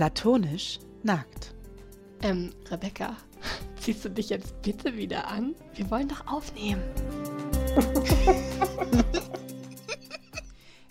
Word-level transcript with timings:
Platonisch 0.00 0.78
nackt. 1.02 1.52
Ähm, 2.22 2.54
Rebecca, 2.70 3.18
ziehst 3.78 4.02
du 4.02 4.08
dich 4.08 4.30
jetzt 4.30 4.62
bitte 4.62 4.96
wieder 4.96 5.28
an? 5.28 5.54
Wir 5.74 5.90
wollen 5.90 6.08
doch 6.08 6.26
aufnehmen. 6.26 6.82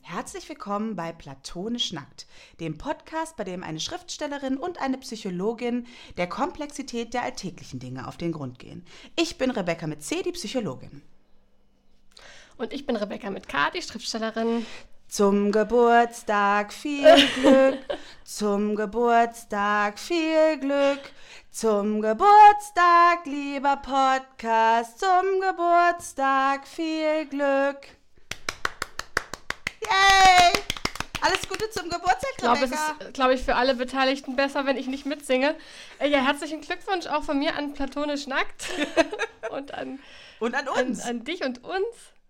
Herzlich 0.04 0.48
willkommen 0.48 0.96
bei 0.96 1.12
Platonisch 1.12 1.92
Nackt, 1.92 2.28
dem 2.60 2.78
Podcast, 2.78 3.36
bei 3.36 3.46
dem 3.46 3.64
eine 3.64 3.80
Schriftstellerin 3.80 4.58
und 4.58 4.80
eine 4.80 5.00
Psychologin 5.00 5.88
der 6.18 6.30
Komplexität 6.30 7.16
der 7.16 7.24
alltäglichen 7.24 7.80
Dinge 7.80 8.08
auf 8.08 8.18
den 8.18 8.32
Grund 8.32 8.60
gehen. 8.60 8.86
Ich 9.16 9.40
bin 9.40 9.50
Rebecca 9.50 9.88
mit 9.88 10.04
C, 10.04 10.22
die 10.22 10.34
Psychologin. 10.34 11.02
Und 12.58 12.74
ich 12.74 12.86
bin 12.86 12.96
Rebecca 12.96 13.32
mit 13.32 13.48
K, 13.48 13.72
die 13.72 13.82
Schriftstellerin. 13.82 14.68
Zum 15.10 15.52
Geburtstag 15.52 16.72
viel 16.72 17.04
Glück, 17.42 17.80
zum 18.24 18.76
Geburtstag 18.76 19.98
viel 19.98 20.58
Glück, 20.60 21.00
zum 21.50 22.00
Geburtstag, 22.00 23.26
lieber 23.26 23.78
Podcast, 23.78 25.00
zum 25.00 25.42
Geburtstag 25.42 26.68
viel 26.68 27.26
Glück. 27.26 27.80
Yay! 29.82 30.54
Alles 31.22 31.50
Gute 31.50 31.70
zum 31.72 31.90
Geburtstag, 31.90 32.30
Ich 32.34 32.38
glaube, 32.38 32.58
es 32.66 32.72
Rebecca. 32.72 32.96
ist, 33.06 33.14
glaube 33.16 33.34
ich, 33.34 33.42
für 33.42 33.56
alle 33.56 33.74
Beteiligten 33.74 34.36
besser, 34.36 34.68
wenn 34.68 34.78
ich 34.78 34.86
nicht 34.86 35.08
mitsinge. 35.08 35.56
Äh, 35.98 36.10
ja, 36.10 36.20
herzlichen 36.20 36.62
Glückwunsch 36.62 37.08
auch 37.08 37.24
von 37.24 37.40
mir 37.40 37.56
an 37.58 37.74
Platonisch 37.74 38.28
Nackt 38.28 38.68
und 39.50 39.74
an, 39.74 40.00
Und 40.40 40.54
an 40.54 40.68
an, 40.68 40.86
uns. 40.86 41.02
an 41.04 41.24
dich 41.24 41.44
und 41.44 41.64
uns 41.64 41.86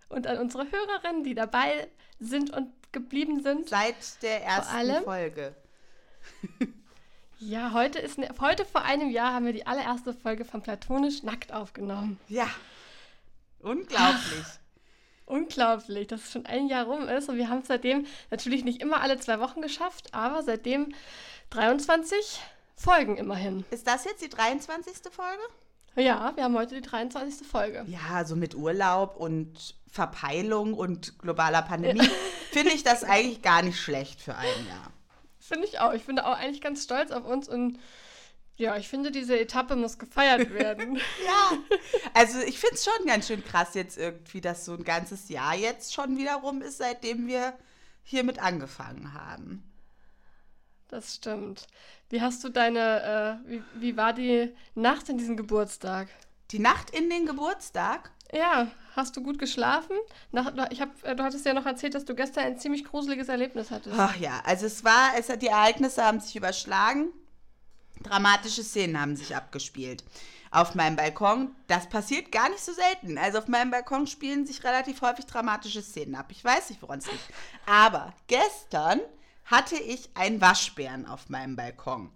und 0.07 0.25
an 0.27 0.37
unsere 0.37 0.65
Hörerinnen, 0.71 1.23
die 1.23 1.35
dabei 1.35 1.89
sind 2.19 2.49
und 2.51 2.73
geblieben 2.91 3.41
sind. 3.41 3.69
Seit 3.69 4.21
der 4.21 4.43
ersten 4.43 5.03
Folge. 5.03 5.55
Ja, 7.41 7.71
heute 7.71 7.99
ist 7.99 8.17
ne, 8.17 8.27
heute 8.41 8.65
vor 8.65 8.83
einem 8.83 9.09
Jahr 9.09 9.33
haben 9.33 9.45
wir 9.45 9.53
die 9.53 9.65
allererste 9.65 10.13
Folge 10.13 10.43
von 10.43 10.61
Platonisch 10.61 11.23
Nackt 11.23 11.53
aufgenommen. 11.53 12.19
Ja. 12.27 12.47
Unglaublich. 13.61 14.45
Unglaublich, 15.25 16.07
dass 16.07 16.25
es 16.25 16.31
schon 16.33 16.45
ein 16.45 16.67
Jahr 16.67 16.85
rum 16.85 17.07
ist 17.07 17.29
und 17.29 17.37
wir 17.37 17.47
haben 17.47 17.59
es 17.61 17.67
seitdem 17.67 18.05
natürlich 18.29 18.65
nicht 18.65 18.81
immer 18.81 18.99
alle 18.99 19.19
zwei 19.19 19.39
Wochen 19.39 19.61
geschafft, 19.61 20.13
aber 20.13 20.43
seitdem 20.43 20.93
23 21.51 22.41
Folgen 22.75 23.15
immerhin. 23.15 23.63
Ist 23.71 23.87
das 23.87 24.03
jetzt 24.03 24.21
die 24.21 24.29
23. 24.29 24.95
Folge? 25.09 25.41
Ja, 25.95 26.35
wir 26.35 26.43
haben 26.43 26.55
heute 26.55 26.75
die 26.75 26.81
23. 26.81 27.47
Folge. 27.47 27.85
Ja, 27.87 28.25
so 28.25 28.35
mit 28.35 28.53
Urlaub 28.53 29.15
und 29.17 29.75
Verpeilung 29.89 30.73
und 30.73 31.19
globaler 31.19 31.61
Pandemie 31.61 32.09
finde 32.51 32.71
ich 32.71 32.83
das 32.83 33.03
eigentlich 33.03 33.41
gar 33.41 33.61
nicht 33.61 33.79
schlecht 33.79 34.21
für 34.21 34.35
ein 34.35 34.67
Jahr. 34.67 34.91
Finde 35.39 35.67
ich 35.67 35.79
auch. 35.79 35.93
Ich 35.93 36.05
bin 36.05 36.19
auch 36.19 36.37
eigentlich 36.37 36.61
ganz 36.61 36.83
stolz 36.83 37.11
auf 37.11 37.25
uns 37.25 37.49
und 37.49 37.79
ja, 38.59 38.75
ich 38.75 38.89
finde, 38.89 39.09
diese 39.09 39.39
Etappe 39.39 39.77
muss 39.77 39.97
gefeiert 39.97 40.53
werden. 40.53 40.99
Ja, 41.25 41.57
also 42.13 42.39
ich 42.39 42.59
finde 42.59 42.75
es 42.75 42.83
schon 42.83 43.05
ganz 43.07 43.27
schön 43.27 43.43
krass 43.43 43.73
jetzt 43.73 43.97
irgendwie, 43.97 44.41
dass 44.41 44.65
so 44.65 44.73
ein 44.73 44.83
ganzes 44.83 45.29
Jahr 45.29 45.55
jetzt 45.55 45.93
schon 45.93 46.17
wieder 46.17 46.35
rum 46.35 46.61
ist, 46.61 46.77
seitdem 46.77 47.27
wir 47.27 47.53
hiermit 48.03 48.39
angefangen 48.39 49.13
haben. 49.13 49.63
Das 50.89 51.15
stimmt. 51.15 51.67
Wie 52.09 52.21
hast 52.21 52.43
du 52.43 52.49
deine, 52.49 53.39
äh, 53.45 53.49
wie, 53.49 53.63
wie 53.75 53.97
war 53.97 54.11
die 54.11 54.53
Nacht 54.75 55.07
in 55.07 55.17
diesem 55.17 55.37
Geburtstag? 55.37 56.09
Die 56.51 56.59
Nacht 56.59 56.89
in 56.89 57.09
den 57.09 57.25
Geburtstag? 57.25 58.11
Ja, 58.33 58.67
hast 58.99 59.15
du 59.17 59.23
gut 59.23 59.39
geschlafen? 59.39 59.95
Nach, 60.31 60.51
ich 60.69 60.81
hab, 60.81 60.89
äh, 61.03 61.15
du 61.15 61.23
hattest 61.23 61.45
ja 61.45 61.53
noch 61.53 61.65
erzählt, 61.65 61.95
dass 61.95 62.05
du 62.05 62.15
gestern 62.15 62.45
ein 62.45 62.59
ziemlich 62.59 62.85
gruseliges 62.85 63.29
Erlebnis 63.29 63.71
hattest. 63.71 63.95
Ach 63.97 64.15
ja, 64.17 64.41
also 64.45 64.65
es 64.65 64.83
war, 64.83 65.11
es 65.17 65.27
die 65.39 65.47
Ereignisse 65.47 66.03
haben 66.03 66.19
sich 66.19 66.35
überschlagen. 66.35 67.09
Dramatische 68.03 68.63
Szenen 68.63 68.99
haben 68.99 69.15
sich 69.15 69.35
abgespielt. 69.35 70.03
Auf 70.51 70.73
meinem 70.73 70.95
Balkon, 70.95 71.55
das 71.67 71.89
passiert 71.89 72.31
gar 72.31 72.49
nicht 72.49 72.63
so 72.63 72.71
selten. 72.73 73.17
Also 73.17 73.39
auf 73.39 73.47
meinem 73.47 73.71
Balkon 73.71 74.07
spielen 74.07 74.47
sich 74.47 74.63
relativ 74.63 75.01
häufig 75.01 75.25
dramatische 75.25 75.81
Szenen 75.81 76.15
ab. 76.15 76.27
Ich 76.29 76.43
weiß 76.43 76.69
nicht, 76.69 76.81
woran 76.81 76.99
es 76.99 77.05
liegt. 77.05 77.29
Aber 77.65 78.13
gestern 78.27 78.99
hatte 79.45 79.75
ich 79.75 80.09
einen 80.15 80.41
Waschbären 80.41 81.05
auf 81.05 81.29
meinem 81.29 81.55
Balkon. 81.55 82.11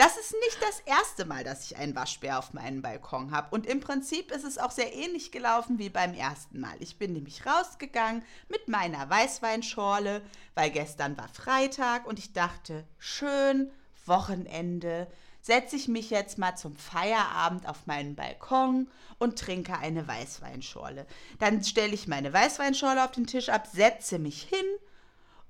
Das 0.00 0.16
ist 0.16 0.32
nicht 0.32 0.62
das 0.62 0.80
erste 0.86 1.26
Mal, 1.26 1.44
dass 1.44 1.66
ich 1.66 1.76
einen 1.76 1.94
Waschbär 1.94 2.38
auf 2.38 2.54
meinem 2.54 2.80
Balkon 2.80 3.32
habe. 3.32 3.54
Und 3.54 3.66
im 3.66 3.80
Prinzip 3.80 4.32
ist 4.32 4.44
es 4.44 4.56
auch 4.56 4.70
sehr 4.70 4.94
ähnlich 4.94 5.30
gelaufen 5.30 5.78
wie 5.78 5.90
beim 5.90 6.14
ersten 6.14 6.58
Mal. 6.58 6.74
Ich 6.78 6.96
bin 6.96 7.12
nämlich 7.12 7.44
rausgegangen 7.44 8.22
mit 8.48 8.66
meiner 8.66 9.10
Weißweinschorle, 9.10 10.22
weil 10.54 10.70
gestern 10.70 11.18
war 11.18 11.28
Freitag 11.28 12.06
und 12.06 12.18
ich 12.18 12.32
dachte, 12.32 12.86
schön, 12.96 13.70
Wochenende, 14.06 15.06
setze 15.42 15.76
ich 15.76 15.86
mich 15.86 16.08
jetzt 16.08 16.38
mal 16.38 16.56
zum 16.56 16.76
Feierabend 16.76 17.68
auf 17.68 17.86
meinen 17.86 18.16
Balkon 18.16 18.88
und 19.18 19.38
trinke 19.38 19.76
eine 19.76 20.08
Weißweinschorle. 20.08 21.04
Dann 21.40 21.62
stelle 21.62 21.92
ich 21.92 22.08
meine 22.08 22.32
Weißweinschorle 22.32 23.04
auf 23.04 23.10
den 23.10 23.26
Tisch 23.26 23.50
ab, 23.50 23.68
setze 23.70 24.18
mich 24.18 24.44
hin 24.44 24.66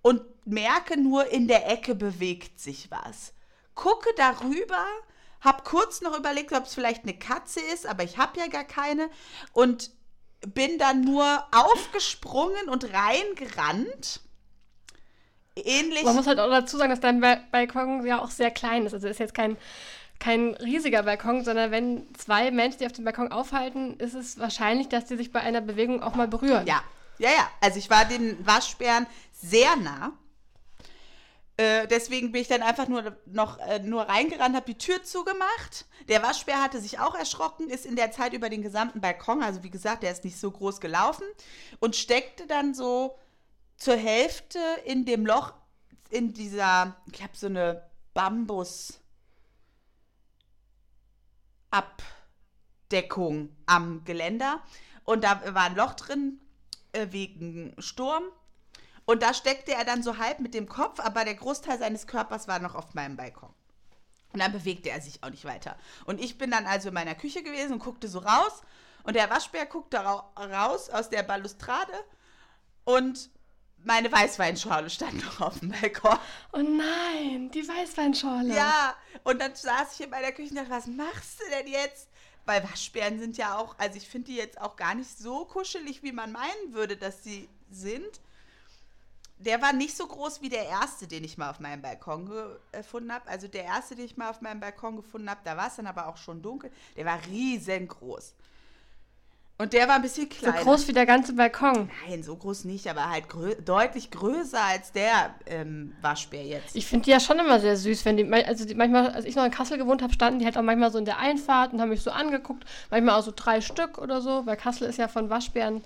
und 0.02 0.22
merke 0.44 1.00
nur, 1.00 1.30
in 1.30 1.46
der 1.46 1.70
Ecke 1.70 1.94
bewegt 1.94 2.58
sich 2.58 2.90
was. 2.90 3.32
Gucke 3.74 4.08
darüber, 4.16 4.84
habe 5.40 5.62
kurz 5.64 6.00
noch 6.02 6.18
überlegt, 6.18 6.52
ob 6.52 6.64
es 6.64 6.74
vielleicht 6.74 7.04
eine 7.04 7.14
Katze 7.14 7.60
ist, 7.72 7.86
aber 7.86 8.02
ich 8.02 8.18
habe 8.18 8.38
ja 8.38 8.46
gar 8.48 8.64
keine 8.64 9.08
und 9.52 9.90
bin 10.46 10.78
dann 10.78 11.02
nur 11.02 11.44
aufgesprungen 11.52 12.68
und 12.68 12.84
reingerannt. 12.92 14.20
Ähnlich. 15.56 16.04
Man 16.04 16.16
muss 16.16 16.26
halt 16.26 16.38
auch 16.40 16.48
dazu 16.48 16.76
sagen, 16.78 16.90
dass 16.90 17.00
dein 17.00 17.20
Ba- 17.20 17.40
Balkon 17.50 18.06
ja 18.06 18.20
auch 18.20 18.30
sehr 18.30 18.50
klein 18.50 18.86
ist. 18.86 18.94
Also 18.94 19.08
ist 19.08 19.18
jetzt 19.20 19.34
kein, 19.34 19.56
kein 20.18 20.54
riesiger 20.54 21.02
Balkon, 21.02 21.44
sondern 21.44 21.70
wenn 21.70 22.14
zwei 22.14 22.50
Menschen, 22.50 22.78
die 22.78 22.86
auf 22.86 22.92
dem 22.92 23.04
Balkon 23.04 23.32
aufhalten, 23.32 23.98
ist 23.98 24.14
es 24.14 24.38
wahrscheinlich, 24.38 24.88
dass 24.88 25.06
die 25.06 25.16
sich 25.16 25.32
bei 25.32 25.40
einer 25.40 25.60
Bewegung 25.60 26.02
auch 26.02 26.14
mal 26.14 26.28
berühren. 26.28 26.66
Ja, 26.66 26.82
ja, 27.18 27.30
ja. 27.30 27.50
Also 27.60 27.78
ich 27.78 27.90
war 27.90 28.04
den 28.04 28.44
Waschbären 28.46 29.06
sehr 29.32 29.76
nah. 29.76 30.12
Äh, 31.60 31.86
deswegen 31.88 32.32
bin 32.32 32.40
ich 32.40 32.48
dann 32.48 32.62
einfach 32.62 32.88
nur 32.88 33.14
noch 33.26 33.58
äh, 33.58 33.80
nur 33.80 34.04
reingerannt, 34.04 34.56
habe 34.56 34.72
die 34.72 34.78
Tür 34.78 35.02
zugemacht. 35.02 35.84
Der 36.08 36.22
Waschbär 36.22 36.62
hatte 36.62 36.80
sich 36.80 36.98
auch 37.00 37.14
erschrocken, 37.14 37.68
ist 37.68 37.84
in 37.84 37.96
der 37.96 38.12
Zeit 38.12 38.32
über 38.32 38.48
den 38.48 38.62
gesamten 38.62 39.02
Balkon, 39.02 39.42
also 39.42 39.62
wie 39.62 39.68
gesagt, 39.68 40.02
der 40.02 40.10
ist 40.10 40.24
nicht 40.24 40.40
so 40.40 40.50
groß 40.50 40.80
gelaufen 40.80 41.24
und 41.78 41.96
steckte 41.96 42.46
dann 42.46 42.72
so 42.72 43.18
zur 43.76 43.96
Hälfte 43.96 44.58
in 44.86 45.04
dem 45.04 45.26
Loch 45.26 45.52
in 46.08 46.32
dieser, 46.32 46.96
ich 47.12 47.22
habe 47.22 47.36
so 47.36 47.48
eine 47.48 47.90
Bambus 48.14 48.98
Abdeckung 51.70 53.54
am 53.66 54.02
Geländer 54.04 54.62
und 55.04 55.24
da 55.24 55.42
war 55.54 55.64
ein 55.64 55.76
Loch 55.76 55.92
drin 55.92 56.40
äh, 56.92 57.08
wegen 57.10 57.74
Sturm 57.78 58.24
und 59.10 59.24
da 59.24 59.34
steckte 59.34 59.72
er 59.72 59.84
dann 59.84 60.04
so 60.04 60.18
halb 60.18 60.38
mit 60.38 60.54
dem 60.54 60.68
Kopf, 60.68 61.00
aber 61.00 61.24
der 61.24 61.34
Großteil 61.34 61.80
seines 61.80 62.06
Körpers 62.06 62.46
war 62.46 62.60
noch 62.60 62.76
auf 62.76 62.94
meinem 62.94 63.16
Balkon. 63.16 63.52
Und 64.32 64.38
dann 64.38 64.52
bewegte 64.52 64.88
er 64.88 65.00
sich 65.00 65.24
auch 65.24 65.30
nicht 65.30 65.44
weiter. 65.44 65.76
Und 66.04 66.20
ich 66.20 66.38
bin 66.38 66.52
dann 66.52 66.64
also 66.64 66.90
in 66.90 66.94
meiner 66.94 67.16
Küche 67.16 67.42
gewesen 67.42 67.72
und 67.72 67.78
guckte 67.80 68.06
so 68.06 68.20
raus. 68.20 68.62
Und 69.02 69.16
der 69.16 69.28
Waschbär 69.28 69.66
guckte 69.66 69.96
ra 69.96 70.30
raus 70.36 70.90
aus 70.90 71.10
der 71.10 71.24
Balustrade. 71.24 71.92
Und 72.84 73.30
meine 73.82 74.12
Weißweinschorle 74.12 74.88
stand 74.88 75.24
noch 75.24 75.40
auf 75.40 75.58
dem 75.58 75.70
Balkon. 75.70 76.16
Oh 76.52 76.58
nein, 76.58 77.50
die 77.50 77.66
Weißweinschorle. 77.66 78.54
Ja, 78.54 78.94
und 79.24 79.40
dann 79.40 79.56
saß 79.56 79.94
ich 79.94 80.04
in 80.04 80.10
meiner 80.10 80.30
Küche 80.30 80.50
und 80.50 80.56
dachte, 80.56 80.70
was 80.70 80.86
machst 80.86 81.40
du 81.40 81.50
denn 81.50 81.66
jetzt? 81.66 82.10
Weil 82.44 82.62
Waschbären 82.62 83.18
sind 83.18 83.36
ja 83.36 83.58
auch, 83.58 83.76
also 83.76 83.96
ich 83.96 84.08
finde 84.08 84.30
die 84.30 84.36
jetzt 84.36 84.60
auch 84.60 84.76
gar 84.76 84.94
nicht 84.94 85.18
so 85.18 85.46
kuschelig, 85.46 86.04
wie 86.04 86.12
man 86.12 86.30
meinen 86.30 86.74
würde, 86.74 86.96
dass 86.96 87.24
sie 87.24 87.48
sind. 87.72 88.20
Der 89.40 89.62
war 89.62 89.72
nicht 89.72 89.96
so 89.96 90.06
groß 90.06 90.42
wie 90.42 90.50
der 90.50 90.66
erste, 90.68 91.06
den 91.06 91.24
ich 91.24 91.38
mal 91.38 91.50
auf 91.50 91.60
meinem 91.60 91.80
Balkon 91.80 92.30
gefunden 92.72 93.12
habe. 93.12 93.28
Also 93.28 93.48
der 93.48 93.64
erste, 93.64 93.96
den 93.96 94.04
ich 94.04 94.16
mal 94.16 94.28
auf 94.28 94.42
meinem 94.42 94.60
Balkon 94.60 94.96
gefunden 94.96 95.30
habe, 95.30 95.40
da 95.44 95.56
war 95.56 95.68
es 95.68 95.76
dann 95.76 95.86
aber 95.86 96.08
auch 96.08 96.18
schon 96.18 96.42
dunkel. 96.42 96.70
Der 96.96 97.06
war 97.06 97.18
riesengroß. 97.26 98.34
Und 99.56 99.74
der 99.74 99.86
war 99.88 99.96
ein 99.96 100.02
bisschen 100.02 100.28
So 100.30 100.38
kleiner. 100.38 100.62
groß 100.62 100.88
wie 100.88 100.94
der 100.94 101.04
ganze 101.04 101.34
Balkon. 101.34 101.90
Nein, 102.08 102.22
so 102.22 102.34
groß 102.34 102.64
nicht, 102.64 102.86
aber 102.88 103.10
halt 103.10 103.28
grö 103.28 103.54
deutlich 103.56 104.10
größer 104.10 104.62
als 104.62 104.92
der 104.92 105.34
ähm, 105.44 105.94
Waschbär 106.00 106.44
jetzt. 106.44 106.74
Ich 106.74 106.86
finde 106.86 107.04
die 107.04 107.10
ja 107.10 107.20
schon 107.20 107.38
immer 107.38 107.60
sehr 107.60 107.76
süß, 107.76 108.06
wenn 108.06 108.16
die, 108.16 108.32
also 108.32 108.64
die, 108.64 108.74
manchmal, 108.74 109.10
als 109.10 109.26
ich 109.26 109.36
noch 109.36 109.44
in 109.44 109.50
Kassel 109.50 109.76
gewohnt 109.76 110.00
habe, 110.00 110.14
standen 110.14 110.38
die 110.38 110.46
halt 110.46 110.56
auch 110.56 110.62
manchmal 110.62 110.90
so 110.90 110.96
in 110.96 111.04
der 111.04 111.18
Einfahrt 111.18 111.74
und 111.74 111.80
haben 111.82 111.90
mich 111.90 112.00
so 112.00 112.10
angeguckt. 112.10 112.64
Manchmal 112.90 113.18
auch 113.18 113.22
so 113.22 113.34
drei 113.36 113.60
Stück 113.60 113.98
oder 113.98 114.22
so, 114.22 114.46
weil 114.46 114.56
Kassel 114.56 114.88
ist 114.88 114.96
ja 114.96 115.08
von 115.08 115.28
Waschbären 115.28 115.84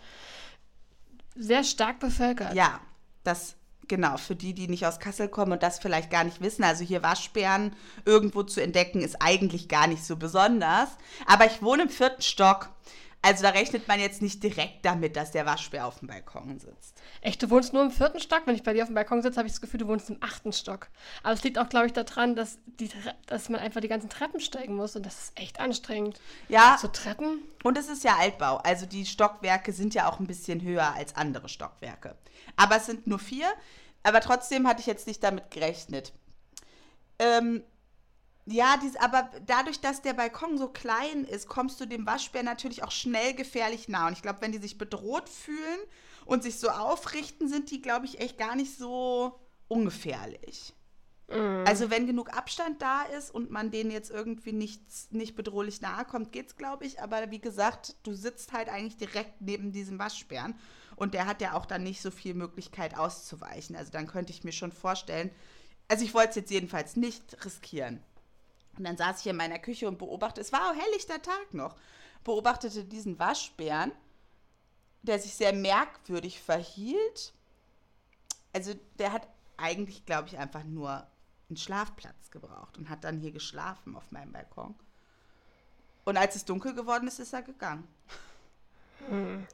sehr 1.34 1.64
stark 1.64 1.98
bevölkert. 1.98 2.54
Ja, 2.54 2.78
das 3.24 3.56
genau, 3.88 4.16
für 4.16 4.36
die, 4.36 4.54
die 4.54 4.68
nicht 4.68 4.86
aus 4.86 4.98
Kassel 4.98 5.28
kommen 5.28 5.52
und 5.52 5.62
das 5.62 5.78
vielleicht 5.78 6.10
gar 6.10 6.24
nicht 6.24 6.40
wissen, 6.40 6.64
also 6.64 6.84
hier 6.84 7.02
Waschbären 7.02 7.74
irgendwo 8.04 8.42
zu 8.42 8.62
entdecken, 8.62 9.00
ist 9.00 9.16
eigentlich 9.20 9.68
gar 9.68 9.86
nicht 9.86 10.04
so 10.04 10.16
besonders. 10.16 10.88
Aber 11.26 11.46
ich 11.46 11.62
wohne 11.62 11.84
im 11.84 11.90
vierten 11.90 12.22
Stock. 12.22 12.70
Also 13.24 13.42
da 13.42 13.50
rechnet 13.50 13.88
man 13.88 13.98
jetzt 13.98 14.20
nicht 14.20 14.42
direkt 14.42 14.84
damit, 14.84 15.16
dass 15.16 15.30
der 15.30 15.46
Waschbär 15.46 15.86
auf 15.86 15.98
dem 16.00 16.08
Balkon 16.08 16.58
sitzt. 16.58 17.00
Echt, 17.22 17.42
du 17.42 17.48
wohnst 17.48 17.72
nur 17.72 17.82
im 17.82 17.90
vierten 17.90 18.20
Stock? 18.20 18.42
Wenn 18.44 18.54
ich 18.54 18.62
bei 18.62 18.74
dir 18.74 18.82
auf 18.82 18.90
dem 18.90 18.94
Balkon 18.94 19.22
sitze, 19.22 19.38
habe 19.38 19.46
ich 19.46 19.54
das 19.54 19.62
Gefühl, 19.62 19.80
du 19.80 19.86
wohnst 19.88 20.10
im 20.10 20.18
achten 20.20 20.52
Stock. 20.52 20.88
Aber 21.22 21.32
es 21.32 21.42
liegt 21.42 21.58
auch, 21.58 21.70
glaube 21.70 21.86
ich, 21.86 21.94
daran, 21.94 22.36
dass, 22.36 22.58
die, 22.66 22.90
dass 23.26 23.48
man 23.48 23.60
einfach 23.60 23.80
die 23.80 23.88
ganzen 23.88 24.10
Treppen 24.10 24.40
steigen 24.40 24.76
muss 24.76 24.94
und 24.94 25.06
das 25.06 25.14
ist 25.14 25.40
echt 25.40 25.58
anstrengend. 25.58 26.20
Ja, 26.48 26.76
So 26.78 26.88
Treppen? 26.88 27.42
und 27.62 27.78
es 27.78 27.88
ist 27.88 28.04
ja 28.04 28.16
Altbau. 28.16 28.58
Also 28.58 28.84
die 28.84 29.06
Stockwerke 29.06 29.72
sind 29.72 29.94
ja 29.94 30.06
auch 30.06 30.20
ein 30.20 30.26
bisschen 30.26 30.60
höher 30.60 30.92
als 30.94 31.16
andere 31.16 31.48
Stockwerke. 31.48 32.16
Aber 32.56 32.76
es 32.76 32.86
sind 32.86 33.06
nur 33.06 33.18
vier. 33.18 33.46
Aber 34.02 34.20
trotzdem 34.20 34.68
hatte 34.68 34.80
ich 34.80 34.86
jetzt 34.86 35.06
nicht 35.06 35.24
damit 35.24 35.50
gerechnet. 35.50 36.12
Ähm, 37.18 37.64
ja, 38.46 38.76
dies, 38.82 38.96
aber 38.96 39.30
dadurch, 39.46 39.80
dass 39.80 40.02
der 40.02 40.12
Balkon 40.12 40.58
so 40.58 40.68
klein 40.68 41.24
ist, 41.24 41.48
kommst 41.48 41.80
du 41.80 41.86
dem 41.86 42.06
Waschbär 42.06 42.42
natürlich 42.42 42.82
auch 42.82 42.90
schnell 42.90 43.34
gefährlich 43.34 43.88
nah. 43.88 44.06
Und 44.06 44.12
ich 44.12 44.22
glaube, 44.22 44.42
wenn 44.42 44.52
die 44.52 44.58
sich 44.58 44.76
bedroht 44.76 45.28
fühlen 45.28 45.80
und 46.26 46.42
sich 46.42 46.58
so 46.58 46.68
aufrichten, 46.68 47.48
sind 47.48 47.70
die, 47.70 47.80
glaube 47.80 48.06
ich, 48.06 48.20
echt 48.20 48.36
gar 48.36 48.54
nicht 48.54 48.76
so 48.76 49.38
ungefährlich. 49.68 50.74
Also 51.64 51.90
wenn 51.90 52.06
genug 52.06 52.36
Abstand 52.36 52.82
da 52.82 53.02
ist 53.02 53.30
und 53.34 53.50
man 53.50 53.70
denen 53.70 53.90
jetzt 53.90 54.10
irgendwie 54.10 54.52
nichts, 54.52 55.08
nicht 55.10 55.34
bedrohlich 55.34 55.80
nahe 55.80 56.04
kommt, 56.04 56.32
geht's, 56.32 56.56
glaube 56.56 56.84
ich. 56.84 57.00
Aber 57.00 57.30
wie 57.30 57.40
gesagt, 57.40 57.96
du 58.02 58.12
sitzt 58.12 58.52
halt 58.52 58.68
eigentlich 58.68 58.98
direkt 58.98 59.40
neben 59.40 59.72
diesem 59.72 59.98
Waschbären 59.98 60.54
und 60.96 61.14
der 61.14 61.26
hat 61.26 61.40
ja 61.40 61.54
auch 61.54 61.64
dann 61.64 61.82
nicht 61.82 62.02
so 62.02 62.10
viel 62.10 62.34
Möglichkeit 62.34 62.96
auszuweichen. 62.96 63.74
Also 63.74 63.90
dann 63.90 64.06
könnte 64.06 64.32
ich 64.32 64.44
mir 64.44 64.52
schon 64.52 64.70
vorstellen, 64.70 65.30
also 65.88 66.04
ich 66.04 66.12
wollte 66.12 66.30
es 66.30 66.36
jetzt 66.36 66.50
jedenfalls 66.50 66.94
nicht 66.94 67.42
riskieren. 67.44 68.02
Und 68.76 68.84
dann 68.84 68.96
saß 68.96 69.20
ich 69.20 69.26
in 69.26 69.36
meiner 69.36 69.58
Küche 69.58 69.88
und 69.88 69.98
beobachtete, 69.98 70.40
es 70.40 70.52
war 70.52 70.70
auch 70.70 70.74
helllichter 70.74 71.22
Tag 71.22 71.54
noch, 71.54 71.76
beobachtete 72.24 72.84
diesen 72.84 73.18
Waschbären, 73.18 73.92
der 75.02 75.18
sich 75.18 75.34
sehr 75.34 75.52
merkwürdig 75.52 76.40
verhielt. 76.40 77.34
Also 78.52 78.74
der 78.98 79.12
hat 79.12 79.28
eigentlich, 79.56 80.06
glaube 80.06 80.28
ich, 80.28 80.38
einfach 80.38 80.64
nur 80.64 81.06
einen 81.48 81.56
Schlafplatz 81.56 82.30
gebraucht 82.30 82.78
und 82.78 82.88
hat 82.88 83.04
dann 83.04 83.18
hier 83.18 83.32
geschlafen 83.32 83.96
auf 83.96 84.10
meinem 84.10 84.32
Balkon. 84.32 84.74
Und 86.04 86.16
als 86.16 86.36
es 86.36 86.44
dunkel 86.44 86.74
geworden 86.74 87.08
ist, 87.08 87.18
ist 87.18 87.32
er 87.32 87.42
gegangen. 87.42 87.86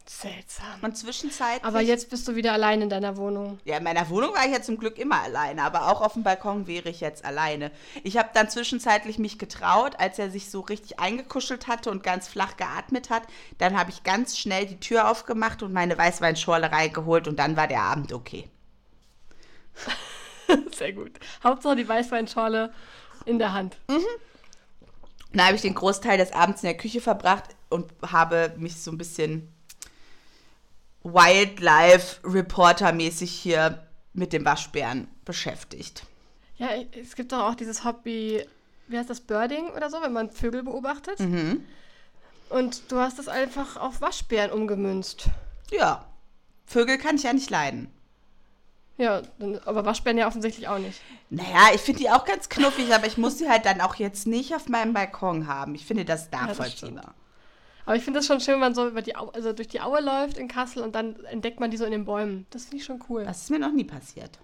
Seltsam. 0.07 0.81
Und 0.83 0.97
zwischenzeitlich. 0.97 1.65
Aber 1.65 1.81
jetzt 1.81 2.11
bist 2.11 2.27
du 2.29 2.35
wieder 2.35 2.53
allein 2.53 2.83
in 2.83 2.91
deiner 2.91 3.17
Wohnung. 3.17 3.59
Ja, 3.65 3.79
in 3.79 3.85
meiner 3.85 4.09
Wohnung 4.09 4.35
war 4.35 4.45
ich 4.47 4.53
ja 4.53 4.63
zum 4.63 4.79
Glück 4.79 4.99
immer 4.99 5.23
alleine, 5.23 5.63
aber 5.63 5.89
auch 5.89 6.01
auf 6.01 6.15
dem 6.15 6.23
Balkon 6.23 6.67
wäre 6.67 6.89
ich 6.89 7.01
jetzt 7.01 7.25
alleine. 7.25 7.71
Ich 8.03 8.17
habe 8.17 8.31
dann 8.33 8.49
zwischenzeitlich 8.49 9.19
mich 9.19 9.39
getraut, 9.39 9.95
als 9.99 10.19
er 10.19 10.31
sich 10.31 10.51
so 10.51 10.61
richtig 10.61 11.01
eingekuschelt 11.01 11.69
hatte 11.69 11.91
und 11.91 12.03
ganz 12.03 12.29
flach 12.29 12.57
geatmet 12.57 13.11
hat. 13.11 13.23
Dann 13.59 13.79
habe 13.79 13.91
ich 13.91 14.05
ganz 14.05 14.39
schnell 14.39 14.67
die 14.67 14.81
Tür 14.81 15.11
aufgemacht 15.11 15.63
und 15.63 15.73
meine 15.73 15.97
Weißweinschorle 15.99 16.71
reingeholt 16.71 17.29
und 17.29 17.39
dann 17.39 17.57
war 17.57 17.67
der 17.67 17.83
Abend 17.83 18.13
okay. 18.13 18.49
Sehr 20.77 20.93
gut. 20.93 21.13
Hauptsache 21.43 21.77
die 21.77 21.89
Weißweinschorle 21.89 22.73
in 23.25 23.39
der 23.39 23.53
Hand. 23.53 23.77
Dann 25.33 25.47
habe 25.47 25.57
ich 25.57 25.63
den 25.63 25.75
Großteil 25.75 26.19
des 26.19 26.33
Abends 26.33 26.63
in 26.63 26.69
der 26.69 26.77
Küche 26.77 27.01
verbracht 27.01 27.45
und 27.71 27.91
habe 28.03 28.53
mich 28.59 28.77
so 28.77 28.91
ein 28.91 28.99
bisschen 28.99 29.51
Wildlife-Reporter-mäßig 31.03 33.31
hier 33.31 33.83
mit 34.13 34.35
dem 34.35 34.45
Waschbären 34.45 35.09
beschäftigt. 35.25 36.05
Ja, 36.59 36.69
es 37.01 37.17
gibt 37.17 37.33
doch 37.33 37.49
auch 37.49 37.55
dieses 37.55 37.85
Hobby, 37.85 38.45
wie 38.89 38.99
heißt 38.99 39.09
das, 39.09 39.23
Birding 39.23 39.71
oder 39.71 39.89
so, 39.89 40.03
wenn 40.03 40.13
man 40.13 40.31
Vögel 40.31 40.63
beobachtet. 40.63 41.19
Und 42.51 42.93
du 42.93 42.99
hast 42.99 43.19
das 43.19 43.29
einfach 43.29 43.79
auf 43.79 44.03
Waschbären 44.03 44.51
umgemünzt. 44.51 45.31
Ja, 45.71 46.05
Vögel 46.67 46.99
kann 46.99 47.17
ich 47.17 47.23
ja 47.23 47.33
nicht 47.33 47.49
leiden. 47.49 47.91
Ja, 48.99 49.23
aber 49.65 49.87
Waschbären 49.87 50.19
ja 50.19 50.27
offensichtlich 50.27 50.69
auch 50.69 50.79
nicht. 50.79 51.01
Naja, 51.31 51.71
ich 51.75 51.81
finde 51.81 52.01
die 52.01 52.11
auch 52.11 52.27
ganz 52.27 52.51
knuffig, 52.51 52.95
aber 52.95 53.07
ich 53.07 53.17
muss 53.17 53.39
sie 53.39 53.49
halt 53.49 53.65
dann 53.65 53.81
auch 53.81 53.95
jetzt 53.95 54.27
nicht 54.27 54.55
auf 54.55 54.69
meinem 54.69 54.93
Balkon 54.93 55.47
haben. 55.47 55.75
Ich 55.75 55.87
finde 55.87 56.05
das 56.05 56.31
nachvollziehbar. 56.31 57.15
Aber 57.91 57.97
ich 57.97 58.05
finde 58.05 58.21
das 58.21 58.29
schon 58.29 58.39
schön, 58.39 58.55
wenn 58.55 58.61
man 58.61 58.75
so 58.77 58.87
über 58.87 59.03
die 59.03 59.17
Au 59.17 59.31
also 59.31 59.53
durch 59.53 59.67
die 59.67 59.81
Aue 59.81 60.01
läuft 60.01 60.39
in 60.39 60.47
Kassel 60.47 60.85
und 60.85 60.95
dann 60.95 61.25
entdeckt 61.25 61.59
man 61.59 61.73
die 61.73 61.77
so 61.77 61.85
in 61.85 61.91
den 61.91 62.05
Bäumen. 62.05 62.47
Das 62.51 62.67
finde 62.67 62.77
ich 62.77 62.85
schon 62.85 63.03
cool. 63.09 63.25
das 63.25 63.43
ist 63.43 63.51
mir 63.51 63.59
noch 63.59 63.73
nie 63.73 63.83
passiert. 63.83 64.39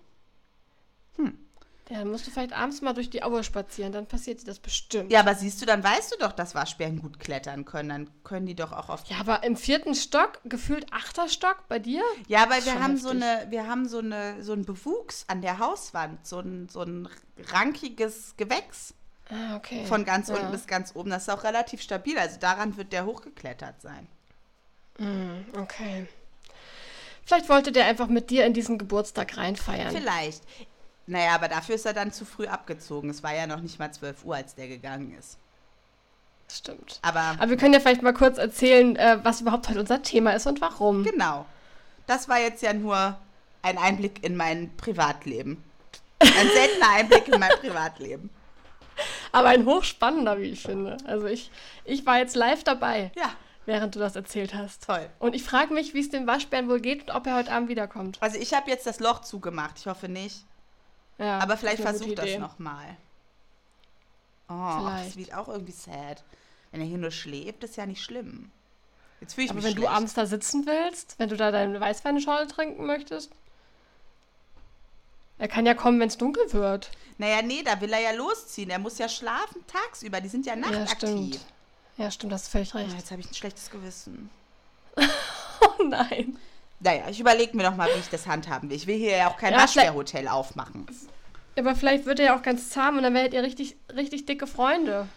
Ja, 1.89 2.01
dann 2.01 2.11
musst 2.11 2.27
du 2.27 2.33
vielleicht 2.33 2.53
abends 2.53 2.81
mal 2.83 2.93
durch 2.93 3.09
die 3.09 3.23
Aue 3.23 3.45
spazieren, 3.45 3.93
dann 3.93 4.07
passiert 4.07 4.43
dir 4.43 4.47
das 4.47 4.59
bestimmt. 4.59 5.13
Ja, 5.13 5.21
aber 5.21 5.37
siehst 5.37 5.63
du, 5.63 5.67
dann 5.67 5.85
weißt 5.85 6.13
du 6.13 6.17
doch, 6.19 6.33
dass 6.33 6.57
Waschbären 6.57 7.01
gut 7.01 7.21
klettern 7.21 7.65
können. 7.65 7.89
Dann 7.89 8.11
können 8.25 8.47
die 8.47 8.57
doch 8.57 8.73
auch 8.73 8.89
auf. 8.89 9.05
Ja, 9.07 9.19
aber 9.21 9.45
im 9.45 9.57
vierten 9.57 9.95
Stock, 9.95 10.41
gefühlt 10.45 10.93
achter 10.93 11.29
Stock 11.29 11.69
bei 11.69 11.79
dir? 11.79 12.03
Ja, 12.27 12.43
aber 12.43 12.57
wir 12.65 12.83
haben 12.83 12.97
so 12.97 13.11
eine, 13.11 13.47
wir 13.51 13.69
haben 13.69 13.89
so 13.89 13.99
eine, 13.99 14.43
so 14.43 14.55
einen 14.55 14.65
Bewuchs 14.65 15.25
an 15.29 15.41
der 15.41 15.61
Hauswand, 15.61 16.27
so 16.27 16.41
ein, 16.41 16.69
so 16.69 16.81
ein 16.81 17.09
rankiges 17.53 18.35
Gewächs 18.37 18.95
Ah, 19.29 19.57
okay. 19.57 19.85
von 19.87 20.05
ganz 20.05 20.29
ja. 20.29 20.37
unten 20.37 20.53
bis 20.53 20.67
ganz 20.67 20.95
oben. 20.95 21.11
Das 21.11 21.23
ist 21.23 21.29
auch 21.29 21.45
relativ 21.45 21.83
stabil. 21.83 22.19
Also 22.19 22.39
daran 22.39 22.77
wird 22.77 22.93
der 22.93 23.07
hochgeklettert 23.07 23.81
sein. 23.81 24.07
Okay. 25.55 26.07
Vielleicht 27.25 27.49
wollte 27.49 27.73
der 27.73 27.87
einfach 27.87 28.07
mit 28.07 28.31
dir 28.31 28.47
in 28.47 28.55
diesen 28.55 28.79
Geburtstag 28.79 29.37
reinfeiern. 29.37 29.95
Vielleicht. 29.95 30.43
Naja, 31.07 31.35
aber 31.35 31.49
dafür 31.49 31.75
ist 31.75 31.85
er 31.85 31.93
dann 31.93 32.13
zu 32.13 32.25
früh 32.25 32.47
abgezogen. 32.47 33.11
Es 33.11 33.23
war 33.23 33.35
ja 33.35 33.47
noch 33.47 33.61
nicht 33.61 33.79
mal 33.79 33.93
12 33.93 34.25
Uhr, 34.25 34.37
als 34.37 34.55
der 34.55 34.69
gegangen 34.69 35.17
ist. 35.19 35.37
Stimmt. 36.51 37.01
Aber 37.03 37.21
Aber 37.39 37.51
wir 37.51 37.57
können 37.57 37.75
ja 37.75 37.81
vielleicht 37.81 38.03
mal 38.03 38.15
kurz 38.15 38.39
erzählen, 38.39 38.97
äh, 38.97 39.19
was 39.23 39.41
überhaupt 39.41 39.69
heute 39.69 39.81
unser 39.81 40.03
Thema 40.03 40.33
ist 40.33 40.47
und 40.47 40.61
warum. 40.61 41.03
genau. 41.03 41.47
Das 42.07 42.29
war 42.29 42.39
jetzt 42.39 42.63
ja 42.63 42.73
nur 42.73 43.19
ein 43.63 43.79
Einblick 43.79 44.23
in 44.23 44.37
mein 44.37 44.71
Privatleben. 44.77 45.63
Ein 46.21 46.49
seltener 46.49 46.91
Einblick 46.95 47.29
in 47.29 47.39
mein 47.39 47.51
Privatleben. 47.61 48.31
Aber 49.33 49.49
ein 49.49 49.67
hochspannender, 49.67 50.39
wie 50.39 50.51
ich 50.51 50.63
finde. 50.63 50.97
Also 51.07 51.27
ich, 51.27 51.51
ich 51.85 52.07
war 52.07 52.19
jetzt 52.19 52.37
live 52.37 52.65
dabei, 52.65 53.13
Ja, 53.17 53.31
während 53.67 53.95
du 53.95 53.99
das 53.99 54.17
erzählt 54.17 54.55
hast. 54.55 54.85
toll. 54.85 55.09
Und 55.19 55.35
ich 55.35 55.43
frage 55.45 55.75
mich, 55.75 55.95
wie 55.95 56.01
es 56.01 56.09
dem 56.11 56.27
Waschbären 56.27 56.69
wohl 56.69 56.81
geht 56.81 57.03
und 57.03 57.11
ob 57.15 57.27
er 57.27 57.37
heute 57.37 57.53
Abend 57.53 57.69
wiederkommt. 57.69 58.19
Also 58.21 58.39
ich 58.39 58.55
habe 58.55 58.71
jetzt 58.71 58.87
das 58.87 59.01
Loch 59.01 59.21
zugemacht. 59.23 59.79
Ich 59.79 59.87
hoffe 59.87 60.09
nicht. 60.09 60.45
Ja, 61.19 61.39
Aber 61.39 61.57
vielleicht 61.57 61.83
versucht 61.83 62.19
das 62.19 62.37
nochmal. 62.39 62.97
Oh, 64.49 64.53
ach, 64.55 65.03
das 65.05 65.17
wird 65.17 65.35
auch 65.35 65.49
irgendwie 65.49 65.73
sad. 65.73 66.23
Wenn 66.71 66.81
er 66.81 66.87
hier 66.87 66.99
nur 66.99 67.11
schläft, 67.11 67.65
ist 67.65 67.77
ja 67.77 67.87
nicht 67.87 68.03
schlimm. 68.03 68.51
Jetzt 69.21 69.35
fühle 69.35 69.47
ich 69.47 69.51
Aber 69.51 69.57
mich 69.57 69.65
wenn 69.65 69.73
schlecht. 69.73 69.89
du 69.89 69.91
abends 69.91 70.15
da 70.15 70.27
sitzen 70.27 70.67
willst, 70.67 71.19
wenn 71.19 71.29
du 71.29 71.37
da 71.37 71.51
deine 71.51 71.81
Weißweinschorle 71.81 72.47
trinken 72.49 72.87
möchtest, 72.87 73.33
er 75.39 75.49
kann 75.49 75.67
ja 75.67 75.75
kommen, 75.75 76.01
wenn 76.01 76.09
es 76.09 76.17
dunkel 76.19 76.53
wird. 76.53 76.91
Naja, 77.19 77.43
nee, 77.43 77.63
da 77.63 77.81
will 77.81 77.93
er 77.93 78.01
ja 78.01 78.11
losziehen. 78.13 78.71
Er 78.71 78.79
muss 78.79 78.99
ja 78.99 79.09
schlafen 79.09 79.65
tagsüber. 79.67 80.21
Die 80.21 80.29
sind 80.29 80.47
ja 80.47 80.55
Ja, 80.55 80.61
nachtaktiv. 80.61 80.97
stimmt. 80.99 81.41
Ja, 81.97 82.11
stimmt, 82.11 82.33
das 82.33 82.43
ist 82.45 82.49
völlig 82.49 82.75
Oh, 82.75 82.79
recht. 82.79 82.93
jetzt 82.97 83.11
habe 83.11 83.21
ich 83.23 83.31
ein 83.31 83.35
schlechtes 83.35 83.71
Gewissen. 83.71 84.31
Oh 85.79 85.83
nein. 85.85 86.37
Naja, 86.81 87.09
ich 87.09 87.19
überlege 87.19 87.57
mir 87.57 87.63
noch 87.63 87.77
mal, 87.77 87.89
wie 87.95 87.99
ich 87.99 88.11
das 88.11 88.27
handhaben 88.27 88.69
will. 88.69 88.77
Ich 88.77 88.87
will 88.87 88.99
hier 88.99 89.17
ja 89.17 89.31
auch 89.31 89.39
kein 89.39 89.55
Ja, 89.55 89.61
Waschbärhotel 89.63 90.29
aufmachen. 90.29 90.87
Aber 91.59 91.75
vielleicht 91.75 92.05
wird 92.05 92.19
er 92.21 92.27
ja 92.27 92.37
auch 92.39 92.43
ganz 92.43 92.69
zahm 92.69 92.99
und 92.99 93.03
dann 93.03 93.15
werdet 93.15 93.33
ihr 93.33 93.43
richtig, 93.43 93.77
richtig 93.95 94.27
dicke 94.27 94.47
Freunde. 94.47 95.09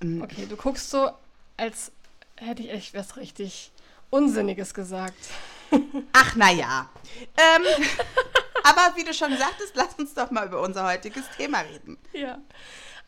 Mm. 0.00 0.20
Okay, 0.22 0.46
du 0.46 0.56
guckst 0.56 0.90
so, 0.90 1.10
als 1.56 1.92
hätte 2.36 2.62
ich 2.64 2.70
echt 2.70 2.94
was 2.94 3.16
richtig 3.16 3.70
Unsinniges 4.10 4.74
gesagt. 4.74 5.14
Ach, 6.12 6.36
naja. 6.36 6.88
Ähm, 7.36 7.66
aber 8.64 8.96
wie 8.96 9.04
du 9.04 9.14
schon 9.14 9.36
sagtest, 9.36 9.74
lass 9.74 9.94
uns 9.94 10.14
doch 10.14 10.30
mal 10.30 10.46
über 10.46 10.60
unser 10.60 10.86
heutiges 10.86 11.24
Thema 11.36 11.60
reden. 11.60 11.98
Ja. 12.12 12.38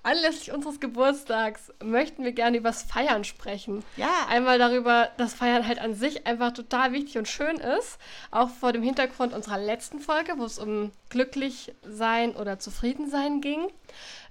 Anlässlich 0.04 0.52
unseres 0.52 0.80
Geburtstags 0.80 1.73
möchten 1.82 2.25
wir 2.25 2.32
gerne 2.32 2.58
übers 2.58 2.82
Feiern 2.82 3.25
sprechen. 3.25 3.82
Ja. 3.96 4.26
Einmal 4.28 4.58
darüber, 4.58 5.08
dass 5.16 5.32
Feiern 5.32 5.66
halt 5.66 5.78
an 5.78 5.94
sich 5.94 6.26
einfach 6.26 6.52
total 6.52 6.92
wichtig 6.92 7.16
und 7.16 7.26
schön 7.26 7.56
ist. 7.56 7.96
Auch 8.30 8.50
vor 8.50 8.75
dem 8.75 8.82
Hintergrund 8.82 9.32
unserer 9.32 9.56
letzten 9.56 10.00
Folge, 10.00 10.34
wo 10.37 10.44
es 10.44 10.58
um 10.58 10.92
glücklich 11.08 11.73
sein 11.82 12.37
oder 12.37 12.58
zufrieden 12.58 13.08
sein 13.08 13.40
ging. 13.40 13.68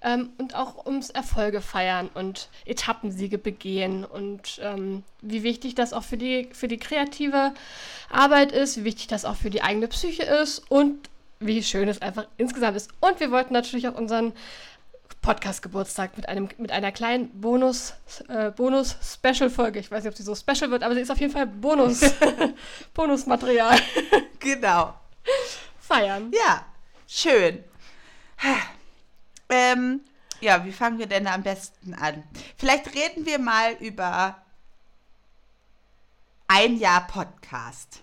Ähm, 0.03 0.29
und 0.37 0.53
auch 0.53 0.85
ums 0.85 1.09
Erfolge 1.09 1.59
feiern 1.59 2.07
und 2.13 2.49
Etappensiege 2.65 3.39
begehen. 3.39 4.05
Und 4.05 4.59
ähm, 4.61 5.03
wie 5.21 5.41
wichtig 5.41 5.73
das 5.73 5.91
auch 5.91 6.03
für 6.03 6.17
die, 6.17 6.49
für 6.53 6.67
die 6.67 6.77
kreative 6.77 7.51
Arbeit 8.11 8.51
ist, 8.51 8.77
wie 8.77 8.83
wichtig 8.83 9.07
das 9.07 9.25
auch 9.25 9.37
für 9.37 9.49
die 9.49 9.63
eigene 9.63 9.87
Psyche 9.87 10.21
ist 10.21 10.59
und 10.69 11.09
wie 11.39 11.63
schön 11.63 11.87
es 11.89 12.01
einfach 12.01 12.27
insgesamt 12.37 12.77
ist. 12.77 12.91
Und 13.01 13.19
wir 13.19 13.31
wollten 13.31 13.53
natürlich 13.53 13.87
auch 13.87 13.95
unseren 13.95 14.33
Podcast-Geburtstag 15.23 16.15
mit, 16.17 16.29
einem, 16.29 16.49
mit 16.57 16.71
einer 16.71 16.91
kleinen 16.91 17.41
Bonus, 17.41 17.93
äh, 18.27 18.51
Bonus-Special-Folge. 18.51 19.79
Ich 19.79 19.89
weiß 19.89 20.03
nicht, 20.03 20.11
ob 20.11 20.17
sie 20.17 20.23
so 20.23 20.35
special 20.35 20.69
wird, 20.69 20.83
aber 20.83 20.93
sie 20.93 21.01
ist 21.01 21.09
auf 21.11 21.19
jeden 21.19 21.33
Fall 21.33 21.47
Bonus, 21.47 22.01
Bonusmaterial. 22.93 23.79
Genau. 24.39 24.93
Feiern. 25.79 26.31
Ja, 26.31 26.65
schön. 27.07 27.63
Ähm, 29.49 30.01
Ja, 30.41 30.65
wie 30.65 30.73
fangen 30.73 30.99
wir 30.99 31.07
denn 31.07 31.25
am 31.25 31.41
besten 31.41 31.93
an? 31.93 32.23
Vielleicht 32.57 32.93
reden 32.93 33.25
wir 33.25 33.39
mal 33.39 33.73
über 33.79 34.37
ein 36.49 36.77
Jahr 36.77 37.07
Podcast. 37.07 38.01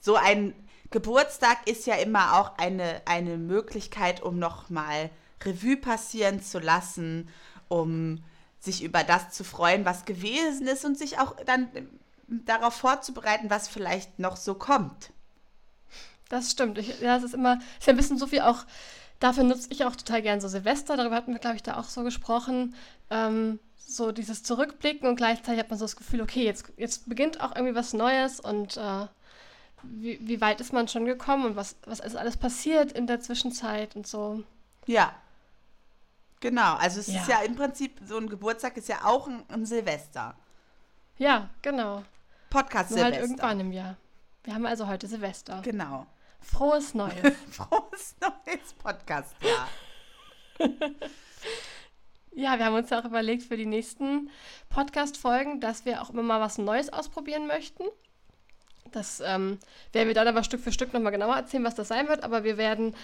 So 0.00 0.14
ein 0.14 0.54
Geburtstag 0.92 1.68
ist 1.68 1.86
ja 1.86 1.96
immer 1.96 2.38
auch 2.38 2.56
eine, 2.58 3.02
eine 3.06 3.36
Möglichkeit, 3.38 4.22
um 4.22 4.38
nochmal 4.38 5.10
Revue 5.44 5.76
passieren 5.76 6.42
zu 6.42 6.58
lassen, 6.58 7.28
um 7.68 8.22
sich 8.58 8.82
über 8.82 9.04
das 9.04 9.30
zu 9.30 9.44
freuen, 9.44 9.84
was 9.84 10.04
gewesen 10.04 10.66
ist 10.66 10.84
und 10.84 10.98
sich 10.98 11.18
auch 11.18 11.34
dann 11.46 11.68
darauf 12.26 12.74
vorzubereiten, 12.74 13.50
was 13.50 13.68
vielleicht 13.68 14.18
noch 14.18 14.36
so 14.36 14.54
kommt. 14.54 15.10
Das 16.28 16.50
stimmt. 16.50 16.78
Ich, 16.78 17.00
ja, 17.00 17.16
es 17.16 17.24
ist 17.24 17.34
immer, 17.34 17.58
ist 17.78 17.86
ja 17.86 17.92
ein 17.92 17.96
bisschen 17.96 18.18
so 18.18 18.26
viel 18.26 18.40
auch, 18.42 18.64
dafür 19.18 19.44
nutze 19.44 19.68
ich 19.70 19.84
auch 19.84 19.96
total 19.96 20.22
gern 20.22 20.40
so 20.40 20.48
Silvester, 20.48 20.96
darüber 20.96 21.16
hatten 21.16 21.32
wir, 21.32 21.40
glaube 21.40 21.56
ich, 21.56 21.62
da 21.62 21.76
auch 21.76 21.84
so 21.84 22.04
gesprochen. 22.04 22.74
Ähm, 23.10 23.58
so 23.76 24.12
dieses 24.12 24.44
Zurückblicken 24.44 25.08
und 25.08 25.16
gleichzeitig 25.16 25.58
hat 25.58 25.70
man 25.70 25.78
so 25.78 25.84
das 25.84 25.96
Gefühl, 25.96 26.20
okay, 26.20 26.44
jetzt, 26.44 26.72
jetzt 26.76 27.08
beginnt 27.08 27.40
auch 27.40 27.56
irgendwie 27.56 27.74
was 27.74 27.92
Neues 27.92 28.38
und 28.38 28.76
äh, 28.76 29.06
wie, 29.82 30.20
wie 30.22 30.40
weit 30.40 30.60
ist 30.60 30.72
man 30.72 30.86
schon 30.86 31.06
gekommen 31.06 31.44
und 31.44 31.56
was, 31.56 31.76
was 31.86 31.98
ist 32.00 32.16
alles 32.16 32.36
passiert 32.36 32.92
in 32.92 33.06
der 33.06 33.20
Zwischenzeit 33.20 33.96
und 33.96 34.06
so. 34.06 34.44
Ja. 34.86 35.12
Genau, 36.40 36.74
also 36.74 37.00
es 37.00 37.06
Ja. 37.08 37.20
ist 37.20 37.28
ja 37.28 37.40
im 37.42 37.54
Prinzip, 37.54 38.00
so 38.04 38.16
ein 38.16 38.28
Geburtstag 38.28 38.76
ist 38.76 38.88
ja 38.88 39.04
auch 39.04 39.28
ein, 39.28 39.44
ein 39.48 39.66
Silvester. 39.66 40.34
Ja, 41.18 41.50
genau. 41.60 42.02
Podcast 42.48 42.90
Nur 42.92 43.04
halt 43.04 43.16
irgendwann 43.16 43.60
im 43.60 43.72
Jahr. 43.72 43.96
Wir 44.44 44.54
haben 44.54 44.64
also 44.66 44.88
heute 44.88 45.06
Silvester. 45.06 45.60
Genau. 45.62 46.06
Frohes 46.40 46.94
Neues. 46.94 47.36
Frohes 47.50 48.16
neues 48.20 48.72
Podcast, 48.82 49.36
ja. 49.42 50.66
ja, 52.32 52.58
wir 52.58 52.64
haben 52.64 52.74
uns 52.74 52.88
ja 52.88 53.00
auch 53.00 53.04
überlegt 53.04 53.42
für 53.42 53.58
die 53.58 53.66
nächsten 53.66 54.30
Podcast-Folgen, 54.70 55.60
dass 55.60 55.84
wir 55.84 56.00
auch 56.00 56.08
immer 56.10 56.22
mal 56.22 56.40
was 56.40 56.56
Neues 56.56 56.90
ausprobieren 56.90 57.46
möchten. 57.46 57.84
Das 58.92 59.20
ähm, 59.20 59.58
werden 59.92 60.08
wir 60.08 60.14
dann 60.14 60.26
aber 60.26 60.42
Stück 60.42 60.60
für 60.60 60.72
Stück 60.72 60.92
nochmal 60.94 61.12
genauer 61.12 61.36
erzählen, 61.36 61.64
was 61.64 61.74
das 61.74 61.88
sein 61.88 62.08
wird. 62.08 62.24
Aber 62.24 62.44
wir 62.44 62.56
werden 62.56 62.94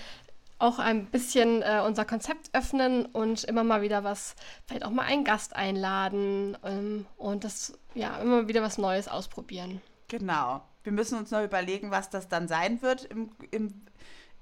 auch 0.58 0.78
ein 0.78 1.06
bisschen 1.06 1.62
äh, 1.62 1.82
unser 1.84 2.04
Konzept 2.04 2.50
öffnen 2.52 3.06
und 3.06 3.44
immer 3.44 3.64
mal 3.64 3.82
wieder 3.82 4.04
was, 4.04 4.34
vielleicht 4.66 4.84
auch 4.84 4.90
mal 4.90 5.04
einen 5.04 5.24
Gast 5.24 5.54
einladen 5.54 6.56
ähm, 6.64 7.06
und 7.16 7.44
das, 7.44 7.78
ja, 7.94 8.16
immer 8.18 8.42
mal 8.42 8.48
wieder 8.48 8.62
was 8.62 8.78
Neues 8.78 9.08
ausprobieren. 9.08 9.82
Genau. 10.08 10.62
Wir 10.82 10.92
müssen 10.92 11.18
uns 11.18 11.30
noch 11.30 11.42
überlegen, 11.42 11.90
was 11.90 12.10
das 12.10 12.28
dann 12.28 12.48
sein 12.48 12.80
wird 12.80 13.04
im, 13.04 13.30
im, 13.50 13.82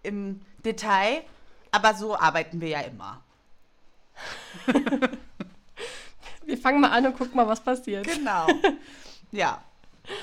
im 0.02 0.40
Detail. 0.64 1.22
Aber 1.70 1.94
so 1.94 2.16
arbeiten 2.16 2.60
wir 2.60 2.68
ja 2.68 2.80
immer. 2.80 3.22
Wir 6.46 6.58
fangen 6.58 6.80
mal 6.80 6.90
an 6.90 7.06
und 7.06 7.16
gucken 7.16 7.36
mal, 7.36 7.48
was 7.48 7.60
passiert. 7.60 8.06
Genau. 8.06 8.46
ja. 9.32 9.62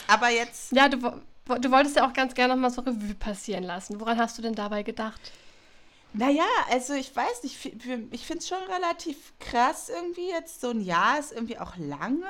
Aber 0.08 0.30
jetzt, 0.30 0.72
Ja, 0.72 0.88
du, 0.88 0.98
du 0.98 1.72
wolltest 1.72 1.96
ja 1.96 2.08
auch 2.08 2.14
ganz 2.14 2.36
gerne 2.36 2.54
nochmal 2.54 2.70
so 2.70 2.82
Revue 2.82 3.16
passieren 3.16 3.64
lassen. 3.64 4.00
Woran 4.00 4.18
hast 4.18 4.38
du 4.38 4.42
denn 4.42 4.54
dabei 4.54 4.84
gedacht? 4.84 5.20
Naja, 6.14 6.48
also 6.70 6.94
ich 6.94 7.16
weiß 7.16 7.44
nicht, 7.44 7.66
ich 8.12 8.26
finde 8.26 8.40
es 8.40 8.48
schon 8.48 8.64
relativ 8.64 9.34
krass 9.40 9.90
irgendwie 9.90 10.30
jetzt. 10.30 10.62
So 10.62 10.72
ein 10.72 10.82
Jahr 10.82 11.20
ist 11.20 11.32
irgendwie 11.32 11.58
auch 11.58 11.78
lange 11.78 12.26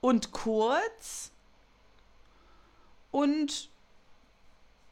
und 0.00 0.32
kurz. 0.32 1.30
Und 3.10 3.70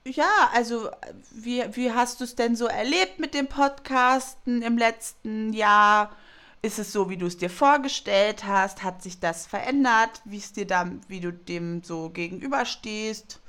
ja, 0.04 0.50
also 0.54 0.90
wie, 1.30 1.64
wie 1.76 1.92
hast 1.92 2.20
du 2.20 2.24
es 2.24 2.34
denn 2.34 2.56
so 2.56 2.66
erlebt 2.66 3.18
mit 3.18 3.34
dem 3.34 3.46
Podcasten 3.46 4.62
im 4.62 4.78
letzten 4.78 5.52
Jahr? 5.52 6.16
Ist 6.62 6.78
es 6.78 6.92
so, 6.92 7.10
wie 7.10 7.16
du 7.16 7.26
es 7.26 7.36
dir 7.36 7.50
vorgestellt 7.50 8.44
hast? 8.44 8.82
Hat 8.82 9.02
sich 9.02 9.20
das 9.20 9.46
verändert? 9.46 10.22
Wie 10.24 10.38
es 10.38 10.52
dir 10.52 10.66
da, 10.66 10.88
wie 11.08 11.20
du 11.20 11.32
dem 11.32 11.82
so 11.82 12.08
gegenüberstehst? 12.08 13.40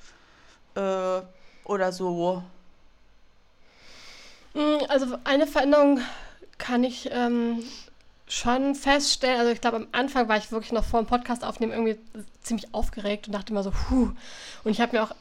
Äh, 0.75 1.21
oder 1.63 1.91
so? 1.93 2.43
Mm, 4.53 4.77
Also 4.89 5.17
eine 5.23 5.47
Veränderung 5.47 5.99
kann 6.57 6.83
ich 6.83 7.09
ähm, 7.11 7.63
schon 8.27 8.75
feststellen. 8.75 9.39
Also 9.39 9.51
ich 9.51 9.61
glaube, 9.61 9.77
am 9.77 9.87
Anfang 9.91 10.27
war 10.27 10.37
ich 10.37 10.51
wirklich 10.51 10.71
noch 10.71 10.85
vor 10.85 11.01
dem 11.01 11.07
Podcast 11.07 11.43
aufnehmen 11.43 11.71
irgendwie 11.73 11.97
ziemlich 12.41 12.73
aufgeregt 12.73 13.27
und 13.27 13.33
dachte 13.33 13.51
immer 13.51 13.63
so, 13.63 13.71
puh. 13.71 14.11
Und 14.63 14.71
ich 14.71 14.81
habe 14.81 14.95
mir 14.95 15.03
auch 15.03 15.15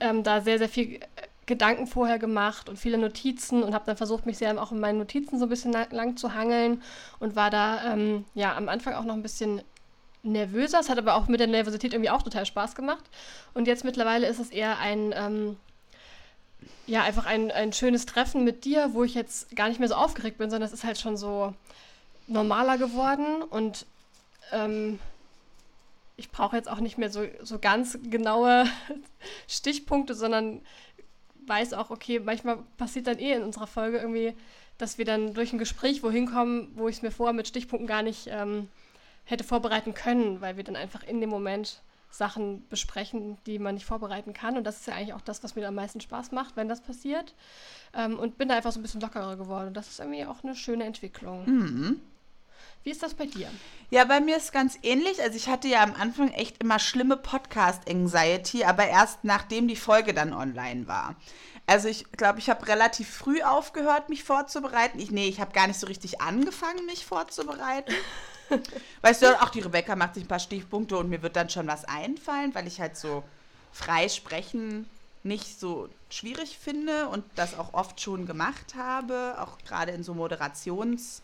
ähm, 0.00 0.22
da 0.22 0.40
sehr, 0.40 0.58
sehr 0.58 0.68
viel 0.68 1.00
Gedanken 1.46 1.86
vorher 1.86 2.18
gemacht 2.18 2.68
und 2.68 2.78
viele 2.78 2.98
Notizen 2.98 3.62
und 3.62 3.74
habe 3.74 3.86
dann 3.86 3.96
versucht, 3.96 4.26
mich 4.26 4.36
sehr 4.38 4.60
auch 4.62 4.70
in 4.72 4.80
meinen 4.80 4.98
Notizen 4.98 5.38
so 5.38 5.46
ein 5.46 5.48
bisschen 5.48 5.72
lang, 5.72 5.90
lang 5.92 6.16
zu 6.16 6.34
hangeln 6.34 6.82
und 7.20 7.36
war 7.36 7.50
da 7.50 7.94
ähm, 7.94 8.26
ja 8.34 8.54
am 8.56 8.68
Anfang 8.68 8.94
auch 8.94 9.04
noch 9.04 9.14
ein 9.14 9.22
bisschen 9.22 9.62
nervöser. 10.22 10.80
Es 10.80 10.90
hat 10.90 10.98
aber 10.98 11.14
auch 11.14 11.28
mit 11.28 11.40
der 11.40 11.46
Nervosität 11.46 11.94
irgendwie 11.94 12.10
auch 12.10 12.22
total 12.22 12.44
Spaß 12.44 12.74
gemacht. 12.74 13.04
Und 13.54 13.66
jetzt 13.66 13.84
mittlerweile 13.84 14.26
ist 14.26 14.40
es 14.40 14.50
eher 14.50 14.78
ein 14.78 15.14
ähm, 15.16 15.56
ja, 16.86 17.02
einfach 17.02 17.26
ein, 17.26 17.50
ein 17.50 17.72
schönes 17.72 18.06
Treffen 18.06 18.44
mit 18.44 18.64
dir, 18.64 18.90
wo 18.94 19.04
ich 19.04 19.14
jetzt 19.14 19.54
gar 19.54 19.68
nicht 19.68 19.78
mehr 19.78 19.88
so 19.88 19.94
aufgeregt 19.94 20.38
bin, 20.38 20.50
sondern 20.50 20.66
es 20.66 20.72
ist 20.72 20.84
halt 20.84 20.98
schon 20.98 21.16
so 21.16 21.54
normaler 22.26 22.78
geworden 22.78 23.42
und 23.42 23.86
ähm, 24.52 24.98
ich 26.16 26.30
brauche 26.30 26.56
jetzt 26.56 26.68
auch 26.68 26.80
nicht 26.80 26.98
mehr 26.98 27.10
so, 27.10 27.26
so 27.42 27.58
ganz 27.58 27.98
genaue 28.10 28.66
Stichpunkte, 29.48 30.14
sondern 30.14 30.60
weiß 31.46 31.72
auch, 31.74 31.90
okay, 31.90 32.20
manchmal 32.20 32.58
passiert 32.76 33.06
dann 33.06 33.18
eh 33.18 33.32
in 33.32 33.42
unserer 33.42 33.66
Folge 33.66 33.98
irgendwie, 33.98 34.34
dass 34.78 34.98
wir 34.98 35.04
dann 35.04 35.34
durch 35.34 35.52
ein 35.52 35.58
Gespräch 35.58 36.02
wohin 36.02 36.26
kommen, 36.26 36.72
wo 36.74 36.88
ich 36.88 36.96
es 36.96 37.02
mir 37.02 37.10
vorher 37.10 37.34
mit 37.34 37.48
Stichpunkten 37.48 37.86
gar 37.86 38.02
nicht 38.02 38.28
ähm, 38.30 38.68
hätte 39.24 39.44
vorbereiten 39.44 39.94
können, 39.94 40.40
weil 40.40 40.56
wir 40.56 40.64
dann 40.64 40.76
einfach 40.76 41.02
in 41.02 41.20
dem 41.20 41.30
Moment 41.30 41.80
Sachen 42.10 42.66
besprechen, 42.68 43.38
die 43.46 43.58
man 43.58 43.74
nicht 43.74 43.86
vorbereiten 43.86 44.32
kann. 44.32 44.56
Und 44.56 44.64
das 44.64 44.80
ist 44.80 44.86
ja 44.86 44.94
eigentlich 44.94 45.12
auch 45.12 45.20
das, 45.20 45.44
was 45.44 45.54
mir 45.54 45.68
am 45.68 45.74
meisten 45.74 46.00
Spaß 46.00 46.32
macht, 46.32 46.56
wenn 46.56 46.68
das 46.68 46.80
passiert. 46.80 47.34
Ähm, 47.94 48.18
und 48.18 48.38
bin 48.38 48.48
da 48.48 48.56
einfach 48.56 48.72
so 48.72 48.80
ein 48.80 48.82
bisschen 48.82 49.00
lockerer 49.00 49.36
geworden. 49.36 49.68
Und 49.68 49.74
das 49.74 49.88
ist 49.88 50.00
irgendwie 50.00 50.24
auch 50.24 50.42
eine 50.42 50.56
schöne 50.56 50.84
Entwicklung. 50.84 51.44
Mhm. 51.46 52.00
Wie 52.84 52.90
ist 52.90 53.02
das 53.02 53.14
bei 53.14 53.26
dir? 53.26 53.50
Ja, 53.90 54.04
bei 54.04 54.20
mir 54.20 54.36
ist 54.36 54.52
ganz 54.52 54.78
ähnlich. 54.82 55.20
Also 55.20 55.36
ich 55.36 55.48
hatte 55.48 55.68
ja 55.68 55.82
am 55.82 55.94
Anfang 55.94 56.30
echt 56.30 56.62
immer 56.62 56.78
schlimme 56.78 57.16
Podcast-Anxiety, 57.16 58.64
aber 58.64 58.86
erst 58.86 59.24
nachdem 59.24 59.68
die 59.68 59.76
Folge 59.76 60.14
dann 60.14 60.32
online 60.32 60.86
war. 60.86 61.16
Also 61.66 61.88
ich 61.88 62.10
glaube, 62.12 62.38
ich 62.38 62.48
habe 62.48 62.66
relativ 62.66 63.10
früh 63.10 63.42
aufgehört, 63.42 64.08
mich 64.08 64.24
vorzubereiten. 64.24 64.98
Ich, 64.98 65.10
nee, 65.10 65.28
ich 65.28 65.40
habe 65.40 65.52
gar 65.52 65.66
nicht 65.66 65.78
so 65.78 65.86
richtig 65.86 66.20
angefangen, 66.20 66.86
mich 66.86 67.04
vorzubereiten. 67.04 67.92
weißt 69.02 69.22
du, 69.22 69.42
auch 69.42 69.50
die 69.50 69.60
Rebecca 69.60 69.96
macht 69.96 70.14
sich 70.14 70.24
ein 70.24 70.28
paar 70.28 70.38
Stichpunkte 70.38 70.96
und 70.96 71.08
mir 71.08 71.22
wird 71.22 71.36
dann 71.36 71.50
schon 71.50 71.66
was 71.66 71.84
einfallen, 71.84 72.54
weil 72.54 72.66
ich 72.66 72.80
halt 72.80 72.96
so 72.96 73.24
frei 73.72 74.08
sprechen 74.08 74.88
nicht 75.22 75.58
so 75.58 75.88
schwierig 76.10 76.58
finde 76.58 77.08
und 77.08 77.24
das 77.36 77.58
auch 77.58 77.74
oft 77.74 78.00
schon 78.00 78.26
gemacht 78.26 78.74
habe, 78.76 79.36
auch 79.38 79.58
gerade 79.66 79.92
in 79.92 80.02
so 80.02 80.12
Moderations- 80.14 81.20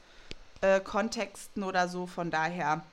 äh, 0.60 0.80
oder 1.60 1.88
so. 1.88 2.06
Von 2.06 2.30
daher 2.30 2.84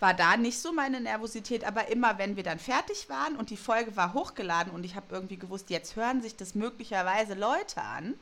war 0.00 0.14
da 0.14 0.36
nicht 0.36 0.60
so 0.60 0.72
meine 0.72 1.00
Nervosität, 1.00 1.64
aber 1.64 1.88
immer 1.88 2.18
wenn 2.18 2.36
wir 2.36 2.42
dann 2.42 2.58
fertig 2.58 3.08
waren 3.08 3.36
und 3.36 3.50
die 3.50 3.56
Folge 3.56 3.96
war 3.96 4.14
hochgeladen 4.14 4.72
und 4.72 4.84
ich 4.84 4.94
habe 4.94 5.06
irgendwie 5.10 5.36
gewusst, 5.36 5.70
jetzt 5.70 5.96
hören 5.96 6.22
sich 6.22 6.36
das 6.36 6.54
möglicherweise 6.54 7.34
Leute 7.34 7.80
an, 7.80 8.14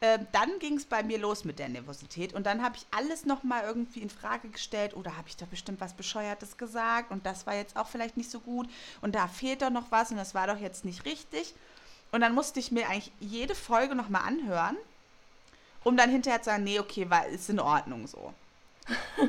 äh, 0.00 0.18
dann 0.32 0.58
ging 0.58 0.76
es 0.76 0.84
bei 0.84 1.02
mir 1.02 1.18
los 1.18 1.44
mit 1.44 1.58
der 1.58 1.68
Nervosität 1.68 2.34
und 2.34 2.46
dann 2.46 2.62
habe 2.62 2.76
ich 2.76 2.86
alles 2.90 3.24
nochmal 3.24 3.64
irgendwie 3.64 4.00
in 4.00 4.10
Frage 4.10 4.48
gestellt 4.48 4.94
oder 4.94 5.16
habe 5.16 5.28
ich 5.28 5.36
da 5.36 5.46
bestimmt 5.46 5.80
was 5.80 5.94
Bescheuertes 5.94 6.56
gesagt 6.56 7.10
und 7.10 7.26
das 7.26 7.46
war 7.46 7.54
jetzt 7.54 7.76
auch 7.76 7.88
vielleicht 7.88 8.16
nicht 8.16 8.30
so 8.30 8.40
gut 8.40 8.68
und 9.00 9.14
da 9.14 9.28
fehlt 9.28 9.62
doch 9.62 9.70
noch 9.70 9.90
was 9.90 10.10
und 10.10 10.16
das 10.16 10.34
war 10.34 10.46
doch 10.46 10.58
jetzt 10.58 10.84
nicht 10.84 11.04
richtig. 11.04 11.54
Und 12.10 12.22
dann 12.22 12.34
musste 12.34 12.58
ich 12.58 12.72
mir 12.72 12.88
eigentlich 12.88 13.12
jede 13.20 13.54
Folge 13.54 13.94
nochmal 13.94 14.22
anhören 14.22 14.78
um 15.84 15.96
dann 15.96 16.10
hinterher 16.10 16.42
zu 16.42 16.50
sagen, 16.50 16.64
nee, 16.64 16.78
okay, 16.78 17.08
war, 17.08 17.26
ist 17.26 17.48
in 17.48 17.60
Ordnung 17.60 18.06
so. 18.06 18.34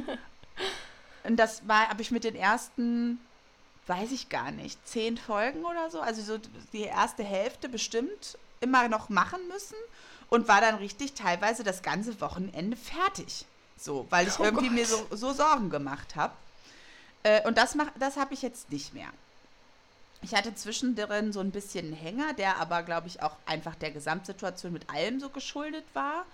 Und 1.23 1.38
das 1.38 1.67
war, 1.67 1.89
habe 1.89 2.01
ich 2.01 2.11
mit 2.11 2.23
den 2.23 2.35
ersten, 2.35 3.19
weiß 3.88 4.11
ich 4.11 4.29
gar 4.29 4.51
nicht, 4.51 4.85
zehn 4.88 5.17
Folgen 5.17 5.63
oder 5.65 5.89
so, 5.89 6.01
also 6.01 6.21
so 6.21 6.39
die 6.73 6.83
erste 6.83 7.23
Hälfte 7.23 7.69
bestimmt 7.69 8.38
immer 8.61 8.88
noch 8.88 9.09
machen 9.09 9.39
müssen 9.47 9.75
und 10.29 10.48
war 10.48 10.62
dann 10.62 10.75
richtig 10.75 11.13
teilweise 11.13 11.63
das 11.63 11.81
ganze 11.81 12.19
Wochenende 12.21 12.77
fertig. 12.77 13.45
So, 13.77 14.05
weil 14.09 14.27
ich 14.27 14.39
Oh 14.39 14.43
irgendwie 14.43 14.67
Gott. 14.67 14.75
mir 14.75 14.86
so, 14.86 15.07
so 15.12 15.31
Sorgen 15.33 15.69
gemacht 15.69 16.15
habe. 16.15 16.33
Äh, 17.24 17.45
und 17.48 17.57
das, 17.57 17.75
mach- 17.75 17.91
das 18.00 18.17
habe 18.17 18.33
ich 18.33 18.41
jetzt 18.41 18.71
nicht 18.71 18.93
mehr. 18.93 19.07
Ich 20.21 20.36
hatte 20.36 20.53
zwischendrin 20.53 21.31
so 21.31 21.39
ein 21.39 21.51
bisschen 21.51 21.86
einen 21.86 21.93
Hänger, 21.95 22.33
der 22.33 22.57
aber, 22.57 22.83
glaube 22.83 23.07
ich, 23.07 23.21
auch 23.24 23.31
einfach 23.45 23.75
der 23.75 23.91
Gesamtsituation 23.91 24.74
mit 24.74 24.89
allem 24.89 25.19
so 25.21 25.29
geschuldet 25.29 25.86
war. 25.93 26.25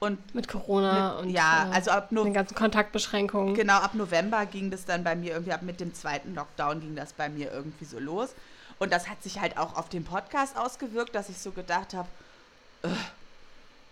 Und 0.00 0.34
Mit 0.34 0.48
Corona 0.48 1.14
mit, 1.16 1.22
und 1.24 1.30
ja, 1.30 1.68
äh, 1.70 1.74
also 1.74 1.90
ab, 1.92 2.08
den 2.08 2.14
no 2.16 2.32
ganzen 2.32 2.54
Kontaktbeschränkungen. 2.56 3.54
genau, 3.54 3.76
ab 3.78 3.94
November 3.94 4.46
ging 4.46 4.70
das 4.70 4.84
dann 4.84 5.04
bei 5.04 5.14
mir 5.14 5.32
irgendwie, 5.32 5.52
ab 5.52 5.62
mit 5.62 5.78
dem 5.78 5.94
zweiten 5.94 6.34
Lockdown 6.34 6.80
ging 6.80 6.96
das 6.96 7.12
bei 7.12 7.28
mir 7.28 7.52
irgendwie 7.52 7.84
so 7.84 7.98
los. 8.00 8.30
Und 8.78 8.92
das 8.92 9.08
hat 9.08 9.22
sich 9.22 9.40
halt 9.40 9.58
auch 9.58 9.76
auf 9.76 9.90
den 9.90 10.04
Podcast 10.04 10.56
ausgewirkt, 10.56 11.14
dass 11.14 11.28
ich 11.28 11.38
so 11.38 11.50
gedacht 11.52 11.92
habe, 11.94 12.08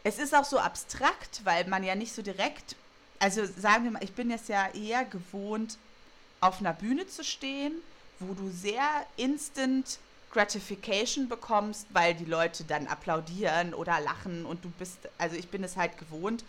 Es 0.05 0.19
ist 0.19 0.35
auch 0.35 0.45
so 0.45 0.59
abstrakt, 0.59 1.41
weil 1.45 1.67
man 1.67 1.85
ja 1.85 1.95
nicht 1.95 2.15
so 2.15 2.23
direkt, 2.23 2.77
also 3.19 3.45
sagen 3.45 3.85
wir 3.85 3.91
mal, 3.93 4.05
ich 4.05 4.13
bin 4.13 4.31
jetzt 4.31 4.49
ja 4.49 4.69
eher 4.69 5.05
gewohnt, 5.05 5.79
auf 6.41 6.61
einer 6.61 6.73
Bühne 6.73 7.07
zu 7.07 7.25
stehen, 7.25 7.73
wo 8.21 8.35
du 8.35 8.51
sehr 8.51 9.07
instant 9.17 9.99
Gratification 10.31 11.29
bekommst, 11.29 11.87
weil 11.91 12.15
die 12.15 12.25
Leute 12.25 12.65
dann 12.65 12.87
applaudieren 12.87 13.75
oder 13.75 14.01
lachen 14.01 14.45
und 14.45 14.65
du 14.65 14.71
bist, 14.79 14.99
also 15.17 15.37
ich 15.37 15.49
bin 15.49 15.65
es 15.65 15.77
halt 15.77 15.99
gewohnt, 15.99 16.45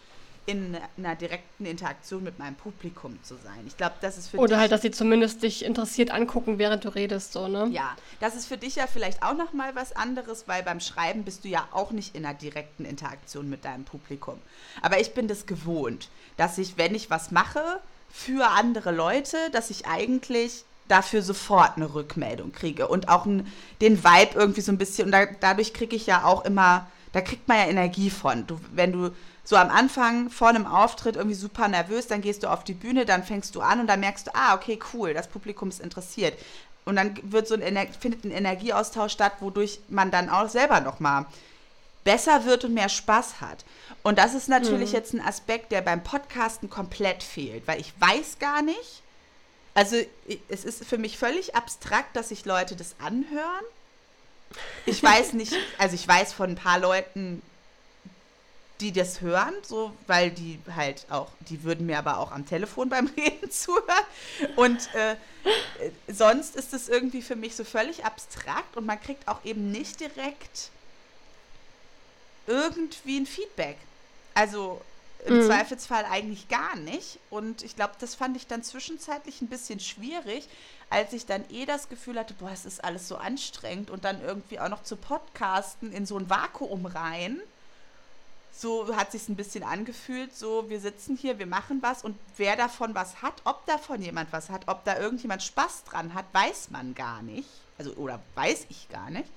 in 0.50 0.76
einer 0.98 1.16
direkten 1.16 1.68
Interaktion 1.68 2.24
mit 2.24 2.40
meinem 2.40 2.56
Publikum 2.56 3.22
zu 3.22 3.36
sein. 3.36 3.64
Ich 3.68 3.78
glaube, 3.78 3.96
das 4.02 4.18
ist 4.18 4.30
für 4.30 4.38
Oder 4.38 4.48
dich, 4.48 4.58
halt, 4.58 4.72
dass 4.72 4.82
sie 4.82 4.90
zumindest 4.90 5.44
dich 5.44 5.64
interessiert 5.64 6.10
angucken, 6.10 6.58
während 6.58 6.86
du 6.86 6.90
redest, 6.90 7.34
so, 7.34 7.48
ne? 7.48 7.68
Ja, 7.72 7.96
das 8.20 8.36
ist 8.36 8.48
für 8.48 8.58
dich 8.58 8.76
ja 8.76 8.88
vielleicht 8.88 9.22
auch 9.22 9.36
noch 9.36 9.54
mal 9.54 9.76
was 9.76 9.96
anderes, 9.96 10.48
weil 10.48 10.64
beim 10.64 10.80
Schreiben 10.80 11.24
bist 11.24 11.44
du 11.44 11.50
ja 11.50 11.68
auch 11.72 11.92
nicht 11.92 12.16
in 12.16 12.26
einer 12.26 12.34
direkten 12.34 12.84
Interaktion 12.84 13.48
mit 13.48 13.64
deinem 13.64 13.86
Publikum. 13.86 14.40
Aber 14.82 15.00
ich 15.00 15.14
bin 15.14 15.28
das 15.28 15.46
gewohnt, 15.46 16.10
dass 16.38 16.58
ich, 16.58 16.78
wenn 16.78 16.96
ich 16.96 17.12
was 17.12 17.30
mache 17.30 17.80
für 18.10 18.50
andere 18.50 18.92
Leute, 18.92 19.38
dass 19.52 19.70
ich 19.70 19.86
eigentlich 19.86 20.64
dafür 20.88 21.22
sofort 21.22 21.78
eine 21.78 21.94
Rückmeldung 21.94 22.52
kriege 22.52 22.88
und 22.88 23.08
auch 23.08 23.28
ein, 23.28 23.46
den 23.82 24.04
Vibe 24.04 24.34
irgendwie 24.34 24.62
so 24.62 24.72
ein 24.72 24.80
bisschen 24.80 25.06
und 25.06 25.12
da, 25.12 25.28
dadurch 25.28 25.74
kriege 25.74 25.96
ich 25.96 26.08
ja 26.08 26.24
auch 26.24 26.44
immer, 26.44 26.88
da 27.12 27.22
kriegt 27.22 27.48
man 27.48 27.58
ja 27.58 27.66
Energie 27.66 28.10
von. 28.10 28.48
Du, 28.48 28.60
wenn 28.74 28.92
du 28.92 29.12
so 29.50 29.56
am 29.56 29.72
Anfang 29.72 30.30
vor 30.30 30.50
einem 30.50 30.68
Auftritt 30.68 31.16
irgendwie 31.16 31.36
super 31.36 31.68
nervös, 31.68 32.06
dann 32.06 32.22
gehst 32.22 32.44
du 32.44 32.52
auf 32.52 32.64
die 32.64 32.76
Bühne, 32.76 33.08
dann 33.08 33.24
fängst 33.24 33.56
du 33.56 33.62
an 33.62 33.80
und 33.80 33.88
dann 33.88 34.00
merkst 34.00 34.28
du, 34.28 34.36
ah, 34.36 34.54
okay, 34.54 34.78
cool, 34.94 35.16
das 35.16 35.28
Publikum 35.28 35.70
ist 35.70 35.80
interessiert. 35.80 36.38
Und 36.86 36.98
dann 36.98 37.18
wird 37.24 37.48
so 37.48 37.56
ein 37.56 37.62
Ener 37.62 37.88
findet 38.00 38.26
ein 38.26 38.30
Energieaustausch 38.30 39.12
statt, 39.12 39.34
wodurch 39.40 39.80
man 39.90 40.12
dann 40.12 40.30
auch 40.30 40.48
selber 40.50 40.82
noch 40.82 41.00
mal 41.00 41.26
besser 42.04 42.46
wird 42.46 42.64
und 42.64 42.76
mehr 42.76 42.90
Spaß 42.90 43.42
hat. 43.42 43.66
Und 44.04 44.20
das 44.20 44.36
ist 44.36 44.50
natürlich 44.50 44.90
mhm. 44.90 44.96
jetzt 44.96 45.14
ein 45.14 45.26
Aspekt, 45.26 45.72
der 45.72 45.82
beim 45.82 46.04
Podcasten 46.04 46.70
komplett 46.70 47.24
fehlt, 47.24 47.68
weil 47.68 47.82
ich 47.82 47.92
weiß 48.00 48.38
gar 48.38 48.62
nicht, 48.62 49.02
also 49.74 49.96
es 50.48 50.64
ist 50.64 50.86
für 50.86 51.00
mich 51.00 51.18
völlig 51.18 51.56
abstrakt, 51.56 52.16
dass 52.16 52.30
sich 52.30 52.46
Leute 52.46 52.76
das 52.76 52.96
anhören. 53.04 53.66
Ich 54.86 55.02
weiß 55.02 55.34
nicht, 55.34 55.56
also 55.80 55.96
ich 55.96 56.08
weiß 56.08 56.34
von 56.34 56.52
ein 56.52 56.56
paar 56.56 56.78
Leuten, 56.78 57.42
die 58.80 58.94
das 58.94 59.20
hören, 59.20 59.54
so, 59.62 59.94
weil 60.08 60.32
die 60.32 60.60
halt 60.74 61.06
auch, 61.10 61.30
die 61.50 61.64
würden 61.64 61.86
mir 61.86 61.98
aber 61.98 62.18
auch 62.18 62.32
am 62.32 62.46
Telefon 62.46 62.90
beim 62.90 63.08
Reden 63.18 63.52
zuhören. 63.52 64.06
Und 64.56 64.94
äh, 64.96 65.16
sonst 66.08 66.56
ist 66.56 66.74
es 66.74 66.88
irgendwie 66.88 67.22
für 67.22 67.36
mich 67.36 67.56
so 67.56 67.64
völlig 67.64 68.06
abstrakt 68.06 68.78
und 68.78 68.86
man 68.86 69.00
kriegt 69.00 69.28
auch 69.28 69.44
eben 69.44 69.72
nicht 69.72 70.00
direkt 70.00 70.70
irgendwie 72.48 73.20
ein 73.20 73.26
Feedback. 73.26 73.78
Also 74.34 74.82
im 75.26 75.38
mhm. 75.42 75.48
Zweifelsfall 75.48 76.06
eigentlich 76.06 76.48
gar 76.48 76.78
nicht. 76.78 77.20
Und 77.30 77.64
ich 77.64 77.76
glaube, 77.76 77.94
das 78.00 78.16
fand 78.16 78.38
ich 78.38 78.48
dann 78.48 78.64
zwischenzeitlich 78.64 79.42
ein 79.42 79.48
bisschen 79.48 79.82
schwierig, 79.82 80.48
als 80.90 81.12
ich 81.12 81.26
dann 81.26 81.44
eh 81.52 81.66
das 81.66 81.90
Gefühl 81.90 82.18
hatte, 82.18 82.34
boah, 82.36 82.52
es 82.52 82.66
ist 82.66 82.84
alles 82.84 83.10
so 83.10 83.18
anstrengend 83.18 83.90
und 83.90 84.06
dann 84.06 84.22
irgendwie 84.22 84.60
auch 84.60 84.70
noch 84.70 84.84
zu 84.84 84.96
podcasten 84.96 85.92
in 85.92 86.06
so 86.06 86.18
ein 86.18 86.30
Vakuum 86.30 86.86
rein 86.86 87.42
so 88.60 88.94
hat 88.96 89.14
sich 89.14 89.30
ein 89.30 89.38
bisschen 89.38 89.64
angefühlt, 89.64 90.36
so 90.36 90.70
wir 90.70 90.82
sitzen 90.82 91.16
hier, 91.16 91.40
wir 91.40 91.48
machen 91.48 91.82
was 91.82 92.04
und 92.04 92.18
wer 92.36 92.58
davon 92.58 92.94
was 92.94 93.22
hat, 93.22 93.36
ob 93.46 93.66
davon 93.66 94.02
jemand 94.02 94.34
was 94.34 94.50
hat, 94.50 94.68
ob 94.68 94.84
da 94.84 95.00
irgendjemand 95.00 95.44
Spaß 95.44 95.86
dran 95.86 96.14
hat, 96.14 96.26
weiß 96.34 96.70
man 96.72 96.94
gar 96.94 97.22
nicht. 97.22 97.48
Also 97.78 97.94
oder 97.94 98.20
weiß 98.36 98.66
ich 98.68 98.90
gar 98.90 99.10
nicht. 99.12 99.30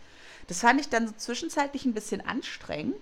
Das 0.48 0.60
fand 0.60 0.80
ich 0.80 0.88
dann 0.88 1.06
so 1.06 1.14
zwischenzeitlich 1.16 1.84
ein 1.84 1.94
bisschen 1.94 2.20
anstrengend. 2.20 3.00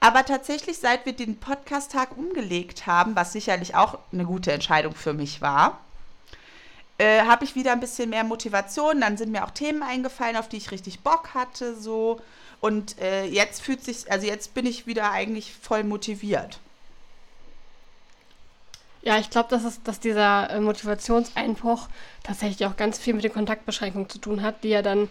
Aber 0.00 0.24
tatsächlich, 0.24 0.78
seit 0.78 1.04
wir 1.04 1.12
den 1.12 1.36
Podcast-Tag 1.36 2.16
umgelegt 2.16 2.86
haben, 2.86 3.14
was 3.14 3.34
sicherlich 3.34 3.74
auch 3.74 3.98
eine 4.12 4.24
gute 4.24 4.52
Entscheidung 4.52 4.94
für 4.94 5.12
mich 5.12 5.42
war, 5.42 5.78
äh, 6.96 7.26
habe 7.26 7.44
ich 7.44 7.54
wieder 7.54 7.72
ein 7.72 7.80
bisschen 7.80 8.08
mehr 8.08 8.24
Motivation. 8.24 9.02
Dann 9.02 9.18
sind 9.18 9.30
mir 9.30 9.44
auch 9.44 9.50
Themen 9.50 9.82
eingefallen, 9.82 10.36
auf 10.36 10.48
die 10.48 10.56
ich 10.56 10.70
richtig 10.70 11.00
Bock 11.00 11.34
hatte, 11.34 11.78
so. 11.78 12.18
Und 12.60 12.98
äh, 13.00 13.24
jetzt 13.24 13.62
fühlt 13.62 13.82
sich, 13.82 14.10
also 14.10 14.26
jetzt 14.26 14.54
bin 14.54 14.66
ich 14.66 14.86
wieder 14.86 15.12
eigentlich 15.12 15.52
voll 15.52 15.82
motiviert. 15.82 16.58
Ja, 19.02 19.18
ich 19.18 19.30
glaube, 19.30 19.48
dass, 19.48 19.82
dass 19.82 20.00
dieser 20.00 20.50
äh, 20.50 20.60
Motivationseinbruch 20.60 21.88
tatsächlich 22.22 22.66
auch 22.66 22.76
ganz 22.76 22.98
viel 22.98 23.14
mit 23.14 23.24
den 23.24 23.32
Kontaktbeschränkungen 23.32 24.10
zu 24.10 24.18
tun 24.18 24.42
hat, 24.42 24.62
die 24.62 24.68
ja 24.68 24.82
dann, 24.82 25.08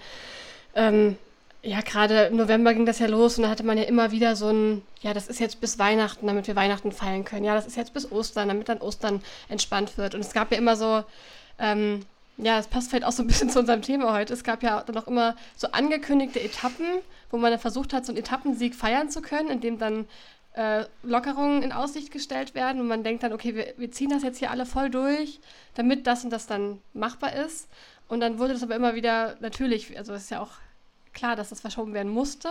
ähm, 0.75 1.17
ja, 1.63 1.81
gerade 1.81 2.25
im 2.25 2.37
November 2.37 2.73
ging 2.73 2.85
das 2.85 2.99
ja 2.99 3.07
los 3.07 3.37
und 3.37 3.43
da 3.43 3.49
hatte 3.49 3.63
man 3.63 3.79
ja 3.79 3.83
immer 3.85 4.11
wieder 4.11 4.35
so 4.35 4.49
ein, 4.49 4.83
ja, 5.01 5.13
das 5.15 5.27
ist 5.27 5.39
jetzt 5.39 5.59
bis 5.59 5.79
Weihnachten, 5.79 6.27
damit 6.27 6.45
wir 6.45 6.55
Weihnachten 6.55 6.91
feiern 6.91 7.25
können. 7.25 7.45
Ja, 7.45 7.55
das 7.55 7.65
ist 7.65 7.77
jetzt 7.77 7.93
bis 7.93 8.11
Ostern, 8.11 8.47
damit 8.49 8.69
dann 8.69 8.77
Ostern 8.77 9.23
entspannt 9.49 9.97
wird. 9.97 10.13
Und 10.13 10.21
es 10.21 10.33
gab 10.33 10.51
ja 10.51 10.57
immer 10.59 10.75
so, 10.75 11.03
ähm, 11.57 12.05
ja, 12.41 12.57
das 12.57 12.67
passt 12.67 12.89
vielleicht 12.89 13.05
auch 13.05 13.11
so 13.11 13.23
ein 13.23 13.27
bisschen 13.27 13.49
zu 13.51 13.59
unserem 13.59 13.81
Thema 13.81 14.13
heute. 14.13 14.33
Es 14.33 14.43
gab 14.43 14.63
ja 14.63 14.81
dann 14.83 14.97
auch 14.97 15.07
immer 15.07 15.35
so 15.55 15.67
angekündigte 15.71 16.41
Etappen, 16.41 16.85
wo 17.31 17.37
man 17.37 17.51
dann 17.51 17.59
versucht 17.59 17.93
hat, 17.93 18.05
so 18.05 18.11
einen 18.11 18.19
Etappensieg 18.19 18.75
feiern 18.75 19.09
zu 19.09 19.21
können, 19.21 19.49
indem 19.49 19.77
dann 19.77 20.07
äh, 20.53 20.85
Lockerungen 21.03 21.61
in 21.63 21.71
Aussicht 21.71 22.11
gestellt 22.11 22.55
werden 22.55 22.81
und 22.81 22.87
man 22.87 23.03
denkt 23.03 23.23
dann, 23.23 23.33
okay, 23.33 23.55
wir, 23.55 23.73
wir 23.77 23.91
ziehen 23.91 24.09
das 24.09 24.23
jetzt 24.23 24.39
hier 24.39 24.51
alle 24.51 24.65
voll 24.65 24.89
durch, 24.89 25.39
damit 25.75 26.07
das 26.07 26.23
und 26.23 26.31
das 26.31 26.47
dann 26.47 26.81
machbar 26.93 27.33
ist. 27.33 27.67
Und 28.07 28.21
dann 28.21 28.39
wurde 28.39 28.53
das 28.53 28.63
aber 28.63 28.75
immer 28.75 28.95
wieder 28.95 29.35
natürlich, 29.41 29.97
also 29.97 30.13
es 30.13 30.23
ist 30.23 30.31
ja 30.31 30.41
auch 30.41 30.51
klar, 31.13 31.35
dass 31.35 31.49
das 31.49 31.61
verschoben 31.61 31.93
werden 31.93 32.11
musste. 32.11 32.49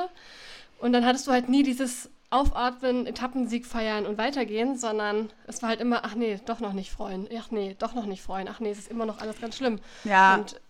Und 0.78 0.92
dann 0.92 1.04
hattest 1.04 1.26
du 1.26 1.32
halt 1.32 1.48
nie 1.48 1.64
dieses 1.64 2.08
Aufatmen, 2.30 3.06
Etappensieg 3.06 3.64
feiern 3.64 4.04
und 4.04 4.18
weitergehen, 4.18 4.76
sondern 4.76 5.30
es 5.46 5.62
war 5.62 5.70
halt 5.70 5.80
immer, 5.80 6.04
ach 6.04 6.14
nee, 6.14 6.38
doch 6.44 6.60
noch 6.60 6.74
nicht 6.74 6.90
freuen. 6.90 7.26
Ach 7.38 7.50
nee, 7.50 7.74
doch 7.78 7.94
noch 7.94 8.04
nicht 8.04 8.22
freuen. 8.22 8.48
Ach 8.48 8.60
nee, 8.60 8.70
es 8.70 8.78
ist 8.78 8.90
immer 8.90 9.06
noch 9.06 9.18
alles 9.20 9.40
ganz 9.40 9.56
schlimm. 9.56 9.80
Ja. 10.04 10.34
Und 10.34 10.60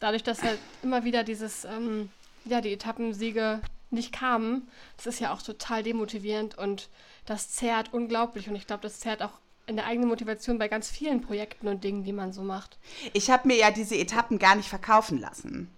dadurch, 0.00 0.24
dass 0.24 0.42
halt 0.42 0.58
immer 0.82 1.04
wieder 1.04 1.22
dieses, 1.22 1.64
ähm, 1.64 2.10
ja, 2.44 2.60
die 2.60 2.72
Etappensiege 2.72 3.60
nicht 3.90 4.12
kamen, 4.12 4.68
das 4.96 5.06
ist 5.06 5.20
ja 5.20 5.32
auch 5.32 5.40
total 5.40 5.84
demotivierend 5.84 6.58
und 6.58 6.88
das 7.26 7.52
zerrt 7.52 7.94
unglaublich. 7.94 8.48
Und 8.48 8.56
ich 8.56 8.66
glaube, 8.66 8.82
das 8.82 8.98
zerrt 8.98 9.22
auch 9.22 9.38
in 9.66 9.76
der 9.76 9.86
eigenen 9.86 10.08
Motivation 10.08 10.58
bei 10.58 10.68
ganz 10.68 10.90
vielen 10.90 11.22
Projekten 11.22 11.68
und 11.68 11.84
Dingen, 11.84 12.04
die 12.04 12.12
man 12.12 12.32
so 12.32 12.42
macht. 12.42 12.76
Ich 13.12 13.30
habe 13.30 13.48
mir 13.48 13.56
ja 13.56 13.70
diese 13.70 13.96
Etappen 13.96 14.38
gar 14.38 14.56
nicht 14.56 14.68
verkaufen 14.68 15.20
lassen. 15.20 15.70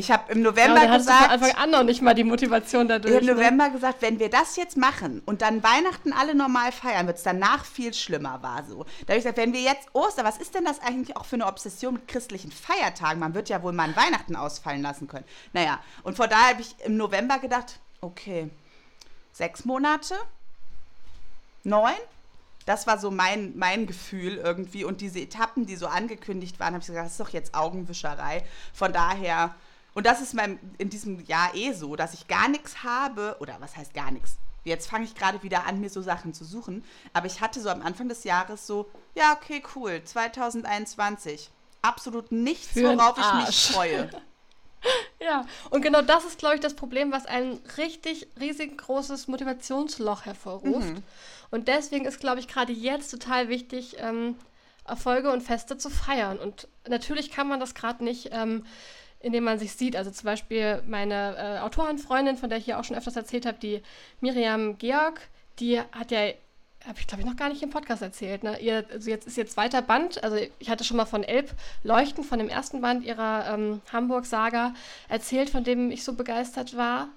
Ich 0.00 0.10
habe 0.10 0.32
im 0.32 0.40
November 0.40 0.82
ja, 0.82 0.96
gesagt. 0.96 1.24
Von 1.24 1.30
Anfang 1.30 1.62
an 1.62 1.70
noch 1.70 1.82
nicht 1.82 2.00
mal 2.00 2.14
die 2.14 2.24
Motivation 2.24 2.88
dadurch. 2.88 3.20
Im 3.20 3.26
ne? 3.26 3.34
November 3.34 3.68
gesagt, 3.68 4.00
wenn 4.00 4.18
wir 4.18 4.30
das 4.30 4.56
jetzt 4.56 4.78
machen 4.78 5.20
und 5.26 5.42
dann 5.42 5.62
Weihnachten 5.62 6.14
alle 6.14 6.34
normal 6.34 6.72
feiern, 6.72 7.06
wird 7.06 7.18
es 7.18 7.22
danach 7.22 7.66
viel 7.66 7.92
schlimmer, 7.92 8.42
war 8.42 8.64
so. 8.64 8.84
Da 9.06 9.12
habe 9.12 9.18
ich 9.18 9.24
gesagt, 9.24 9.36
wenn 9.36 9.52
wir 9.52 9.60
jetzt 9.60 9.88
Ostern, 9.92 10.24
was 10.24 10.38
ist 10.38 10.54
denn 10.54 10.64
das 10.64 10.80
eigentlich 10.80 11.18
auch 11.18 11.26
für 11.26 11.36
eine 11.36 11.46
Obsession 11.46 11.94
mit 11.94 12.08
christlichen 12.08 12.50
Feiertagen? 12.50 13.20
Man 13.20 13.34
wird 13.34 13.50
ja 13.50 13.62
wohl 13.62 13.72
mal 13.72 13.90
ein 13.90 13.96
Weihnachten 13.96 14.36
ausfallen 14.36 14.80
lassen 14.80 15.06
können. 15.06 15.26
Naja, 15.52 15.80
und 16.02 16.16
von 16.16 16.30
daher 16.30 16.54
habe 16.54 16.62
ich 16.62 16.74
im 16.86 16.96
November 16.96 17.38
gedacht, 17.38 17.78
okay, 18.00 18.48
sechs 19.32 19.66
Monate, 19.66 20.14
neun, 21.62 21.92
das 22.64 22.86
war 22.86 22.98
so 22.98 23.10
mein, 23.10 23.52
mein 23.58 23.86
Gefühl 23.86 24.38
irgendwie. 24.38 24.84
Und 24.84 25.02
diese 25.02 25.20
Etappen, 25.20 25.66
die 25.66 25.76
so 25.76 25.86
angekündigt 25.88 26.58
waren, 26.58 26.72
habe 26.72 26.80
ich 26.80 26.86
gesagt, 26.86 27.04
das 27.04 27.12
ist 27.12 27.20
doch 27.20 27.28
jetzt 27.28 27.54
Augenwischerei. 27.54 28.44
Von 28.72 28.94
daher 28.94 29.54
und 29.94 30.06
das 30.06 30.20
ist 30.20 30.34
mein, 30.34 30.58
in 30.78 30.90
diesem 30.90 31.24
Jahr 31.26 31.54
eh 31.54 31.72
so, 31.72 31.96
dass 31.96 32.14
ich 32.14 32.28
gar 32.28 32.48
nichts 32.48 32.82
habe, 32.82 33.36
oder 33.40 33.56
was 33.60 33.76
heißt 33.76 33.94
gar 33.94 34.10
nichts? 34.10 34.38
Jetzt 34.64 34.88
fange 34.88 35.04
ich 35.04 35.14
gerade 35.14 35.42
wieder 35.42 35.66
an, 35.66 35.80
mir 35.80 35.90
so 35.90 36.02
Sachen 36.02 36.34
zu 36.34 36.44
suchen. 36.44 36.84
Aber 37.12 37.26
ich 37.26 37.40
hatte 37.40 37.60
so 37.60 37.70
am 37.70 37.82
Anfang 37.82 38.08
des 38.08 38.24
Jahres 38.24 38.66
so, 38.66 38.90
ja, 39.14 39.32
okay, 39.32 39.62
cool, 39.74 40.02
2021. 40.04 41.50
Absolut 41.82 42.30
nichts, 42.30 42.74
Für 42.74 42.96
worauf 42.96 43.16
ich 43.18 43.46
mich 43.46 43.72
freue. 43.72 44.10
ja, 45.20 45.46
und 45.70 45.82
genau 45.82 46.02
das 46.02 46.24
ist, 46.24 46.38
glaube 46.38 46.56
ich, 46.56 46.60
das 46.60 46.74
Problem, 46.74 47.10
was 47.10 47.26
ein 47.26 47.58
richtig 47.78 48.28
riesengroßes 48.38 49.28
Motivationsloch 49.28 50.26
hervorruft. 50.26 50.94
Mhm. 50.94 51.02
Und 51.50 51.68
deswegen 51.68 52.04
ist, 52.04 52.20
glaube 52.20 52.40
ich, 52.40 52.48
gerade 52.48 52.72
jetzt 52.72 53.10
total 53.10 53.48
wichtig, 53.48 53.96
ähm, 53.98 54.36
Erfolge 54.86 55.30
und 55.30 55.42
Feste 55.42 55.78
zu 55.78 55.88
feiern. 55.88 56.38
Und 56.38 56.68
natürlich 56.86 57.30
kann 57.30 57.48
man 57.48 57.60
das 57.60 57.74
gerade 57.74 58.04
nicht 58.04 58.28
ähm, 58.32 58.64
indem 59.20 59.44
man 59.44 59.58
sich 59.58 59.72
sieht. 59.72 59.96
Also 59.96 60.10
zum 60.10 60.24
Beispiel 60.24 60.82
meine 60.86 61.36
äh, 61.36 61.58
Autorenfreundin, 61.60 62.36
von 62.36 62.48
der 62.48 62.58
ich 62.58 62.64
hier 62.64 62.78
auch 62.78 62.84
schon 62.84 62.96
öfters 62.96 63.16
erzählt 63.16 63.46
habe, 63.46 63.58
die 63.58 63.82
Miriam 64.20 64.78
Georg, 64.78 65.20
die 65.58 65.78
hat 65.78 66.10
ja, 66.10 66.32
habe 66.86 66.98
ich 66.98 67.06
glaube 67.06 67.22
ich 67.22 67.28
noch 67.28 67.36
gar 67.36 67.50
nicht 67.50 67.62
im 67.62 67.70
Podcast 67.70 68.00
erzählt. 68.00 68.42
Ne? 68.42 68.58
Ihr, 68.60 68.84
also 68.90 69.10
jetzt 69.10 69.26
ist 69.26 69.36
ihr 69.36 69.46
zweiter 69.46 69.82
Band, 69.82 70.24
also 70.24 70.36
ich 70.58 70.70
hatte 70.70 70.84
schon 70.84 70.96
mal 70.96 71.04
von 71.04 71.22
Elb 71.22 71.50
Leuchten, 71.82 72.24
von 72.24 72.38
dem 72.38 72.48
ersten 72.48 72.80
Band 72.80 73.04
ihrer 73.04 73.52
ähm, 73.52 73.82
Hamburg-Saga 73.92 74.74
erzählt, 75.08 75.50
von 75.50 75.64
dem 75.64 75.90
ich 75.90 76.02
so 76.02 76.14
begeistert 76.14 76.76
war. 76.76 77.08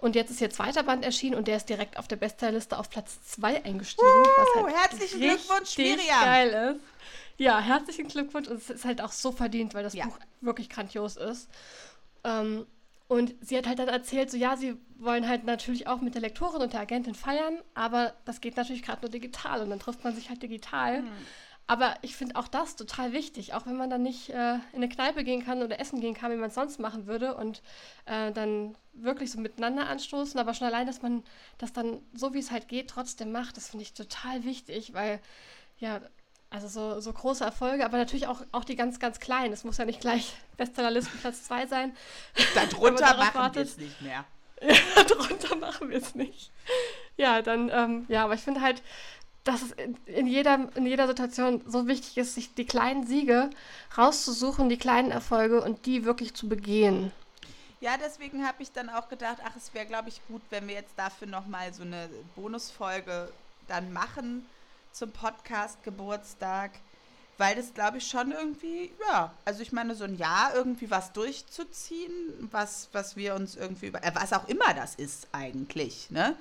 Und 0.00 0.16
jetzt 0.16 0.32
ist 0.32 0.40
ihr 0.40 0.50
zweiter 0.50 0.82
Band 0.82 1.04
erschienen 1.04 1.36
und 1.36 1.46
der 1.46 1.56
ist 1.58 1.68
direkt 1.68 1.96
auf 1.96 2.08
der 2.08 2.16
Bestsellerliste 2.16 2.76
auf 2.76 2.90
Platz 2.90 3.22
2 3.24 3.64
eingestiegen. 3.64 4.04
Uh, 4.04 4.24
was 4.24 4.64
halt 4.64 4.74
herzlichen 4.74 5.20
Glückwunsch, 5.20 5.78
Miriam! 5.78 6.20
geil 6.24 6.74
ist. 6.74 6.91
Ja, 7.38 7.60
herzlichen 7.60 8.08
Glückwunsch. 8.08 8.48
Und 8.48 8.56
es 8.56 8.70
ist 8.70 8.84
halt 8.84 9.00
auch 9.00 9.12
so 9.12 9.32
verdient, 9.32 9.74
weil 9.74 9.82
das 9.82 9.94
ja. 9.94 10.04
Buch 10.06 10.18
wirklich 10.40 10.68
grandios 10.68 11.16
ist. 11.16 11.48
Ähm, 12.24 12.66
Und 13.08 13.34
sie 13.42 13.58
hat 13.58 13.66
halt 13.66 13.78
dann 13.78 13.88
erzählt, 13.88 14.30
so 14.30 14.38
ja, 14.38 14.56
sie 14.56 14.76
wollen 14.96 15.28
halt 15.28 15.44
natürlich 15.44 15.86
auch 15.86 16.00
mit 16.00 16.14
der 16.14 16.22
Lektorin 16.22 16.62
und 16.62 16.72
der 16.72 16.80
Agentin 16.80 17.14
feiern, 17.14 17.58
aber 17.74 18.14
das 18.24 18.40
geht 18.40 18.56
natürlich 18.56 18.82
gerade 18.82 19.02
nur 19.02 19.10
digital 19.10 19.60
und 19.60 19.68
dann 19.70 19.80
trifft 19.80 20.02
man 20.04 20.14
sich 20.14 20.30
halt 20.30 20.42
digital. 20.42 21.02
Mhm. 21.02 21.26
Aber 21.66 21.94
ich 22.02 22.16
finde 22.16 22.36
auch 22.36 22.48
das 22.48 22.74
total 22.76 23.12
wichtig, 23.12 23.54
auch 23.54 23.66
wenn 23.66 23.76
man 23.76 23.90
dann 23.90 24.02
nicht 24.02 24.30
äh, 24.30 24.54
in 24.54 24.76
eine 24.76 24.88
Kneipe 24.88 25.24
gehen 25.24 25.44
kann 25.44 25.62
oder 25.62 25.78
essen 25.78 26.00
gehen 26.00 26.14
kann, 26.14 26.32
wie 26.32 26.36
man 26.36 26.48
es 26.48 26.54
sonst 26.54 26.80
machen 26.80 27.06
würde 27.06 27.34
und 27.36 27.62
äh, 28.06 28.32
dann 28.32 28.76
wirklich 28.94 29.30
so 29.30 29.38
miteinander 29.40 29.86
anstoßen, 29.88 30.40
aber 30.40 30.54
schon 30.54 30.66
allein, 30.68 30.86
dass 30.86 31.02
man 31.02 31.22
das 31.58 31.72
dann 31.72 32.00
so, 32.14 32.32
wie 32.34 32.38
es 32.38 32.50
halt 32.50 32.66
geht, 32.68 32.88
trotzdem 32.88 33.30
macht, 33.30 33.56
das 33.56 33.68
finde 33.70 33.82
ich 33.82 33.92
total 33.94 34.44
wichtig, 34.44 34.94
weil 34.94 35.20
ja, 35.78 36.00
also 36.52 36.68
so, 36.68 37.00
so 37.00 37.12
große 37.12 37.44
Erfolge, 37.44 37.84
aber 37.84 37.96
natürlich 37.96 38.26
auch, 38.26 38.42
auch 38.52 38.64
die 38.64 38.76
ganz, 38.76 39.00
ganz 39.00 39.20
kleinen. 39.20 39.52
Es 39.52 39.64
muss 39.64 39.78
ja 39.78 39.84
nicht 39.84 40.00
gleich 40.00 40.34
Bestsellerlisten 40.56 41.18
Platz 41.20 41.44
2 41.44 41.66
sein. 41.66 41.96
Darunter 42.54 43.16
machen 43.16 43.54
wir 43.54 43.62
es 43.62 43.76
nicht 43.76 44.02
mehr. 44.02 44.24
Ja, 44.64 45.02
darunter 45.02 45.56
machen 45.56 45.90
wir 45.90 45.96
es 45.96 46.14
nicht. 46.14 46.52
Ja, 47.16 47.42
dann, 47.42 47.68
ähm, 47.68 48.04
ja, 48.06 48.22
aber 48.22 48.34
ich 48.34 48.42
finde 48.42 48.60
halt, 48.60 48.80
dass 49.42 49.60
es 49.60 49.72
in, 49.72 49.96
in, 50.06 50.28
jeder, 50.28 50.68
in 50.76 50.86
jeder 50.86 51.08
Situation 51.08 51.62
so 51.66 51.88
wichtig 51.88 52.16
ist, 52.16 52.36
sich 52.36 52.54
die 52.54 52.64
kleinen 52.64 53.04
Siege 53.04 53.50
rauszusuchen, 53.98 54.68
die 54.68 54.76
kleinen 54.76 55.10
Erfolge 55.10 55.62
und 55.62 55.84
die 55.86 56.04
wirklich 56.04 56.34
zu 56.34 56.48
begehen. 56.48 57.10
Ja, 57.80 57.96
deswegen 57.96 58.46
habe 58.46 58.62
ich 58.62 58.70
dann 58.70 58.88
auch 58.88 59.08
gedacht, 59.08 59.38
ach, 59.44 59.56
es 59.56 59.74
wäre, 59.74 59.86
glaube 59.86 60.10
ich, 60.10 60.20
gut, 60.28 60.42
wenn 60.50 60.68
wir 60.68 60.76
jetzt 60.76 60.96
dafür 60.96 61.26
nochmal 61.26 61.74
so 61.74 61.82
eine 61.82 62.08
Bonusfolge 62.36 63.32
dann 63.66 63.92
machen 63.92 64.46
zum 64.92 65.10
Podcast 65.12 65.82
Geburtstag, 65.82 66.72
weil 67.38 67.56
das 67.56 67.74
glaube 67.74 67.98
ich 67.98 68.06
schon 68.06 68.32
irgendwie, 68.32 68.92
ja, 69.08 69.32
also 69.44 69.62
ich 69.62 69.72
meine, 69.72 69.94
so 69.94 70.04
ein 70.04 70.16
Jahr 70.16 70.54
irgendwie 70.54 70.90
was 70.90 71.12
durchzuziehen, 71.12 72.12
was, 72.50 72.88
was 72.92 73.16
wir 73.16 73.34
uns 73.34 73.56
irgendwie 73.56 73.86
über, 73.86 74.02
äh, 74.04 74.12
was 74.14 74.32
auch 74.32 74.48
immer 74.48 74.74
das 74.74 74.94
ist 74.94 75.28
eigentlich, 75.32 76.10
ne? 76.10 76.36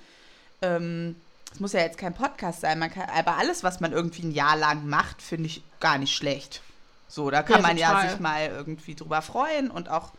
Ähm, 0.61 1.15
es 1.53 1.59
muss 1.59 1.73
ja 1.73 1.81
jetzt 1.81 1.97
kein 1.97 2.13
Podcast 2.13 2.61
sein, 2.61 2.79
man 2.79 2.91
kann, 2.91 3.09
aber 3.09 3.37
alles, 3.37 3.63
was 3.63 3.79
man 3.79 3.91
irgendwie 3.91 4.23
ein 4.23 4.31
Jahr 4.31 4.55
lang 4.55 4.87
macht, 4.87 5.21
finde 5.21 5.47
ich 5.47 5.63
gar 5.79 5.97
nicht 5.97 6.15
schlecht. 6.15 6.61
So, 7.07 7.29
da 7.29 7.43
kann 7.43 7.57
ja, 7.57 7.67
man 7.67 7.77
total. 7.77 8.03
ja 8.03 8.09
sich 8.09 8.19
mal 8.19 8.47
irgendwie 8.47 8.95
drüber 8.95 9.21
freuen 9.21 9.69
und 9.69 9.89
auch 9.89 10.13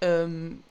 ähm, 0.00 0.62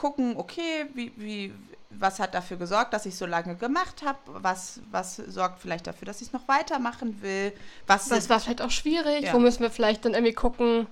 gucken, 0.00 0.34
okay, 0.38 0.86
wie, 0.94 1.12
wie, 1.16 1.52
was 1.90 2.20
hat 2.20 2.34
dafür 2.34 2.56
gesorgt, 2.56 2.94
dass 2.94 3.04
ich 3.04 3.16
so 3.16 3.26
lange 3.26 3.54
gemacht 3.54 4.02
habe? 4.02 4.18
Was, 4.26 4.80
was 4.90 5.16
sorgt 5.16 5.60
vielleicht 5.60 5.86
dafür, 5.86 6.06
dass 6.06 6.22
ich 6.22 6.28
es 6.28 6.32
noch 6.32 6.48
weitermachen 6.48 7.20
will? 7.20 7.52
Was, 7.86 8.10
was 8.10 8.30
war 8.30 8.40
vielleicht 8.40 8.62
auch 8.62 8.70
schwierig? 8.70 9.24
Ja. 9.24 9.34
Wo 9.34 9.38
müssen 9.38 9.60
wir 9.60 9.70
vielleicht 9.70 10.06
dann 10.06 10.14
irgendwie 10.14 10.32
gucken, 10.32 10.86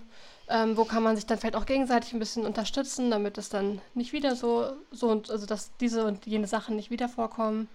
ähm, 0.50 0.76
wo 0.76 0.84
kann 0.84 1.02
man 1.02 1.16
sich 1.16 1.24
dann 1.24 1.38
vielleicht 1.38 1.56
auch 1.56 1.64
gegenseitig 1.64 2.12
ein 2.12 2.18
bisschen 2.18 2.44
unterstützen, 2.44 3.10
damit 3.10 3.38
es 3.38 3.48
dann 3.48 3.80
nicht 3.94 4.12
wieder 4.12 4.36
so, 4.36 4.72
so 4.90 5.08
und 5.08 5.30
also 5.30 5.46
dass 5.46 5.74
diese 5.78 6.04
und 6.04 6.26
jene 6.26 6.46
Sachen 6.46 6.76
nicht 6.76 6.90
wieder 6.90 7.08
vorkommen. 7.08 7.68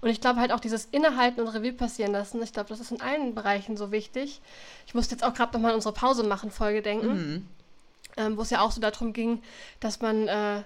Und 0.00 0.08
ich 0.08 0.22
glaube 0.22 0.40
halt 0.40 0.50
auch 0.50 0.60
dieses 0.60 0.86
Innehalten 0.86 1.42
und 1.42 1.48
Revue 1.48 1.74
passieren 1.74 2.12
lassen, 2.12 2.42
ich 2.42 2.54
glaube, 2.54 2.70
das 2.70 2.80
ist 2.80 2.90
in 2.90 3.02
allen 3.02 3.34
Bereichen 3.34 3.76
so 3.76 3.92
wichtig. 3.92 4.40
Ich 4.86 4.94
musste 4.94 5.14
jetzt 5.14 5.24
auch 5.24 5.34
gerade 5.34 5.52
nochmal 5.52 5.72
an 5.72 5.76
unsere 5.76 5.92
Pause 5.92 6.22
machen 6.22 6.50
Folge 6.50 6.80
denken, 6.80 7.08
mhm. 7.08 7.46
Ähm, 8.16 8.36
wo 8.36 8.42
es 8.42 8.50
ja 8.50 8.60
auch 8.60 8.72
so 8.72 8.80
darum 8.80 9.12
ging, 9.12 9.42
dass 9.80 10.00
man 10.00 10.28
äh, 10.28 10.62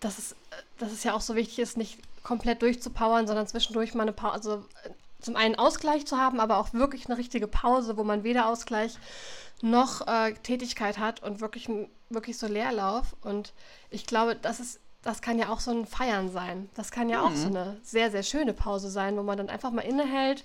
dass 0.00 0.18
es, 0.18 0.36
dass 0.78 0.92
es 0.92 1.04
ja 1.04 1.14
auch 1.14 1.20
so 1.20 1.36
wichtig 1.36 1.58
ist, 1.58 1.76
nicht 1.76 1.98
komplett 2.22 2.62
durchzupowern, 2.62 3.26
sondern 3.26 3.46
zwischendurch 3.46 3.94
mal 3.94 4.02
eine 4.02 4.12
Pause, 4.12 4.34
also 4.34 4.54
äh, 4.84 4.90
zum 5.20 5.36
einen 5.36 5.54
Ausgleich 5.54 6.06
zu 6.06 6.16
haben, 6.16 6.40
aber 6.40 6.56
auch 6.56 6.72
wirklich 6.72 7.06
eine 7.06 7.18
richtige 7.18 7.46
Pause, 7.46 7.96
wo 7.96 8.04
man 8.04 8.24
weder 8.24 8.48
Ausgleich 8.48 8.98
noch 9.60 10.06
äh, 10.06 10.32
Tätigkeit 10.42 10.98
hat 10.98 11.22
und 11.22 11.40
wirklich, 11.40 11.68
wirklich 12.08 12.38
so 12.38 12.46
Leerlauf. 12.46 13.14
Und 13.22 13.52
ich 13.90 14.06
glaube, 14.06 14.34
das 14.34 14.60
ist, 14.60 14.80
das 15.02 15.20
kann 15.20 15.38
ja 15.38 15.50
auch 15.50 15.60
so 15.60 15.70
ein 15.70 15.86
Feiern 15.86 16.30
sein. 16.30 16.70
Das 16.74 16.90
kann 16.90 17.10
ja 17.10 17.20
mhm. 17.20 17.24
auch 17.26 17.36
so 17.36 17.48
eine 17.48 17.76
sehr, 17.82 18.10
sehr 18.10 18.22
schöne 18.22 18.54
Pause 18.54 18.88
sein, 18.90 19.16
wo 19.18 19.22
man 19.22 19.36
dann 19.36 19.50
einfach 19.50 19.70
mal 19.70 19.82
innehält, 19.82 20.44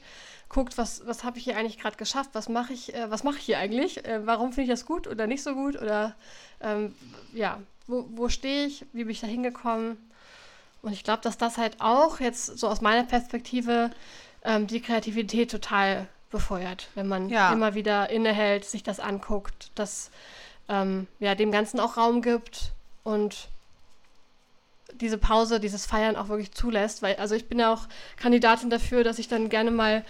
guckt, 0.56 0.78
was, 0.78 1.06
was 1.06 1.26
habe 1.26 1.38
ich 1.38 1.44
hier 1.44 1.58
eigentlich 1.58 1.78
gerade 1.78 1.98
geschafft, 1.98 2.30
was 2.32 2.48
mache 2.48 2.72
ich, 2.72 2.96
äh, 2.96 3.12
was 3.12 3.26
mache 3.26 3.38
ich 3.38 3.44
hier 3.44 3.60
eigentlich, 3.60 4.06
äh, 4.06 4.26
warum 4.26 4.54
finde 4.54 4.64
ich 4.64 4.70
das 4.70 4.86
gut 4.86 5.06
oder 5.06 5.28
nicht 5.28 5.44
so 5.44 5.54
gut? 5.54 5.76
Oder 5.76 6.16
ähm, 6.62 6.96
ja, 7.34 7.60
wo, 7.88 8.06
wo 8.16 8.30
stehe 8.30 8.66
ich, 8.66 8.86
wie 8.94 9.04
bin 9.04 9.12
ich 9.12 9.20
da 9.20 9.28
hingekommen. 9.28 9.98
Und 10.82 10.94
ich 10.94 11.04
glaube, 11.04 11.22
dass 11.22 11.38
das 11.38 11.58
halt 11.58 11.76
auch 11.80 12.22
jetzt 12.22 12.58
so 12.58 12.70
aus 12.70 12.80
meiner 12.80 13.04
Perspektive 13.04 13.92
ähm, 14.46 14.66
die 14.66 14.80
Kreativität 14.80 15.52
total 15.52 16.08
befeuert, 16.32 16.88
wenn 16.96 17.08
man 17.10 17.28
ja. 17.28 17.52
immer 17.52 17.76
wieder 17.76 18.10
innehält, 18.10 18.64
sich 18.64 18.82
das 18.82 19.02
anguckt, 19.02 19.72
das 19.76 20.10
ähm, 20.70 21.08
ja, 21.20 21.36
dem 21.36 21.52
Ganzen 21.52 21.82
auch 21.82 21.98
Raum 21.98 22.22
gibt 22.22 22.72
und 23.04 23.50
diese 24.94 25.18
Pause, 25.18 25.60
dieses 25.60 25.86
Feiern 25.86 26.16
auch 26.16 26.30
wirklich 26.30 26.54
zulässt, 26.54 27.02
weil 27.02 27.18
also 27.18 27.36
ich 27.36 27.50
bin 27.50 27.60
ja 27.60 27.74
auch 27.74 27.88
Kandidatin 28.16 28.70
dafür, 28.70 29.04
dass 29.04 29.20
ich 29.20 29.28
dann 29.28 29.50
gerne 29.50 29.72
mal 29.72 30.06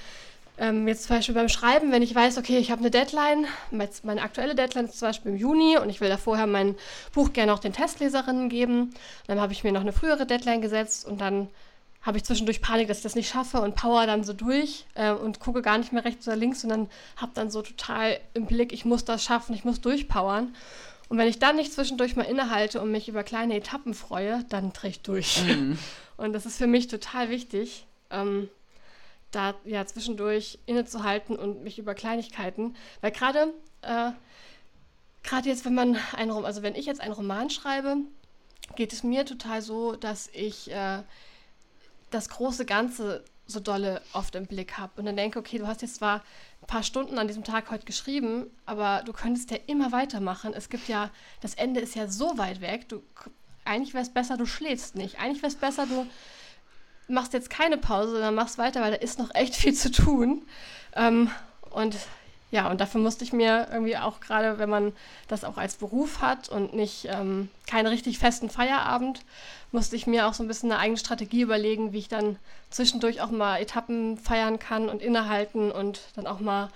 ähm, 0.58 0.88
jetzt 0.88 1.04
zum 1.04 1.15
Beispiel 1.15 1.36
beim 1.36 1.50
Schreiben, 1.50 1.91
wenn 1.91 2.02
ich 2.02 2.13
weiß, 2.13 2.38
okay, 2.38 2.58
ich 2.58 2.72
habe 2.72 2.82
eine 2.82 2.91
Deadline, 2.91 3.46
meine 3.72 4.22
aktuelle 4.22 4.56
Deadline 4.56 4.86
ist 4.86 5.00
zum 5.00 5.10
Beispiel 5.10 5.32
im 5.32 5.38
Juni 5.38 5.78
und 5.78 5.89
ich 5.89 6.02
will 6.02 6.10
da 6.10 6.18
vorher 6.18 6.48
mein 6.48 6.76
Buch 7.13 7.34
gerne 7.34 7.54
auch 7.54 7.60
den 7.60 7.74
Testleserinnen 7.74 8.50
geben, 8.50 8.94
dann 9.28 9.41
habe 9.41 9.54
ich 9.54 9.63
mir 9.63 9.72
noch 9.72 9.82
eine 9.82 9.94
frühere 9.94 10.26
Deadline 10.26 10.62
gesetzt 10.62 11.06
und 11.06 11.20
dann 11.20 11.50
habe 12.02 12.18
ich 12.18 12.24
zwischendurch 12.24 12.62
Panik, 12.62 12.88
dass 12.88 12.98
ich 12.98 13.04
das 13.04 13.15
nicht 13.15 13.30
schaffe 13.30 13.62
und 13.62 13.76
power 13.76 14.06
dann 14.06 14.24
so 14.24 14.34
durch 14.34 14.86
äh, 14.94 15.12
und 15.12 15.39
gucke 15.39 15.63
gar 15.63 15.80
nicht 15.80 15.91
mehr 15.91 16.06
rechts 16.06 16.28
oder 16.28 16.38
links, 16.38 16.62
sondern 16.62 16.88
habe 17.18 17.32
dann 17.34 17.50
so 17.50 17.63
total 17.63 18.20
im 18.36 18.46
Blick, 18.46 18.74
ich 18.74 18.86
muss 18.86 19.06
das 19.06 19.24
schaffen, 19.24 19.56
ich 19.56 19.65
muss 19.65 19.82
durchpowern. 19.82 20.54
Und 21.08 21.18
wenn 21.18 21.28
ich 21.28 21.39
dann 21.39 21.56
nicht 21.56 21.74
zwischendurch 21.74 22.15
mal 22.15 22.24
innehalte 22.24 22.82
und 22.82 22.91
mich 22.91 23.08
über 23.08 23.24
kleine 23.24 23.56
Etappen 23.56 23.94
freue, 23.94 24.44
dann 24.50 24.74
drehe 24.74 24.91
ich 24.91 25.02
durch. 25.02 25.44
Mhm. 25.44 25.78
Und 26.18 26.34
das 26.34 26.46
ist 26.46 26.58
für 26.58 26.68
mich 26.68 26.88
total 26.88 27.30
wichtig. 27.30 27.86
Ähm, 28.10 28.50
da 29.36 29.56
ja 29.65 29.86
zwischendurch 29.86 30.60
innezuhalten 30.65 31.36
und 31.36 31.63
mich 31.63 31.80
über 31.80 31.93
Kleinigkeiten, 31.93 32.76
weil 33.02 33.12
gerade 33.12 33.54
äh, 33.82 34.12
gerade 35.24 35.50
jetzt, 35.50 35.65
wenn 35.65 35.76
man 35.76 35.98
ein 36.15 36.32
also 36.32 36.62
wenn 36.62 36.76
ich 36.76 36.86
jetzt 36.86 37.02
einen 37.02 37.13
Roman 37.13 37.50
schreibe, 37.50 37.98
geht 38.76 38.93
es 38.93 39.04
mir 39.04 39.26
total 39.26 39.62
so, 39.62 39.95
dass 39.95 40.30
ich 40.34 40.71
äh, 40.71 41.04
das 42.12 42.30
große 42.30 42.65
Ganze 42.65 43.24
so 43.48 43.60
dolle 43.60 44.02
oft 44.13 44.34
im 44.36 44.48
Blick 44.48 44.78
habe 44.78 44.93
und 45.00 45.06
dann 45.06 45.15
denke, 45.15 45.38
okay, 45.38 45.60
du 45.60 45.67
hast 45.67 45.82
jetzt 45.82 45.95
zwar 45.95 46.24
ein 46.62 46.67
paar 46.67 46.82
Stunden 46.84 47.19
an 47.19 47.28
diesem 47.28 47.43
Tag 47.43 47.69
heute 47.69 47.86
geschrieben, 47.86 48.48
aber 48.65 49.04
du 49.06 49.13
könntest 49.13 49.52
ja 49.52 49.58
immer 49.67 49.91
weitermachen. 49.91 50.54
Es 50.54 50.69
gibt 50.69 50.88
ja, 50.88 51.12
das 51.41 51.54
Ende 51.54 51.80
ist 51.80 51.95
ja 51.95 52.08
so 52.08 52.38
weit 52.39 52.62
weg, 52.62 52.89
du 52.89 53.04
eigentlich 53.65 53.93
wäre 53.93 54.04
es 54.04 54.13
besser, 54.13 54.38
du 54.38 54.45
schläfst 54.45 54.95
nicht. 54.95 55.19
Eigentlich 55.19 55.41
wäre 55.41 55.52
es 55.52 55.58
besser, 55.58 55.86
du 55.88 56.06
machst 57.08 57.34
jetzt 57.34 57.50
keine 57.50 57.78
Pause, 57.78 58.12
sondern 58.12 58.36
machst 58.36 58.58
weiter, 58.58 58.82
weil 58.82 58.91
da 58.91 58.98
ist 58.98 59.20
noch 59.20 59.34
echt 59.34 59.56
viel 59.56 59.74
zu 59.74 59.91
tun. 59.91 60.41
Ähm, 60.96 61.30
und 61.72 61.96
ja, 62.52 62.70
und 62.70 62.80
dafür 62.80 63.02
musste 63.02 63.24
ich 63.24 63.34
mir 63.34 63.68
irgendwie 63.72 63.98
auch 63.98 64.22
gerade, 64.22 64.60
wenn 64.60 64.70
man 64.70 64.94
das 65.28 65.44
auch 65.44 65.58
als 65.58 65.76
Beruf 65.76 66.22
hat 66.22 66.48
und 66.48 66.74
nicht 66.74 67.06
ähm, 67.10 67.50
keinen 67.68 67.88
richtig 67.88 68.18
festen 68.18 68.50
Feierabend, 68.50 69.22
musste 69.72 69.96
ich 69.96 70.08
mir 70.08 70.28
auch 70.28 70.34
so 70.34 70.44
ein 70.44 70.48
bisschen 70.48 70.72
eine 70.72 70.80
eigene 70.80 70.98
Strategie 70.98 71.41
überlegen, 71.41 71.91
wie 71.91 71.98
ich 71.98 72.08
dann 72.08 72.38
zwischendurch 72.70 73.22
auch 73.22 73.32
mal 73.32 73.60
Etappen 73.60 74.18
feiern 74.18 74.58
kann 74.58 74.89
und 74.89 75.02
innehalten 75.02 75.72
und 75.72 76.00
dann 76.15 76.28
auch 76.28 76.39
mal 76.39 76.70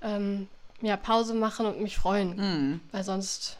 ähm, 0.00 0.48
ja, 0.80 0.96
Pause 0.96 1.34
machen 1.34 1.66
und 1.66 1.80
mich 1.80 1.98
freuen. 1.98 2.36
Mhm. 2.36 2.80
Weil 2.92 3.04
sonst 3.04 3.58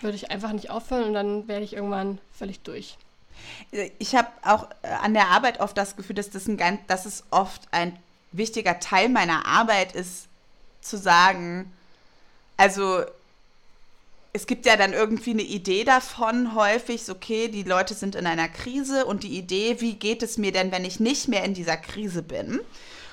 würde 0.00 0.16
ich 0.16 0.30
einfach 0.30 0.52
nicht 0.52 0.70
aufhören 0.70 1.04
und 1.04 1.14
dann 1.14 1.48
werde 1.48 1.64
ich 1.64 1.74
irgendwann 1.74 2.18
völlig 2.32 2.60
durch. 2.60 2.96
Ich 3.98 4.14
habe 4.14 4.28
auch 4.42 4.68
äh, 4.82 4.88
an 4.88 5.14
der 5.14 5.28
Arbeit 5.28 5.60
oft 5.60 5.76
das 5.76 5.96
Gefühl, 5.96 6.16
dass 6.16 6.30
das, 6.30 6.46
ein 6.46 6.56
ganz, 6.56 6.80
dass 6.86 7.06
es 7.06 7.24
oft 7.30 7.62
ein 7.70 7.98
wichtiger 8.32 8.78
Teil 8.80 9.08
meiner 9.08 9.46
Arbeit 9.46 9.94
ist, 9.94 10.26
zu 10.80 10.96
sagen, 10.96 11.72
also 12.56 13.02
es 14.32 14.46
gibt 14.46 14.66
ja 14.66 14.76
dann 14.76 14.92
irgendwie 14.92 15.30
eine 15.30 15.42
Idee 15.42 15.84
davon 15.84 16.54
häufig, 16.54 17.04
so, 17.04 17.12
okay, 17.12 17.48
die 17.48 17.62
Leute 17.62 17.94
sind 17.94 18.14
in 18.14 18.26
einer 18.26 18.48
Krise 18.48 19.04
und 19.06 19.22
die 19.22 19.36
Idee, 19.36 19.80
wie 19.80 19.94
geht 19.94 20.22
es 20.22 20.38
mir 20.38 20.52
denn, 20.52 20.70
wenn 20.70 20.84
ich 20.84 21.00
nicht 21.00 21.28
mehr 21.28 21.44
in 21.44 21.54
dieser 21.54 21.76
Krise 21.76 22.22
bin? 22.22 22.60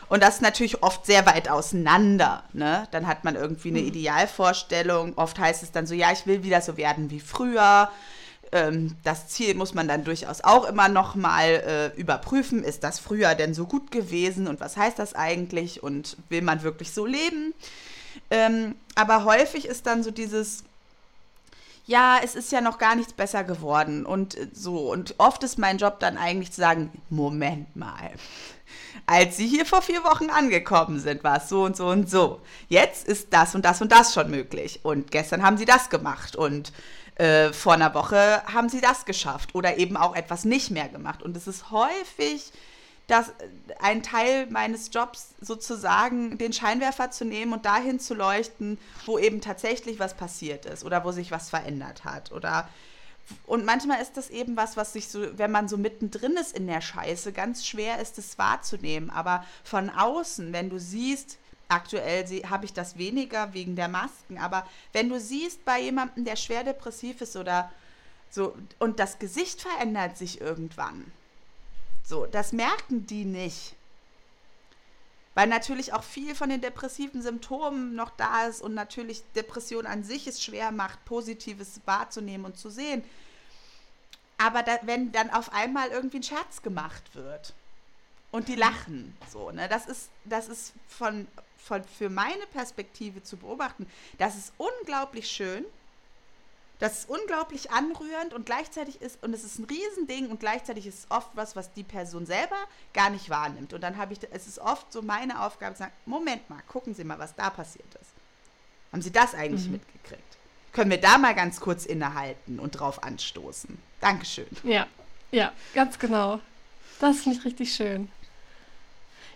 Und 0.07 0.21
das 0.21 0.35
ist 0.35 0.41
natürlich 0.41 0.83
oft 0.83 1.05
sehr 1.05 1.25
weit 1.25 1.49
auseinander. 1.49 2.43
Ne? 2.53 2.88
Dann 2.91 3.07
hat 3.07 3.23
man 3.23 3.35
irgendwie 3.35 3.69
eine 3.69 3.79
hm. 3.79 3.88
Idealvorstellung. 3.88 5.13
Oft 5.15 5.39
heißt 5.39 5.63
es 5.63 5.71
dann 5.71 5.88
so, 5.88 5.95
ja, 5.95 6.11
ich 6.11 6.27
will 6.27 6.43
wieder 6.43 6.61
so 6.61 6.77
werden 6.77 7.09
wie 7.09 7.19
früher. 7.19 7.89
Ähm, 8.51 8.95
das 9.03 9.27
Ziel 9.27 9.55
muss 9.55 9.73
man 9.73 9.88
dann 9.88 10.03
durchaus 10.03 10.41
auch 10.41 10.65
immer 10.65 10.88
noch 10.88 11.15
mal 11.15 11.93
äh, 11.95 11.99
überprüfen. 11.99 12.63
Ist 12.63 12.84
das 12.84 12.99
früher 12.99 13.36
denn 13.36 13.53
so 13.53 13.65
gut 13.65 13.91
gewesen 13.91 14.47
und 14.47 14.60
was 14.60 14.77
heißt 14.77 14.99
das 14.99 15.15
eigentlich 15.15 15.84
und 15.84 16.17
will 16.29 16.41
man 16.41 16.63
wirklich 16.63 16.91
so 16.91 17.05
leben? 17.05 17.53
Ähm, 18.29 18.75
aber 18.95 19.25
häufig 19.25 19.65
ist 19.65 19.86
dann 19.86 20.03
so 20.03 20.12
dieses, 20.12 20.63
ja, 21.86 22.19
es 22.23 22.36
ist 22.36 22.51
ja 22.51 22.62
noch 22.62 22.77
gar 22.77 22.95
nichts 22.95 23.13
besser 23.13 23.43
geworden 23.43 24.05
und 24.05 24.36
äh, 24.36 24.47
so. 24.53 24.91
Und 24.91 25.15
oft 25.17 25.43
ist 25.43 25.60
mein 25.60 25.77
Job 25.77 25.99
dann 25.99 26.17
eigentlich 26.17 26.51
zu 26.51 26.62
sagen, 26.62 26.91
Moment 27.10 27.75
mal. 27.75 28.12
Als 29.08 29.38
Sie 29.38 29.47
hier 29.47 29.65
vor 29.65 29.81
vier 29.81 30.03
Wochen 30.03 30.29
angekommen 30.29 30.99
sind, 30.99 31.23
war 31.23 31.38
es 31.38 31.49
so 31.49 31.63
und 31.63 31.77
so 31.77 31.88
und 31.88 32.10
so. 32.10 32.41
Jetzt 32.69 33.08
ist 33.08 33.27
das 33.31 33.53
und 33.53 33.63
das 33.63 33.81
und 33.81 33.91
das 33.91 34.13
schon 34.13 34.31
möglich. 34.31 34.79
Und 34.84 35.12
gestern 35.12 35.43
haben 35.43 35.58
Sie 35.58 35.65
das 35.65 35.89
gemacht 35.89 36.36
und 36.36 36.71
äh, 37.15 37.54
vor 37.54 37.73
einer 37.73 37.93
Woche 37.93 38.43
haben 38.45 38.69
Sie 38.69 38.82
das 38.82 39.06
geschafft 39.06 39.56
oder 39.56 39.78
eben 39.78 39.97
auch 39.97 40.15
etwas 40.15 40.45
nicht 40.45 40.71
mehr 40.71 40.89
gemacht. 40.89 41.23
Und 41.23 41.36
es 41.38 41.47
ist 41.47 41.71
häufig 41.71 42.51
dass 43.08 43.32
ein 43.80 44.01
Teil 44.01 44.47
meines 44.49 44.89
Jobs 44.91 45.36
sozusagen 45.39 46.38
den 46.38 46.54
Scheinwerfer 46.54 47.12
zu 47.12 47.25
nehmen 47.25 47.54
und 47.54 47.65
dahin 47.65 47.99
zu 47.99 48.15
leuchten, 48.15 48.80
wo 49.06 49.19
eben 49.19 49.41
tatsächlich 49.41 49.99
was 49.99 50.15
passiert 50.15 50.65
ist 50.65 50.84
oder 50.84 51.04
wo 51.06 51.12
sich 51.12 51.32
was 51.32 51.49
verändert 51.49 52.04
hat 52.04 52.32
oder 52.32 52.67
und 53.47 53.65
manchmal 53.65 54.01
ist 54.01 54.17
das 54.17 54.30
eben 54.30 54.56
was, 54.56 54.78
was 54.78 54.93
sich 54.93 55.08
so, 55.08 55.38
wenn 55.39 55.49
man 55.49 55.67
so 55.67 55.78
mittendrin 55.78 56.38
ist 56.38 56.56
in 56.56 56.67
der 56.67 56.82
Scheiße, 56.82 57.34
ganz 57.34 57.65
schwer 57.65 57.99
ist 57.99 58.19
es 58.19 58.38
wahrzunehmen. 58.38 59.10
Aber 59.10 59.43
von 59.63 59.89
außen, 59.89 60.54
wenn 60.54 60.69
du 60.69 60.80
siehst, 60.80 61.39
aktuell 61.67 62.25
habe 62.49 62.65
ich 62.65 62.73
das 62.73 62.97
weniger 62.97 63.54
wegen 63.54 63.75
der 63.75 63.88
Masken, 63.88 64.38
aber 64.38 64.67
wenn 64.93 65.10
du 65.10 65.19
siehst 65.19 65.65
bei 65.65 65.82
jemandem, 65.82 66.25
der 66.25 66.36
schwer 66.36 66.63
depressiv 66.63 67.21
ist 67.21 67.36
oder 67.36 67.71
so, 68.30 68.56
und 68.80 68.99
das 68.99 69.19
Gesicht 69.19 69.62
verändert 69.62 70.17
sich 70.17 70.41
irgendwann, 70.41 71.12
so, 72.04 72.25
das 72.25 72.51
merken 72.51 73.08
die 73.08 73.25
nicht. 73.25 73.75
Weil 75.34 75.47
natürlich 75.47 75.91
auch 75.91 76.04
viel 76.04 76.34
von 76.34 76.49
den 76.49 76.62
depressiven 76.62 77.21
Symptomen 77.21 77.93
noch 77.95 78.12
da 78.12 78.45
ist 78.45 78.62
und 78.62 78.73
natürlich 78.73 79.21
Depression 79.36 79.86
an 79.86 80.04
sich 80.04 80.28
es 80.28 80.41
schwer 80.41 80.71
macht, 80.71 81.04
Positives 81.04 81.82
wahrzunehmen 81.86 82.45
und 82.45 82.58
zu 82.58 82.69
sehen. 82.69 83.04
Aber 84.38 84.63
da, 84.63 84.80
wenn 84.84 85.12
dann 85.12 85.30
auf 85.30 85.51
einmal 85.54 85.89
irgendwie 85.89 86.17
ein 86.17 86.23
Scherz 86.23 86.62
gemacht 86.62 87.04
wird 87.13 87.54
und 88.32 88.47
die 88.47 88.56
lachen, 88.56 89.15
so, 89.32 89.51
ne, 89.51 89.67
das 89.67 89.88
ist, 89.88 90.10
das 90.23 90.47
ist 90.47 90.73
von, 90.88 91.28
von, 91.65 91.84
für 91.84 92.10
meine 92.10 92.45
Perspektive 92.54 93.23
zu 93.23 93.38
beobachten, 93.38 93.88
das 94.17 94.36
ist 94.36 94.54
unglaublich 94.58 95.28
schön 95.28 95.65
das 96.80 96.99
ist 96.99 97.10
unglaublich 97.10 97.71
anrührend 97.71 98.34
und 98.34 98.45
gleichzeitig 98.45 99.01
ist, 99.01 99.23
und 99.23 99.34
es 99.34 99.43
ist 99.43 99.60
ein 99.60 99.65
Riesending 99.65 100.30
und 100.30 100.39
gleichzeitig 100.39 100.88
ist 100.88 100.99
es 100.99 101.12
oft 101.12 101.30
was, 101.34 101.56
was 101.56 101.71
die 101.73 101.84
Person 101.84 102.25
selber 102.25 102.58
gar 102.93 103.10
nicht 103.10 103.30
wahrnimmt. 103.30 103.73
Und 103.73 103.82
dann 103.82 103.97
habe 103.97 104.13
ich, 104.13 104.19
es 104.32 104.47
ist 104.47 104.60
oft 104.60 104.91
so 104.91 105.01
meine 105.01 105.41
Aufgabe 105.41 105.75
zu 105.75 105.80
sagen, 105.80 105.93
Moment 106.06 106.49
mal, 106.49 106.62
gucken 106.67 106.93
Sie 106.93 107.04
mal, 107.04 107.17
was 107.17 107.34
da 107.36 107.49
passiert 107.49 107.88
ist. 107.95 108.12
Haben 108.91 109.01
Sie 109.01 109.12
das 109.12 109.34
eigentlich 109.34 109.65
mhm. 109.65 109.73
mitgekriegt? 109.73 110.21
Können 110.73 110.91
wir 110.91 110.99
da 110.99 111.17
mal 111.17 111.34
ganz 111.34 111.62
kurz 111.62 111.86
innehalten 111.86 112.60
und 112.60 112.71
drauf 112.71 113.01
anstoßen? 113.04 113.78
Dankeschön. 114.01 114.47
Ja, 114.63 114.88
ja, 115.32 115.54
ganz 115.73 115.97
genau. 115.97 116.41
Das 116.99 117.21
finde 117.21 117.38
ich 117.38 117.45
richtig 117.45 117.73
schön. 117.73 118.10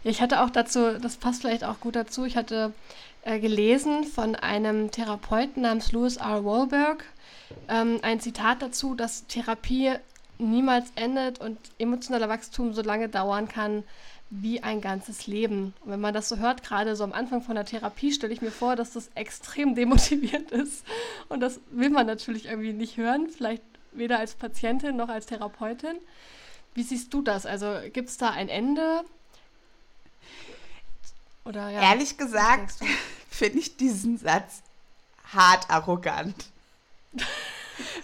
Ich 0.04 0.22
hatte 0.22 0.42
auch 0.42 0.50
dazu, 0.50 0.98
das 1.00 1.18
passt 1.18 1.42
vielleicht 1.42 1.64
auch 1.64 1.80
gut 1.80 1.96
dazu, 1.96 2.26
ich 2.26 2.38
hatte 2.38 2.74
äh, 3.24 3.40
gelesen 3.40 4.06
von 4.06 4.36
einem 4.36 4.92
Therapeuten 4.92 5.64
namens 5.64 5.92
Louis 5.92 6.18
R. 6.18 6.46
Wahlberg, 6.46 7.04
ähm, 7.68 8.00
ein 8.02 8.20
Zitat 8.20 8.62
dazu, 8.62 8.96
dass 8.96 9.28
Therapie 9.28 9.94
niemals 10.38 10.92
endet 10.96 11.40
und 11.40 11.58
emotionaler 11.78 12.30
Wachstum 12.30 12.74
so 12.74 12.82
lange 12.82 13.10
dauern 13.10 13.50
kann 13.50 13.84
wie 14.30 14.62
ein 14.62 14.80
ganzes 14.80 15.28
Leben. 15.28 15.74
Und 15.84 15.92
wenn 15.92 16.00
man 16.00 16.14
das 16.14 16.30
so 16.30 16.38
hört, 16.38 16.64
gerade 16.64 16.96
so 16.96 17.04
am 17.04 17.14
Anfang 17.14 17.42
von 17.42 17.56
der 17.56 17.66
Therapie, 17.66 18.12
stelle 18.12 18.32
ich 18.32 18.42
mir 18.42 18.52
vor, 18.52 18.76
dass 18.76 18.94
das 18.94 19.10
extrem 19.16 19.76
demotivierend 19.76 20.52
ist. 20.52 20.86
Und 21.30 21.42
das 21.42 21.60
will 21.72 21.90
man 21.90 22.06
natürlich 22.08 22.46
irgendwie 22.46 22.74
nicht 22.74 22.98
hören, 22.98 23.28
vielleicht 23.30 23.64
weder 23.92 24.20
als 24.20 24.36
Patientin 24.36 24.96
noch 24.96 25.10
als 25.10 25.26
Therapeutin. 25.26 25.98
Wie 26.76 26.84
siehst 26.84 27.14
du 27.14 27.22
das? 27.22 27.46
Also 27.46 27.76
gibt 27.92 28.10
es 28.10 28.18
da 28.18 28.30
ein 28.30 28.50
Ende? 28.50 29.04
Oder, 31.50 31.70
ja, 31.72 31.82
Ehrlich 31.82 32.16
gesagt 32.16 32.76
finde 33.32 33.58
ich 33.58 33.76
diesen 33.76 34.20
Satz 34.20 34.62
hart 35.34 35.68
arrogant. 35.70 36.46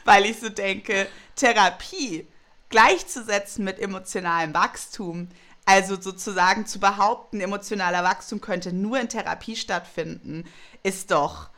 Weil 0.04 0.26
ich 0.26 0.40
so 0.40 0.50
denke, 0.50 1.08
Therapie 1.36 2.26
gleichzusetzen 2.70 3.64
mit 3.64 3.78
emotionalem 3.78 4.56
Wachstum, 4.56 5.28
also 5.66 6.02
sozusagen 6.02 6.66
zu 6.66 6.80
behaupten, 6.80 7.40
emotionaler 7.40 8.04
Wachstum 8.04 8.42
könnte 8.42 8.74
nur 8.74 9.00
in 9.00 9.10
Therapie 9.10 9.56
stattfinden, 9.56 10.46
ist 10.82 11.12
doch 11.12 11.50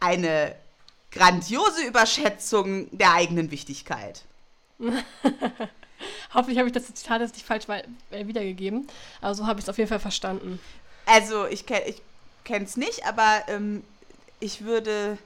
eine 0.00 0.54
grandiose 1.12 1.86
Überschätzung 1.86 2.88
der 2.90 3.12
eigenen 3.12 3.50
Wichtigkeit. 3.50 4.22
Hoffentlich 6.34 6.58
habe 6.58 6.68
ich 6.68 6.74
das 6.74 6.92
Zitat 6.92 7.20
jetzt 7.22 7.34
nicht 7.34 7.46
falsch 7.46 7.66
äh, 7.68 8.26
wiedergegeben, 8.26 8.86
aber 9.20 9.34
so 9.34 9.46
habe 9.46 9.60
ich 9.60 9.64
es 9.64 9.68
auf 9.68 9.78
jeden 9.78 9.88
Fall 9.88 10.00
verstanden. 10.00 10.58
Also 11.06 11.46
ich, 11.46 11.68
ich 11.70 12.02
kenne 12.44 12.64
es 12.64 12.76
nicht, 12.76 13.06
aber 13.06 13.42
ähm, 13.48 13.84
ich 14.40 14.64
würde 14.64 15.18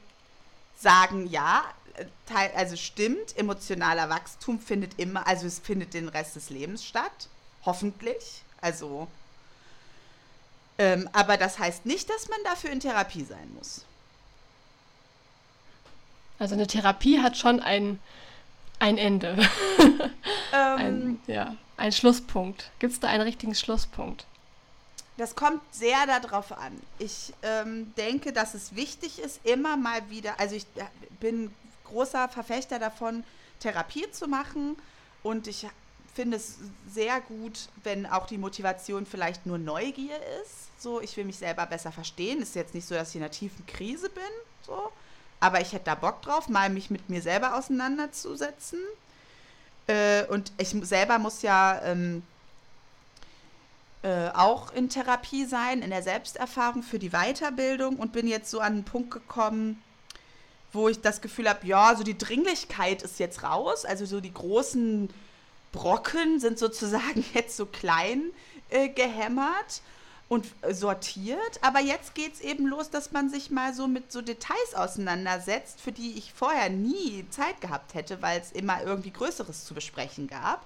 sagen, 0.78 1.26
ja, 1.28 1.64
Teil, 2.26 2.50
also 2.54 2.76
stimmt, 2.76 3.36
emotionaler 3.36 4.10
Wachstum 4.10 4.60
findet 4.60 4.98
immer, 4.98 5.26
also 5.26 5.46
es 5.46 5.58
findet 5.58 5.94
den 5.94 6.08
Rest 6.08 6.36
des 6.36 6.50
Lebens 6.50 6.84
statt, 6.84 7.28
hoffentlich. 7.64 8.42
Also, 8.60 9.08
ähm, 10.78 11.08
aber 11.12 11.36
das 11.36 11.58
heißt 11.58 11.86
nicht, 11.86 12.10
dass 12.10 12.28
man 12.28 12.38
dafür 12.44 12.70
in 12.70 12.80
Therapie 12.80 13.24
sein 13.24 13.52
muss. 13.54 13.84
Also 16.38 16.54
eine 16.54 16.66
Therapie 16.66 17.20
hat 17.22 17.36
schon 17.36 17.60
ein, 17.60 17.98
ein 18.78 18.98
Ende. 18.98 19.36
Ähm, 20.52 20.78
ein, 20.78 21.20
ja, 21.26 21.56
ein 21.76 21.90
Schlusspunkt. 21.90 22.70
Gibt 22.78 22.92
es 22.92 23.00
da 23.00 23.08
einen 23.08 23.22
richtigen 23.22 23.54
Schlusspunkt? 23.54 24.26
Das 25.16 25.34
kommt 25.34 25.62
sehr 25.72 26.06
darauf 26.06 26.52
an. 26.52 26.78
Ich 26.98 27.32
ähm, 27.42 27.94
denke, 27.96 28.32
dass 28.32 28.54
es 28.54 28.76
wichtig 28.76 29.18
ist, 29.18 29.40
immer 29.44 29.76
mal 29.76 30.10
wieder, 30.10 30.38
also 30.38 30.54
ich 30.54 30.66
bin 31.20 31.50
großer 31.84 32.28
Verfechter 32.28 32.78
davon, 32.78 33.24
Therapie 33.60 34.10
zu 34.10 34.28
machen 34.28 34.76
und 35.22 35.46
ich 35.46 35.66
finde 36.14 36.36
es 36.36 36.56
sehr 36.88 37.20
gut, 37.20 37.68
wenn 37.82 38.06
auch 38.06 38.26
die 38.26 38.38
Motivation 38.38 39.06
vielleicht 39.06 39.46
nur 39.46 39.58
Neugier 39.58 40.16
ist. 40.42 40.82
So, 40.82 41.00
ich 41.00 41.16
will 41.16 41.24
mich 41.24 41.36
selber 41.36 41.66
besser 41.66 41.92
verstehen. 41.92 42.40
Ist 42.40 42.54
jetzt 42.54 42.74
nicht 42.74 42.86
so, 42.86 42.94
dass 42.94 43.10
ich 43.10 43.16
in 43.16 43.22
einer 43.22 43.30
tiefen 43.30 43.64
Krise 43.66 44.08
bin, 44.10 44.22
so, 44.62 44.92
aber 45.40 45.60
ich 45.60 45.72
hätte 45.72 45.86
da 45.86 45.94
Bock 45.94 46.22
drauf, 46.22 46.48
mal 46.48 46.70
mich 46.70 46.90
mit 46.90 47.08
mir 47.08 47.22
selber 47.22 47.54
auseinanderzusetzen. 47.56 48.78
Äh, 49.86 50.24
und 50.26 50.52
ich 50.58 50.68
selber 50.82 51.18
muss 51.18 51.42
ja 51.42 51.80
ähm, 51.84 52.22
äh, 54.06 54.30
auch 54.34 54.72
in 54.72 54.88
Therapie 54.88 55.46
sein, 55.46 55.82
in 55.82 55.90
der 55.90 56.00
Selbsterfahrung 56.00 56.84
für 56.84 57.00
die 57.00 57.10
Weiterbildung 57.10 57.96
und 57.96 58.12
bin 58.12 58.28
jetzt 58.28 58.52
so 58.52 58.60
an 58.60 58.74
einen 58.74 58.84
Punkt 58.84 59.10
gekommen, 59.10 59.82
wo 60.72 60.88
ich 60.88 61.00
das 61.00 61.20
Gefühl 61.20 61.48
habe, 61.48 61.66
ja, 61.66 61.92
so 61.96 62.04
die 62.04 62.16
Dringlichkeit 62.16 63.02
ist 63.02 63.18
jetzt 63.18 63.42
raus, 63.42 63.84
also 63.84 64.06
so 64.06 64.20
die 64.20 64.32
großen 64.32 65.10
Brocken 65.72 66.38
sind 66.38 66.56
sozusagen 66.56 67.24
jetzt 67.34 67.56
so 67.56 67.66
klein 67.66 68.30
äh, 68.70 68.88
gehämmert 68.90 69.82
und 70.28 70.46
sortiert, 70.70 71.58
aber 71.62 71.80
jetzt 71.80 72.14
geht 72.14 72.34
es 72.34 72.40
eben 72.40 72.68
los, 72.68 72.90
dass 72.90 73.10
man 73.10 73.28
sich 73.28 73.50
mal 73.50 73.74
so 73.74 73.88
mit 73.88 74.12
so 74.12 74.22
Details 74.22 74.74
auseinandersetzt, 74.76 75.80
für 75.80 75.90
die 75.90 76.16
ich 76.16 76.32
vorher 76.32 76.70
nie 76.70 77.26
Zeit 77.30 77.60
gehabt 77.60 77.94
hätte, 77.94 78.22
weil 78.22 78.38
es 78.38 78.52
immer 78.52 78.84
irgendwie 78.84 79.10
Größeres 79.10 79.64
zu 79.64 79.74
besprechen 79.74 80.28
gab 80.28 80.64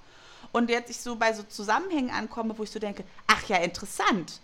und 0.52 0.70
jetzt 0.70 0.90
ich 0.90 1.00
so 1.00 1.16
bei 1.16 1.32
so 1.32 1.42
Zusammenhängen 1.42 2.10
ankomme, 2.10 2.56
wo 2.58 2.62
ich 2.62 2.70
so 2.70 2.78
denke, 2.78 3.04
ach 3.26 3.48
ja, 3.48 3.58
interessant. 3.58 4.40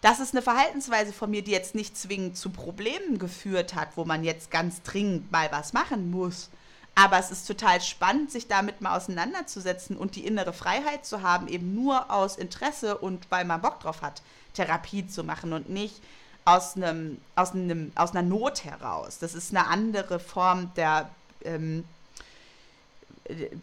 Das 0.00 0.18
ist 0.18 0.34
eine 0.34 0.42
Verhaltensweise 0.42 1.12
von 1.12 1.30
mir, 1.30 1.42
die 1.42 1.52
jetzt 1.52 1.76
nicht 1.76 1.96
zwingend 1.96 2.36
zu 2.36 2.50
Problemen 2.50 3.18
geführt 3.18 3.74
hat, 3.74 3.90
wo 3.96 4.04
man 4.04 4.24
jetzt 4.24 4.50
ganz 4.50 4.82
dringend 4.82 5.30
mal 5.30 5.48
was 5.52 5.72
machen 5.72 6.10
muss. 6.10 6.50
Aber 6.94 7.18
es 7.18 7.30
ist 7.30 7.46
total 7.46 7.80
spannend, 7.80 8.30
sich 8.30 8.48
damit 8.48 8.80
mal 8.80 8.96
auseinanderzusetzen 8.96 9.96
und 9.96 10.16
die 10.16 10.26
innere 10.26 10.52
Freiheit 10.52 11.06
zu 11.06 11.22
haben, 11.22 11.46
eben 11.48 11.74
nur 11.74 12.10
aus 12.10 12.36
Interesse 12.36 12.98
und 12.98 13.30
weil 13.30 13.44
man 13.44 13.62
Bock 13.62 13.80
drauf 13.80 14.02
hat, 14.02 14.22
Therapie 14.54 15.06
zu 15.06 15.24
machen 15.24 15.52
und 15.52 15.70
nicht 15.70 16.02
aus, 16.44 16.76
einem, 16.76 17.18
aus, 17.36 17.52
einem, 17.52 17.92
aus 17.94 18.10
einer 18.10 18.22
Not 18.22 18.64
heraus. 18.64 19.18
Das 19.20 19.34
ist 19.34 19.54
eine 19.54 19.68
andere 19.68 20.18
Form 20.18 20.72
der 20.74 21.08
ähm, 21.44 21.84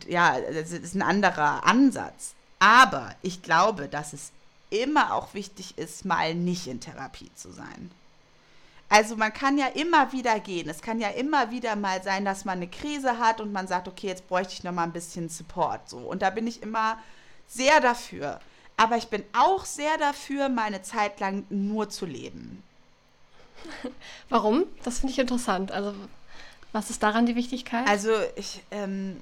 ja, 0.08 0.40
das 0.40 0.72
ist 0.72 0.96
ein 0.96 1.02
anderer 1.02 1.66
Ansatz. 1.66 2.34
Aber 2.60 3.16
ich 3.22 3.42
glaube, 3.42 3.88
dass 3.88 4.14
es 4.14 4.32
immer 4.70 5.14
auch 5.14 5.34
wichtig 5.34 5.78
ist, 5.78 6.06
mal 6.06 6.36
nicht 6.36 6.68
in 6.68 6.80
Therapie 6.80 7.32
zu 7.36 7.52
sein. 7.52 7.92
Also 8.90 9.16
man 9.16 9.32
kann 9.32 9.58
ja 9.58 9.68
immer 9.68 10.12
wieder 10.12 10.40
gehen. 10.40 10.68
Es 10.68 10.82
kann 10.82 11.00
ja 11.00 11.10
immer 11.10 11.52
wieder 11.52 11.76
mal 11.76 12.02
sein, 12.02 12.26
dass 12.26 12.44
man 12.44 12.58
eine 12.58 12.68
Krise 12.68 13.20
hat 13.20 13.40
und 13.40 13.52
man 13.52 13.68
sagt, 13.68 13.88
okay, 13.88 14.08
jetzt 14.08 14.28
bräuchte 14.28 14.54
ich 14.54 14.64
noch 14.64 14.72
mal 14.72 14.84
ein 14.84 14.92
bisschen 14.92 15.30
Support. 15.30 15.90
So. 15.90 15.98
Und 15.98 16.24
da 16.24 16.32
bin 16.32 16.48
ich 16.48 16.64
immer 16.64 16.98
sehr 17.48 17.80
dafür. 17.82 18.40
Aber 18.78 18.98
ich 18.98 19.10
bin 19.10 19.24
auch 19.34 19.66
sehr 19.66 19.98
dafür, 19.98 20.50
meine 20.50 20.82
Zeit 20.82 21.20
lang 21.20 21.46
nur 21.50 21.90
zu 21.90 22.06
leben. 22.06 22.64
Warum? 24.30 24.64
Das 24.84 25.00
finde 25.00 25.14
ich 25.14 25.20
interessant. 25.20 25.72
Also 25.72 25.94
Was 26.72 26.90
ist 26.90 27.04
daran 27.04 27.28
die 27.28 27.36
Wichtigkeit? 27.36 27.88
Also 27.88 28.12
ich, 28.36 28.64
ähm, 28.72 29.22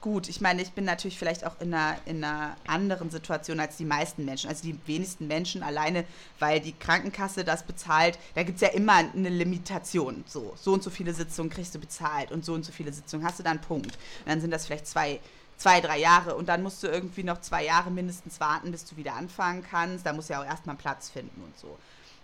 gut, 0.00 0.28
ich 0.28 0.40
meine, 0.40 0.62
ich 0.62 0.72
bin 0.72 0.84
natürlich 0.84 1.18
vielleicht 1.18 1.44
auch 1.44 1.60
in 1.60 1.74
einer, 1.74 1.96
in 2.06 2.24
einer 2.24 2.56
anderen 2.66 3.10
Situation 3.10 3.60
als 3.60 3.76
die 3.76 3.84
meisten 3.84 4.24
Menschen. 4.24 4.48
Also 4.48 4.62
die 4.62 4.78
wenigsten 4.86 5.26
Menschen 5.26 5.62
alleine, 5.62 6.04
weil 6.38 6.60
die 6.60 6.72
Krankenkasse 6.72 7.44
das 7.44 7.64
bezahlt. 7.64 8.18
Da 8.34 8.42
gibt 8.42 8.56
es 8.56 8.62
ja 8.62 8.68
immer 8.68 8.94
eine 8.94 9.28
Limitation. 9.28 10.24
So, 10.26 10.56
so 10.60 10.72
und 10.72 10.82
so 10.82 10.90
viele 10.90 11.12
Sitzungen 11.12 11.50
kriegst 11.50 11.74
du 11.74 11.78
bezahlt 11.78 12.32
und 12.32 12.44
so 12.44 12.54
und 12.54 12.64
so 12.64 12.72
viele 12.72 12.92
Sitzungen 12.92 13.26
hast 13.26 13.38
du 13.38 13.42
dann 13.42 13.60
Punkt. 13.60 13.96
Und 13.96 14.26
dann 14.26 14.40
sind 14.40 14.50
das 14.50 14.66
vielleicht 14.66 14.86
zwei, 14.86 15.20
zwei, 15.58 15.80
drei 15.80 15.98
Jahre 15.98 16.34
und 16.34 16.48
dann 16.48 16.62
musst 16.62 16.82
du 16.82 16.86
irgendwie 16.86 17.22
noch 17.22 17.40
zwei 17.42 17.64
Jahre 17.64 17.90
mindestens 17.90 18.40
warten, 18.40 18.72
bis 18.72 18.86
du 18.86 18.96
wieder 18.96 19.14
anfangen 19.14 19.64
kannst. 19.68 20.06
Da 20.06 20.12
muss 20.14 20.28
ja 20.28 20.40
auch 20.40 20.46
erstmal 20.46 20.76
Platz 20.76 21.10
finden 21.10 21.42
und 21.42 21.58
so. 21.58 21.78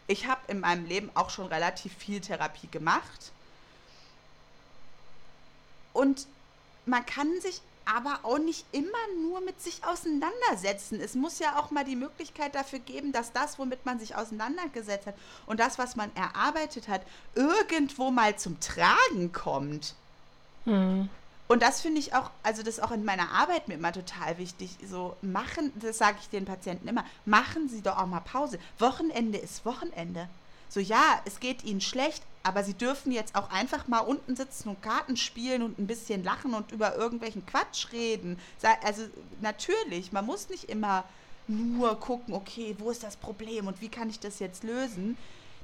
Ich 0.07 0.27
habe 0.27 0.41
in 0.49 0.61
meinem 0.61 0.87
Leben 0.87 1.11
auch 1.15 1.31
schon 1.31 1.47
relativ 1.47 1.93
viel 1.95 2.21
Therapie 2.21 2.69
gemacht. 2.69 3.33
Und 5.93 6.27
man 6.87 7.05
kann 7.05 7.41
sich 7.41 7.61
aber 7.85 8.19
auch 8.25 8.39
nicht 8.39 8.67
immer 8.73 8.89
nur 9.23 9.41
mit 9.41 9.61
sich 9.63 9.85
auseinandersetzen. 9.85 11.01
Es 11.01 11.15
muss 11.15 11.39
ja 11.39 11.59
auch 11.59 11.71
mal 11.71 11.85
die 11.85 11.95
Möglichkeit 11.95 12.55
dafür 12.55 12.81
geben, 12.81 13.13
dass 13.13 13.33
das, 13.33 13.59
womit 13.59 13.87
man 13.87 14.01
sich 14.01 14.17
auseinandergesetzt 14.17 15.07
hat 15.07 15.15
und 15.47 15.61
das, 15.61 15.79
was 15.79 15.95
man 15.95 16.11
erarbeitet 16.17 16.89
hat, 16.89 17.03
irgendwo 17.35 18.11
mal 18.11 18.37
zum 18.37 18.59
Tragen 18.61 19.33
kommt. 19.33 19.95
Hm. 20.65 21.09
Und 21.49 21.63
das 21.63 21.81
finde 21.81 22.01
ich 22.01 22.13
auch, 22.13 22.31
also 22.43 22.65
das 22.65 22.79
ist 22.79 22.83
auch 22.83 22.91
in 22.91 23.05
meiner 23.05 23.31
Arbeit 23.31 23.69
mir 23.69 23.75
immer 23.75 23.93
total 23.93 24.37
wichtig. 24.39 24.77
So 24.85 25.17
machen, 25.23 25.73
das 25.77 25.99
sage 25.99 26.19
ich 26.21 26.29
den 26.29 26.45
Patienten 26.45 26.89
immer, 26.89 27.05
machen 27.25 27.69
Sie 27.69 27.83
doch 27.83 27.99
auch 27.99 28.07
mal 28.07 28.21
Pause. 28.21 28.59
Wochenende 28.81 29.39
ist 29.39 29.65
Wochenende. 29.65 30.29
So 30.69 30.81
ja, 30.81 31.21
es 31.25 31.41
geht 31.41 31.65
Ihnen 31.65 31.81
schlecht, 31.81 32.23
aber 32.43 32.63
Sie 32.65 32.75
dürfen 32.75 33.13
jetzt 33.13 33.35
auch 33.35 33.51
einfach 33.51 33.89
mal 33.89 34.01
unten 34.01 34.37
sitzen 34.37 34.69
und 34.69 34.83
Karten 34.83 35.17
spielen 35.17 35.63
und 35.63 35.79
ein 35.79 35.87
bisschen 35.87 36.23
lachen 36.25 36.55
und 36.55 36.73
über 36.73 36.97
irgendwelchen 36.97 37.45
Quatsch 37.47 37.93
reden. 37.93 38.39
Also 38.85 39.03
natürlich, 39.41 40.13
man 40.13 40.27
muss 40.27 40.49
nicht 40.49 40.65
immer 40.65 41.05
nur 41.49 41.99
gucken, 41.99 42.35
okay, 42.35 42.75
wo 42.79 42.91
ist 42.91 43.03
das 43.03 43.17
Problem 43.17 43.67
und 43.67 43.81
wie 43.81 43.89
kann 43.89 44.11
ich 44.11 44.21
das 44.21 44.39
jetzt 44.39 44.65
lösen. 44.65 45.17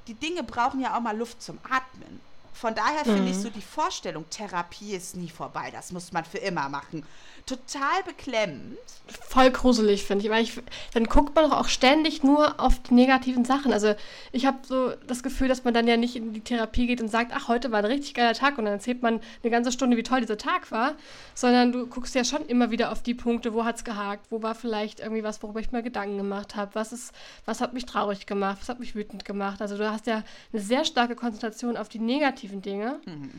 Die 0.07 0.15
Dinge 0.15 0.43
brauchen 0.43 0.81
ja 0.81 0.97
auch 0.97 1.01
mal 1.01 1.17
Luft 1.17 1.43
zum 1.43 1.59
Atmen. 1.65 2.21
Von 2.53 2.75
daher 2.75 3.05
finde 3.05 3.31
ich 3.31 3.37
mhm. 3.37 3.43
so 3.43 3.51
die 3.51 3.63
Vorstellung, 3.63 4.29
Therapie 4.29 4.93
ist 4.95 5.17
nie 5.17 5.31
vorbei, 5.31 5.71
das 5.71 5.91
muss 5.91 6.13
man 6.13 6.25
für 6.25 6.39
immer 6.39 6.69
machen 6.69 7.05
total 7.47 8.03
beklemmend. 8.07 8.79
Voll 9.07 9.51
gruselig, 9.51 10.05
finde 10.05 10.25
ich. 10.25 10.31
Weil 10.31 10.43
ich, 10.43 10.61
dann 10.95 11.05
guckt 11.05 11.35
man 11.35 11.49
doch 11.49 11.59
auch 11.59 11.69
ständig 11.69 12.23
nur 12.23 12.61
auf 12.61 12.81
die 12.83 12.95
negativen 12.95 13.45
Sachen. 13.45 13.73
Also 13.73 13.95
ich 14.31 14.47
habe 14.47 14.59
so 14.63 14.93
das 15.07 15.23
Gefühl, 15.23 15.49
dass 15.49 15.65
man 15.65 15.75
dann 15.75 15.89
ja 15.89 15.97
nicht 15.97 16.17
in 16.17 16.33
die 16.33 16.41
Therapie 16.41 16.87
geht 16.87 17.01
und 17.01 17.09
sagt, 17.09 17.33
ach, 17.35 17.49
heute 17.49 17.73
war 17.73 17.81
ein 17.81 17.85
richtig 17.85 18.15
geiler 18.15 18.35
Tag 18.35 18.59
und 18.59 18.65
dann 18.65 18.75
erzählt 18.75 19.03
man 19.03 19.21
eine 19.43 19.51
ganze 19.51 19.73
Stunde, 19.73 19.97
wie 19.97 20.03
toll 20.03 20.21
dieser 20.21 20.39
Tag 20.39 20.71
war, 20.71 20.95
sondern 21.35 21.73
du 21.73 21.87
guckst 21.87 22.15
ja 22.15 22.25
schon 22.25 22.47
immer 22.47 22.71
wieder 22.71 22.93
auf 22.93 23.03
die 23.03 23.15
Punkte, 23.15 23.55
wo 23.55 23.65
hat 23.65 23.77
es 23.77 23.85
gehakt, 23.85 24.27
wo 24.31 24.43
war 24.43 24.55
vielleicht 24.55 25.01
irgendwie 25.01 25.25
was, 25.25 25.43
worüber 25.43 25.61
ich 25.61 25.73
mir 25.73 25.83
Gedanken 25.83 26.17
gemacht 26.17 26.57
habe, 26.57 26.75
was 26.75 26.93
ist, 26.93 27.13
was 27.45 27.61
hat 27.61 27.73
mich 27.75 27.87
traurig 27.87 28.27
gemacht, 28.27 28.59
was 28.61 28.69
hat 28.69 28.81
mich 28.81 28.95
wütend 28.95 29.25
gemacht. 29.25 29.61
Also 29.61 29.77
du 29.77 29.91
hast 29.91 30.07
ja 30.07 30.23
eine 30.53 30.63
sehr 30.63 30.85
starke 30.85 31.17
Konzentration 31.17 31.77
auf 31.77 31.89
die 31.89 31.99
negativen 31.99 32.63
Dinge. 32.63 33.01
Mhm. 33.07 33.31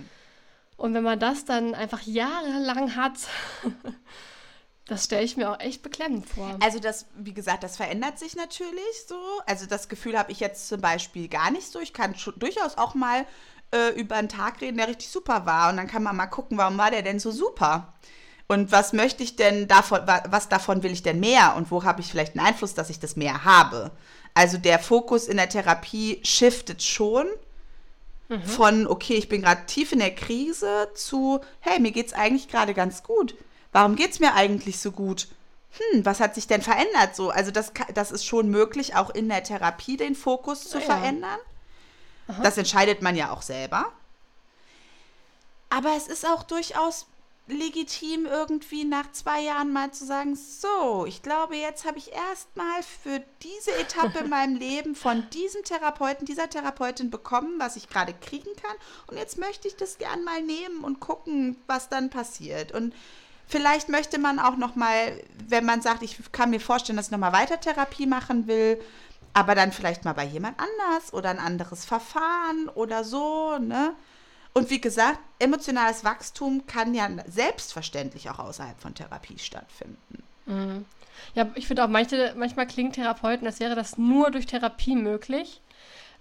Und 0.84 0.94
wenn 0.94 1.04
man 1.04 1.18
das 1.18 1.46
dann 1.46 1.76
einfach 1.76 2.02
jahrelang 2.02 2.98
hat, 2.98 3.14
das 4.86 5.06
stelle 5.06 5.24
ich 5.24 5.38
mir 5.38 5.50
auch 5.50 5.62
echt 5.62 5.82
beklemmend 5.82 6.28
vor. 6.28 6.58
Also 6.62 6.82
das, 6.82 7.06
wie 7.16 7.34
gesagt, 7.34 7.64
das 7.64 7.78
verändert 7.78 8.20
sich 8.20 8.36
natürlich 8.36 8.84
so. 9.08 9.16
Also 9.46 9.66
das 9.66 9.88
Gefühl 9.88 10.20
habe 10.20 10.34
ich 10.34 10.42
jetzt 10.42 10.68
zum 10.68 10.82
Beispiel 10.82 11.30
gar 11.30 11.52
nicht 11.52 11.72
so. 11.72 11.80
Ich 11.80 11.94
kann 11.94 12.14
durchaus 12.36 12.78
auch 12.78 12.96
mal 12.96 13.26
äh, 13.74 13.98
über 13.98 14.18
einen 14.18 14.28
Tag 14.28 14.60
reden, 14.60 14.76
der 14.76 14.90
richtig 14.90 15.08
super 15.08 15.46
war. 15.46 15.70
Und 15.70 15.78
dann 15.78 15.88
kann 15.88 16.04
man 16.04 16.18
mal 16.18 16.28
gucken, 16.28 16.58
warum 16.58 16.78
war 16.78 16.92
der 16.92 17.02
denn 17.02 17.22
so 17.22 17.32
super? 17.32 17.94
Und 18.50 18.74
was 18.74 18.92
möchte 18.92 19.24
ich 19.24 19.38
denn 19.38 19.70
davon, 19.70 20.02
was 20.28 20.50
davon 20.50 20.84
will 20.84 20.92
ich 20.92 21.02
denn 21.02 21.22
mehr? 21.22 21.56
Und 21.56 21.72
wo 21.72 21.86
habe 21.86 22.02
ich 22.02 22.08
vielleicht 22.08 22.38
einen 22.38 22.46
Einfluss, 22.46 22.74
dass 22.74 22.90
ich 22.90 23.00
das 23.00 23.16
mehr 23.16 23.46
habe? 23.46 23.92
Also 24.34 24.58
der 24.58 24.80
Fokus 24.80 25.30
in 25.30 25.38
der 25.38 25.48
Therapie 25.48 26.20
shiftet 26.26 26.84
schon 26.84 27.28
Mhm. 28.30 28.44
Von, 28.44 28.88
okay, 28.88 29.16
ich 29.16 29.30
bin 29.30 29.42
gerade 29.42 29.66
tief 29.66 29.92
in 29.92 30.00
der 30.00 30.16
Krise 30.16 30.90
zu, 30.96 31.42
hey, 31.60 31.80
mir 31.80 31.92
geht 31.92 32.08
es 32.08 32.14
eigentlich 32.14 32.48
gerade 32.48 32.74
ganz 32.74 33.04
gut. 33.04 33.36
Warum 33.72 33.96
geht 33.96 34.12
es 34.12 34.20
mir 34.20 34.34
eigentlich 34.34 34.80
so 34.80 34.92
gut? 34.92 35.28
Hm, 35.92 36.06
was 36.06 36.20
hat 36.20 36.36
sich 36.36 36.48
denn 36.48 36.62
verändert 36.62 37.16
so? 37.16 37.30
Also 37.32 37.52
das, 37.52 37.72
das 37.94 38.12
ist 38.12 38.26
schon 38.26 38.50
möglich, 38.50 38.96
auch 38.96 39.10
in 39.10 39.28
der 39.28 39.44
Therapie 39.44 39.98
den 39.98 40.16
Fokus 40.16 40.70
zu 40.70 40.78
ja. 40.78 40.86
verändern. 40.86 41.40
Aha. 42.28 42.44
Das 42.44 42.58
entscheidet 42.58 43.02
man 43.02 43.16
ja 43.16 43.32
auch 43.32 43.42
selber. 43.42 43.92
Aber 45.70 45.96
es 45.98 46.08
ist 46.08 46.26
auch 46.26 46.44
durchaus 46.44 47.08
legitim, 47.48 48.26
irgendwie 48.26 48.86
nach 48.86 49.12
zwei 49.12 49.42
Jahren 49.42 49.74
mal 49.74 49.92
zu 49.92 50.06
sagen, 50.06 50.36
so, 50.36 51.06
ich 51.06 51.22
glaube, 51.22 51.56
jetzt 51.56 51.86
habe 51.86 51.98
ich 51.98 52.14
erstmal 52.14 52.82
für 52.84 53.22
diese 53.42 53.74
Etappe 53.76 54.20
in 54.20 54.30
meinem 54.30 54.56
Leben 54.56 54.96
von 54.96 55.30
diesem 55.32 55.64
Therapeuten, 55.64 56.26
dieser 56.26 56.50
Therapeutin 56.50 57.10
bekommen, 57.10 57.56
was 57.60 57.76
ich 57.76 57.90
gerade 57.90 58.14
kriegen 58.14 58.50
kann. 58.62 58.76
Und 59.08 59.18
jetzt 59.18 59.38
möchte 59.38 59.68
ich 59.68 59.76
das 59.76 59.98
gern 59.98 60.24
mal 60.24 60.42
nehmen 60.42 60.86
und 60.86 61.02
gucken, 61.02 61.58
was 61.68 61.90
dann 61.90 62.10
passiert. 62.10 62.72
Und 62.72 62.96
vielleicht 63.46 63.90
möchte 63.90 64.20
man 64.20 64.40
auch 64.40 64.56
noch 64.56 64.76
mal, 64.76 65.22
wenn 65.50 65.66
man 65.66 65.82
sagt, 65.82 66.02
ich 66.02 66.18
kann 66.32 66.50
mir 66.50 66.62
vorstellen, 66.62 66.96
dass 66.96 67.08
ich 67.08 67.12
noch 67.12 67.20
mal 67.20 67.34
weiter 67.34 67.60
Therapie 67.60 68.06
machen 68.06 68.48
will, 68.48 68.80
aber 69.34 69.54
dann 69.54 69.74
vielleicht 69.74 70.06
mal 70.06 70.14
bei 70.14 70.26
jemand 70.26 70.58
anders 70.60 71.12
oder 71.12 71.30
ein 71.30 71.40
anderes 71.40 71.84
Verfahren 71.84 72.70
oder 72.70 73.04
so, 73.04 73.58
ne? 73.58 73.96
Und 74.54 74.70
wie 74.70 74.80
gesagt, 74.80 75.20
emotionales 75.40 76.04
Wachstum 76.04 76.66
kann 76.68 76.94
ja 76.94 77.10
selbstverständlich 77.28 78.30
auch 78.30 78.40
außerhalb 78.40 78.80
von 78.80 78.94
Therapie 78.94 79.40
stattfinden. 79.40 80.24
Mhm. 80.46 80.86
Ja, 81.36 81.50
ich 81.56 81.68
finde 81.68 81.84
auch, 81.84 81.88
manche, 81.88 82.34
manchmal 82.38 82.68
klingen 82.68 82.92
Therapeuten, 82.92 83.48
als 83.48 83.60
wäre 83.60 83.76
das 83.76 83.98
nur 83.98 84.32
durch 84.32 84.46
Therapie 84.46 84.96
möglich. 84.96 85.62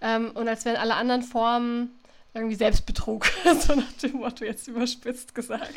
Ähm, 0.01 0.31
und 0.33 0.49
als 0.49 0.65
wären 0.65 0.77
alle 0.77 0.95
anderen 0.95 1.23
Formen 1.23 1.91
irgendwie 2.35 2.57
Selbstbetrug. 2.57 3.27
so 3.61 3.75
nach 3.75 3.93
dem 4.03 4.13
Motto 4.13 4.45
jetzt 4.45 4.69
überspitzt 4.69 5.35
gesagt. 5.35 5.75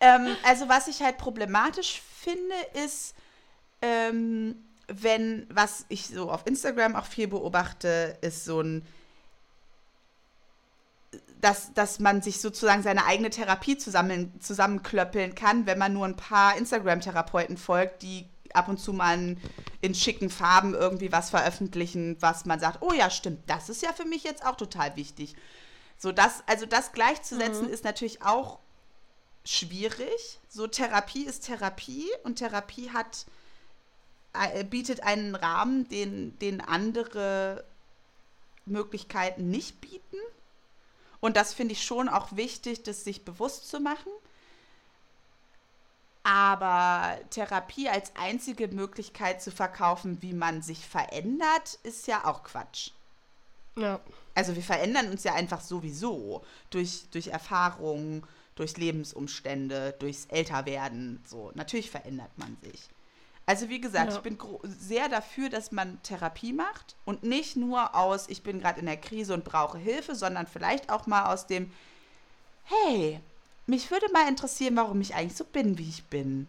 Ähm, 0.00 0.28
also 0.44 0.68
was 0.68 0.88
ich 0.88 1.02
halt 1.02 1.18
problematisch 1.18 2.00
finde, 2.20 2.54
ist, 2.84 3.14
ähm, 3.82 4.56
wenn, 4.88 5.46
was 5.50 5.84
ich 5.88 6.06
so 6.06 6.30
auf 6.30 6.46
Instagram 6.46 6.96
auch 6.96 7.04
viel 7.04 7.28
beobachte, 7.28 8.16
ist 8.22 8.44
so 8.44 8.60
ein 8.60 8.86
dass, 11.40 11.72
dass 11.74 12.00
man 12.00 12.22
sich 12.22 12.40
sozusagen 12.40 12.82
seine 12.82 13.06
eigene 13.06 13.30
Therapie 13.30 13.78
zusammen, 13.78 14.40
zusammenklöppeln 14.40 15.34
kann, 15.34 15.66
wenn 15.66 15.78
man 15.78 15.92
nur 15.92 16.06
ein 16.06 16.16
paar 16.16 16.56
Instagram-Therapeuten 16.56 17.56
folgt, 17.56 18.02
die 18.02 18.28
ab 18.52 18.68
und 18.68 18.78
zu 18.78 18.92
mal 18.92 19.36
in 19.80 19.94
schicken 19.94 20.28
Farben 20.28 20.74
irgendwie 20.74 21.12
was 21.12 21.30
veröffentlichen, 21.30 22.16
was 22.20 22.44
man 22.44 22.60
sagt, 22.60 22.82
oh 22.82 22.92
ja, 22.92 23.10
stimmt, 23.10 23.48
das 23.48 23.68
ist 23.68 23.82
ja 23.82 23.92
für 23.92 24.04
mich 24.04 24.24
jetzt 24.24 24.44
auch 24.44 24.56
total 24.56 24.96
wichtig. 24.96 25.36
So 25.96 26.12
das, 26.12 26.42
also 26.46 26.66
das 26.66 26.92
gleichzusetzen 26.92 27.66
mhm. 27.66 27.72
ist 27.72 27.84
natürlich 27.84 28.22
auch 28.22 28.58
schwierig. 29.44 30.40
So 30.48 30.66
Therapie 30.66 31.24
ist 31.24 31.46
Therapie 31.46 32.08
und 32.24 32.36
Therapie 32.36 32.90
hat 32.90 33.26
äh, 34.32 34.64
bietet 34.64 35.02
einen 35.02 35.34
Rahmen, 35.34 35.88
den, 35.88 36.38
den 36.38 36.60
andere 36.60 37.64
Möglichkeiten 38.64 39.50
nicht 39.50 39.80
bieten. 39.80 40.16
Und 41.20 41.36
das 41.36 41.54
finde 41.54 41.72
ich 41.72 41.84
schon 41.84 42.08
auch 42.08 42.34
wichtig, 42.36 42.82
das 42.82 43.04
sich 43.04 43.24
bewusst 43.24 43.68
zu 43.68 43.80
machen. 43.80 44.10
Aber 46.22 47.18
Therapie 47.30 47.88
als 47.88 48.12
einzige 48.16 48.68
Möglichkeit 48.68 49.42
zu 49.42 49.50
verkaufen, 49.50 50.20
wie 50.22 50.34
man 50.34 50.62
sich 50.62 50.86
verändert, 50.86 51.78
ist 51.82 52.06
ja 52.06 52.26
auch 52.26 52.42
Quatsch. 52.42 52.90
Ja. 53.76 54.00
Also 54.34 54.54
wir 54.54 54.62
verändern 54.62 55.10
uns 55.10 55.24
ja 55.24 55.34
einfach 55.34 55.60
sowieso 55.60 56.44
durch, 56.70 57.08
durch 57.10 57.28
Erfahrungen, 57.28 58.26
durch 58.54 58.76
Lebensumstände, 58.76 59.94
durchs 59.98 60.26
Älterwerden. 60.26 61.22
So, 61.26 61.50
natürlich 61.54 61.90
verändert 61.90 62.36
man 62.36 62.56
sich. 62.62 62.88
Also 63.50 63.68
wie 63.68 63.80
gesagt, 63.80 64.12
ja. 64.12 64.16
ich 64.16 64.22
bin 64.22 64.38
sehr 64.62 65.08
dafür, 65.08 65.50
dass 65.50 65.72
man 65.72 66.00
Therapie 66.04 66.52
macht 66.52 66.94
und 67.04 67.24
nicht 67.24 67.56
nur 67.56 67.96
aus, 67.96 68.28
ich 68.28 68.44
bin 68.44 68.60
gerade 68.60 68.78
in 68.78 68.86
der 68.86 68.96
Krise 68.96 69.34
und 69.34 69.42
brauche 69.42 69.76
Hilfe, 69.76 70.14
sondern 70.14 70.46
vielleicht 70.46 70.88
auch 70.88 71.08
mal 71.08 71.32
aus 71.32 71.48
dem, 71.48 71.68
hey, 72.62 73.18
mich 73.66 73.90
würde 73.90 74.06
mal 74.12 74.28
interessieren, 74.28 74.76
warum 74.76 75.00
ich 75.00 75.16
eigentlich 75.16 75.36
so 75.36 75.42
bin, 75.42 75.78
wie 75.78 75.88
ich 75.88 76.04
bin. 76.04 76.46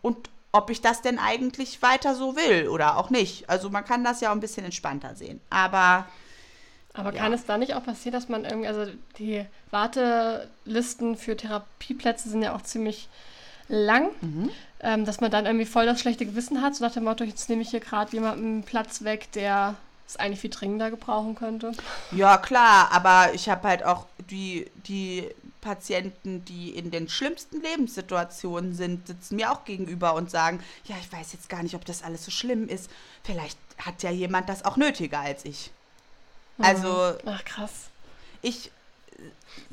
Und 0.00 0.30
ob 0.52 0.70
ich 0.70 0.80
das 0.80 1.02
denn 1.02 1.18
eigentlich 1.18 1.82
weiter 1.82 2.14
so 2.14 2.36
will 2.36 2.68
oder 2.68 2.98
auch 2.98 3.10
nicht. 3.10 3.50
Also 3.50 3.68
man 3.68 3.84
kann 3.84 4.04
das 4.04 4.20
ja 4.20 4.28
auch 4.28 4.34
ein 4.34 4.40
bisschen 4.40 4.64
entspannter 4.64 5.16
sehen. 5.16 5.40
Aber. 5.50 6.06
Aber 6.92 7.12
ja. 7.12 7.20
kann 7.20 7.32
es 7.32 7.46
da 7.46 7.58
nicht 7.58 7.74
auch 7.74 7.84
passieren, 7.84 8.12
dass 8.12 8.28
man 8.28 8.44
irgendwie, 8.44 8.68
also 8.68 8.86
die 9.18 9.44
Wartelisten 9.72 11.16
für 11.16 11.36
Therapieplätze 11.36 12.28
sind 12.28 12.42
ja 12.42 12.54
auch 12.54 12.62
ziemlich 12.62 13.08
lang, 13.68 14.10
mhm. 14.20 14.50
ähm, 14.80 15.04
dass 15.04 15.20
man 15.20 15.30
dann 15.30 15.46
irgendwie 15.46 15.66
voll 15.66 15.86
das 15.86 16.00
schlechte 16.00 16.26
Gewissen 16.26 16.62
hat, 16.62 16.74
so 16.74 16.84
nach 16.84 16.92
dem 16.92 17.04
Motto, 17.04 17.24
jetzt 17.24 17.48
nehme 17.48 17.62
ich 17.62 17.70
hier 17.70 17.80
gerade 17.80 18.12
jemanden 18.12 18.62
Platz 18.62 19.04
weg, 19.04 19.30
der 19.32 19.76
es 20.06 20.16
eigentlich 20.16 20.40
viel 20.40 20.50
dringender 20.50 20.90
gebrauchen 20.90 21.34
könnte. 21.34 21.72
Ja, 22.12 22.36
klar, 22.38 22.90
aber 22.92 23.32
ich 23.32 23.48
habe 23.48 23.66
halt 23.66 23.84
auch 23.84 24.06
die, 24.30 24.70
die 24.86 25.28
Patienten, 25.60 26.44
die 26.44 26.70
in 26.70 26.90
den 26.90 27.08
schlimmsten 27.08 27.62
Lebenssituationen 27.62 28.74
sind, 28.74 29.06
sitzen 29.06 29.36
mir 29.36 29.50
auch 29.50 29.64
gegenüber 29.64 30.14
und 30.14 30.30
sagen, 30.30 30.62
ja, 30.84 30.96
ich 31.00 31.10
weiß 31.10 31.32
jetzt 31.32 31.48
gar 31.48 31.62
nicht, 31.62 31.74
ob 31.74 31.86
das 31.86 32.02
alles 32.02 32.24
so 32.24 32.30
schlimm 32.30 32.68
ist. 32.68 32.90
Vielleicht 33.22 33.58
hat 33.78 34.02
ja 34.02 34.10
jemand 34.10 34.48
das 34.48 34.64
auch 34.64 34.76
nötiger 34.76 35.20
als 35.20 35.44
ich. 35.46 35.70
Also, 36.58 37.14
Ach, 37.24 37.44
krass. 37.44 37.88
ich 38.42 38.70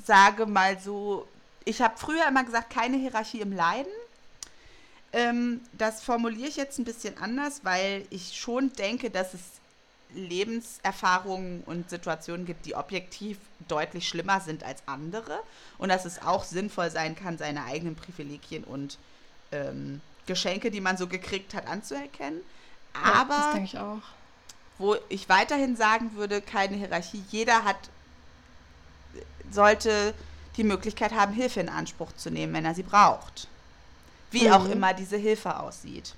sage 0.04 0.46
mal 0.46 0.80
so, 0.80 1.28
ich 1.66 1.82
habe 1.82 1.98
früher 1.98 2.28
immer 2.28 2.44
gesagt, 2.44 2.70
keine 2.72 2.98
Hierarchie 2.98 3.42
im 3.42 3.54
Leiden. 3.54 3.92
Ähm, 5.14 5.62
das 5.74 6.02
formuliere 6.02 6.48
ich 6.48 6.56
jetzt 6.56 6.80
ein 6.80 6.86
bisschen 6.86 7.18
anders, 7.18 7.62
weil 7.64 8.06
ich 8.10 8.40
schon 8.40 8.72
denke, 8.74 9.10
dass 9.10 9.34
es 9.34 9.42
Lebenserfahrungen 10.14 11.64
und 11.66 11.90
Situationen 11.90 12.46
gibt, 12.46 12.66
die 12.66 12.76
objektiv 12.76 13.38
deutlich 13.68 14.08
schlimmer 14.08 14.42
sind 14.42 14.64
als 14.64 14.84
andere 14.86 15.40
und 15.78 15.90
dass 15.90 16.06
es 16.06 16.22
auch 16.22 16.44
sinnvoll 16.44 16.90
sein 16.92 17.16
kann, 17.16 17.38
seine 17.38 17.64
eigenen 17.66 17.96
Privilegien 17.96 18.64
und 18.64 18.98
ähm, 19.52 20.02
Geschenke, 20.26 20.72
die 20.72 20.82
man 20.82 20.98
so 20.98 21.08
gekriegt 21.08 21.54
hat, 21.54 21.68
anzuerkennen. 21.68 22.42
Ja, 22.94 23.26
das 23.26 23.38
Aber 23.38 23.52
denke 23.54 23.66
ich 23.66 23.78
auch. 23.78 24.02
wo 24.78 24.96
ich 25.10 25.30
weiterhin 25.30 25.76
sagen 25.76 26.16
würde, 26.16 26.42
keine 26.42 26.76
Hierarchie. 26.76 27.24
Jeder 27.30 27.64
hat, 27.64 27.78
sollte 29.50 30.14
die 30.58 30.64
Möglichkeit 30.64 31.14
haben, 31.14 31.34
Hilfe 31.34 31.60
in 31.62 31.70
Anspruch 31.70 32.12
zu 32.14 32.30
nehmen, 32.30 32.54
wenn 32.54 32.66
er 32.66 32.76
sie 32.76 32.84
braucht. 32.84 33.48
Wie 34.32 34.50
auch 34.50 34.64
Mhm. 34.66 34.72
immer 34.74 34.94
diese 34.94 35.18
Hilfe 35.18 35.60
aussieht. 35.60 36.14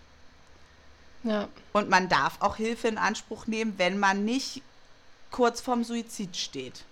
Ja. 1.23 1.47
Und 1.71 1.89
man 1.89 2.09
darf 2.09 2.37
auch 2.41 2.55
Hilfe 2.57 2.87
in 2.87 2.97
Anspruch 2.97 3.47
nehmen, 3.47 3.73
wenn 3.77 3.97
man 3.97 4.25
nicht 4.25 4.61
kurz 5.31 5.61
vorm 5.61 5.83
Suizid 5.83 6.35
steht. 6.37 6.83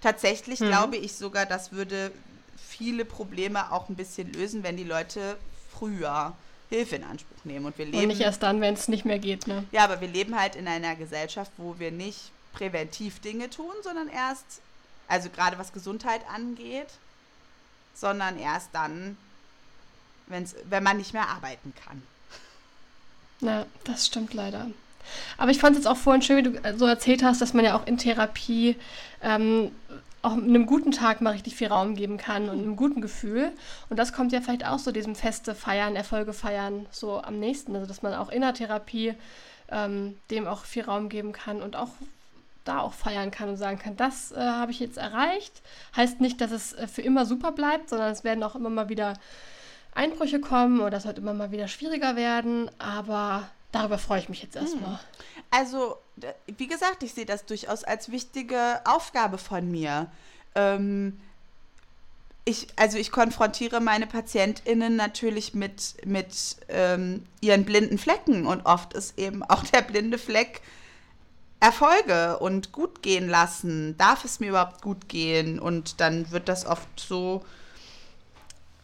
Tatsächlich 0.00 0.60
Mhm. 0.60 0.68
glaube 0.68 0.96
ich 0.96 1.14
sogar, 1.14 1.44
das 1.46 1.72
würde 1.72 2.12
viele 2.56 3.04
Probleme 3.04 3.72
auch 3.72 3.88
ein 3.88 3.96
bisschen 3.96 4.32
lösen, 4.32 4.62
wenn 4.62 4.76
die 4.76 4.84
Leute 4.84 5.36
früher 5.76 6.34
Hilfe 6.70 6.96
in 6.96 7.04
Anspruch 7.04 7.44
nehmen. 7.44 7.66
Und 7.66 7.76
wir 7.78 7.86
Und 7.86 7.92
leben 7.92 8.08
nicht 8.08 8.20
erst 8.20 8.42
dann, 8.42 8.60
wenn 8.60 8.74
es 8.74 8.88
nicht 8.88 9.04
mehr 9.04 9.18
geht, 9.18 9.46
ne? 9.46 9.64
ja, 9.72 9.84
aber 9.84 10.00
wir 10.00 10.08
leben 10.08 10.38
halt 10.38 10.54
in 10.54 10.68
einer 10.68 10.94
Gesellschaft, 10.94 11.50
wo 11.56 11.78
wir 11.78 11.90
nicht 11.90 12.30
präventiv 12.52 13.20
Dinge 13.20 13.50
tun, 13.50 13.72
sondern 13.82 14.08
erst, 14.08 14.60
also 15.10 15.28
gerade 15.28 15.58
was 15.58 15.72
Gesundheit 15.72 16.22
angeht, 16.32 16.88
sondern 17.94 18.38
erst 18.38 18.70
dann, 18.72 19.16
wenn's, 20.28 20.54
wenn 20.64 20.82
man 20.82 20.96
nicht 20.96 21.12
mehr 21.12 21.28
arbeiten 21.28 21.74
kann. 21.84 22.02
Ja, 23.40 23.66
das 23.84 24.06
stimmt 24.06 24.34
leider. 24.34 24.70
Aber 25.38 25.50
ich 25.50 25.58
fand 25.58 25.76
es 25.76 25.84
jetzt 25.84 25.90
auch 25.90 25.96
vorhin 25.96 26.22
schön, 26.22 26.36
wie 26.38 26.42
du 26.50 26.64
äh, 26.64 26.76
so 26.76 26.86
erzählt 26.86 27.22
hast, 27.22 27.40
dass 27.40 27.54
man 27.54 27.64
ja 27.64 27.74
auch 27.74 27.86
in 27.86 27.98
Therapie 27.98 28.76
ähm, 29.22 29.72
auch 30.22 30.32
einem 30.32 30.66
guten 30.66 30.92
Tag 30.92 31.20
mal 31.22 31.30
richtig 31.30 31.56
viel 31.56 31.68
Raum 31.68 31.94
geben 31.96 32.18
kann 32.18 32.48
und 32.48 32.58
einem 32.58 32.76
guten 32.76 33.00
Gefühl. 33.00 33.50
Und 33.88 33.98
das 33.98 34.12
kommt 34.12 34.32
ja 34.32 34.40
vielleicht 34.40 34.66
auch 34.66 34.78
so 34.78 34.92
diesem 34.92 35.14
Feste 35.14 35.54
feiern, 35.54 35.96
Erfolge 35.96 36.34
feiern 36.34 36.86
so 36.90 37.22
am 37.22 37.40
nächsten. 37.40 37.74
Also 37.74 37.86
dass 37.86 38.02
man 38.02 38.14
auch 38.14 38.28
in 38.28 38.42
der 38.42 38.54
Therapie 38.54 39.14
ähm, 39.70 40.18
dem 40.30 40.46
auch 40.46 40.64
viel 40.64 40.84
Raum 40.84 41.08
geben 41.08 41.32
kann 41.32 41.62
und 41.62 41.74
auch 41.74 41.88
da 42.64 42.80
auch 42.80 42.92
feiern 42.92 43.30
kann 43.30 43.48
und 43.48 43.56
sagen 43.56 43.78
kann, 43.78 43.96
das 43.96 44.32
äh, 44.32 44.36
habe 44.38 44.72
ich 44.72 44.80
jetzt 44.80 44.98
erreicht. 44.98 45.62
Heißt 45.96 46.20
nicht, 46.20 46.40
dass 46.40 46.50
es 46.50 46.72
äh, 46.72 46.86
für 46.86 47.02
immer 47.02 47.26
super 47.26 47.52
bleibt, 47.52 47.88
sondern 47.88 48.10
es 48.10 48.24
werden 48.24 48.42
auch 48.42 48.54
immer 48.54 48.70
mal 48.70 48.88
wieder 48.88 49.14
Einbrüche 49.94 50.40
kommen 50.40 50.80
oder 50.80 50.98
es 50.98 51.04
wird 51.04 51.18
immer 51.18 51.34
mal 51.34 51.50
wieder 51.50 51.68
schwieriger 51.68 52.16
werden, 52.16 52.70
aber 52.78 53.48
darüber 53.72 53.98
freue 53.98 54.20
ich 54.20 54.28
mich 54.28 54.42
jetzt 54.42 54.56
erstmal. 54.56 55.00
Also, 55.50 55.96
wie 56.46 56.68
gesagt, 56.68 57.02
ich 57.02 57.14
sehe 57.14 57.26
das 57.26 57.44
durchaus 57.44 57.82
als 57.82 58.10
wichtige 58.10 58.80
Aufgabe 58.84 59.36
von 59.36 59.68
mir. 59.68 60.06
Ähm, 60.54 61.18
ich, 62.44 62.68
also 62.76 62.98
ich 62.98 63.10
konfrontiere 63.10 63.80
meine 63.80 64.06
PatientInnen 64.06 64.96
natürlich 64.96 65.54
mit, 65.54 65.94
mit 66.06 66.56
ähm, 66.68 67.24
ihren 67.40 67.64
blinden 67.64 67.98
Flecken 67.98 68.46
und 68.46 68.64
oft 68.66 68.94
ist 68.94 69.18
eben 69.18 69.42
auch 69.42 69.64
der 69.64 69.82
blinde 69.82 70.18
Fleck 70.18 70.62
Erfolge 71.60 72.38
und 72.38 72.72
gut 72.72 73.02
gehen 73.02 73.28
lassen. 73.28 73.96
Darf 73.98 74.24
es 74.24 74.40
mir 74.40 74.48
überhaupt 74.48 74.80
gut 74.80 75.08
gehen? 75.08 75.58
Und 75.58 76.00
dann 76.00 76.30
wird 76.30 76.48
das 76.48 76.64
oft 76.64 76.88
so 76.98 77.44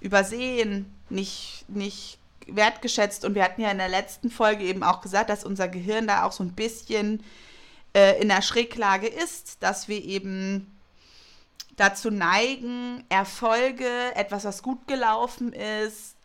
übersehen, 0.01 0.95
nicht, 1.09 1.65
nicht 1.69 2.19
wertgeschätzt. 2.47 3.25
Und 3.25 3.35
wir 3.35 3.45
hatten 3.45 3.63
ja 3.63 3.71
in 3.71 3.79
der 3.79 3.89
letzten 3.89 4.31
Folge 4.31 4.65
eben 4.65 4.83
auch 4.83 5.01
gesagt, 5.01 5.31
dass 5.31 5.45
unser 5.45 5.69
Gehirn 5.69 6.07
da 6.07 6.25
auch 6.25 6.33
so 6.33 6.45
ein 6.45 6.53
bisschen 6.53 7.23
äh, 7.95 8.21
in 8.21 8.29
der 8.29 8.43
Schräglage 8.43 9.09
ist, 9.09 9.63
dass 9.63 9.89
wir 9.89 10.05
eben 10.05 10.77
dazu 11.77 12.11
neigen, 12.11 13.05
Erfolge, 13.09 14.15
etwas, 14.15 14.45
was 14.45 14.63
gut 14.63 14.87
gelaufen 14.87 15.53
ist, 15.53 16.16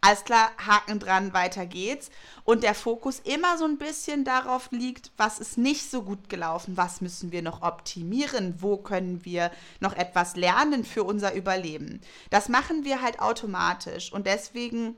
alles 0.00 0.24
klar, 0.24 0.50
Haken 0.64 1.00
dran, 1.00 1.32
weiter 1.32 1.66
geht's. 1.66 2.10
Und 2.44 2.62
der 2.62 2.74
Fokus 2.74 3.20
immer 3.20 3.58
so 3.58 3.64
ein 3.64 3.78
bisschen 3.78 4.24
darauf 4.24 4.70
liegt, 4.70 5.10
was 5.16 5.38
ist 5.38 5.58
nicht 5.58 5.90
so 5.90 6.02
gut 6.02 6.28
gelaufen, 6.28 6.76
was 6.76 7.00
müssen 7.00 7.32
wir 7.32 7.42
noch 7.42 7.62
optimieren, 7.62 8.54
wo 8.62 8.76
können 8.76 9.24
wir 9.24 9.50
noch 9.80 9.94
etwas 9.94 10.36
lernen 10.36 10.84
für 10.84 11.02
unser 11.04 11.34
Überleben. 11.34 12.00
Das 12.30 12.48
machen 12.48 12.84
wir 12.84 13.02
halt 13.02 13.20
automatisch 13.20 14.12
und 14.12 14.26
deswegen 14.26 14.96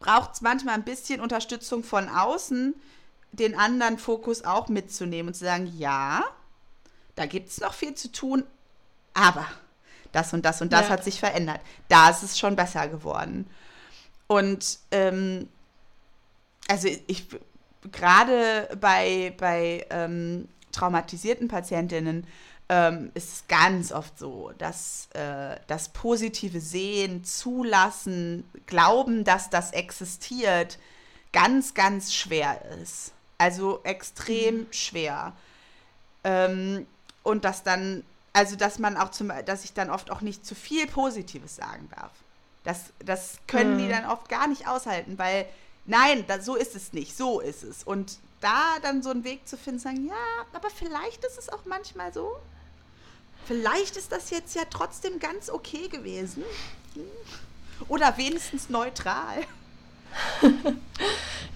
braucht 0.00 0.34
es 0.34 0.40
manchmal 0.40 0.74
ein 0.74 0.84
bisschen 0.84 1.20
Unterstützung 1.20 1.84
von 1.84 2.08
außen, 2.08 2.74
den 3.32 3.58
anderen 3.58 3.98
Fokus 3.98 4.44
auch 4.44 4.68
mitzunehmen 4.68 5.28
und 5.28 5.34
zu 5.34 5.44
sagen, 5.44 5.72
ja, 5.78 6.22
da 7.14 7.26
gibt 7.26 7.48
es 7.48 7.60
noch 7.60 7.74
viel 7.74 7.94
zu 7.94 8.10
tun, 8.10 8.44
aber 9.14 9.46
das 10.12 10.32
und 10.32 10.44
das 10.44 10.60
und 10.60 10.72
das 10.72 10.82
Ja. 10.86 10.88
hat 10.90 11.04
sich 11.04 11.18
verändert. 11.20 11.60
Da 11.88 12.10
ist 12.10 12.22
es 12.22 12.38
schon 12.38 12.54
besser 12.56 12.86
geworden. 12.88 13.48
Und 14.26 14.78
ähm, 14.90 15.48
also 16.68 16.88
ich 17.06 17.26
gerade 17.92 18.68
bei, 18.80 19.34
bei 19.36 19.86
ähm, 19.90 20.48
traumatisierten 20.72 21.48
Patientinnen 21.48 22.26
ähm, 22.68 23.10
ist 23.14 23.32
es 23.32 23.44
ganz 23.46 23.92
oft 23.92 24.18
so, 24.18 24.52
dass 24.58 25.08
äh, 25.12 25.56
das 25.66 25.90
positive 25.90 26.60
Sehen, 26.60 27.24
Zulassen, 27.24 28.48
Glauben, 28.66 29.24
dass 29.24 29.50
das 29.50 29.72
existiert, 29.72 30.78
ganz, 31.32 31.74
ganz 31.74 32.14
schwer 32.14 32.64
ist. 32.82 33.12
Also 33.36 33.82
extrem 33.84 34.66
schwer. 34.70 35.34
Ähm, 36.22 36.86
und 37.22 37.44
dass 37.44 37.62
dann, 37.62 38.04
also 38.32 38.56
dass 38.56 38.78
man 38.78 38.96
auch 38.96 39.10
zum, 39.10 39.30
dass 39.44 39.64
ich 39.64 39.74
dann 39.74 39.90
oft 39.90 40.10
auch 40.10 40.22
nicht 40.22 40.46
zu 40.46 40.54
viel 40.54 40.86
Positives 40.86 41.56
sagen 41.56 41.88
darf. 41.94 42.12
Das, 42.64 42.92
das 43.04 43.38
können 43.46 43.78
die 43.78 43.84
Mhm. 43.84 43.90
dann 43.90 44.06
oft 44.06 44.28
gar 44.28 44.46
nicht 44.48 44.66
aushalten, 44.66 45.18
weil 45.18 45.46
nein, 45.86 46.24
da, 46.26 46.40
so 46.40 46.56
ist 46.56 46.74
es 46.74 46.92
nicht, 46.92 47.16
so 47.16 47.40
ist 47.40 47.62
es. 47.62 47.84
Und 47.84 48.18
da 48.40 48.78
dann 48.82 49.02
so 49.02 49.10
einen 49.10 49.24
Weg 49.24 49.46
zu 49.46 49.56
finden, 49.56 49.78
sagen, 49.80 50.06
ja, 50.06 50.14
aber 50.52 50.70
vielleicht 50.70 51.24
ist 51.24 51.38
es 51.38 51.48
auch 51.48 51.64
manchmal 51.66 52.12
so. 52.12 52.36
Vielleicht 53.46 53.96
ist 53.96 54.10
das 54.12 54.30
jetzt 54.30 54.54
ja 54.54 54.62
trotzdem 54.70 55.18
ganz 55.18 55.50
okay 55.50 55.88
gewesen. 55.88 56.42
Hm. 56.94 57.02
Oder 57.88 58.16
wenigstens 58.16 58.68
neutral. 58.70 59.44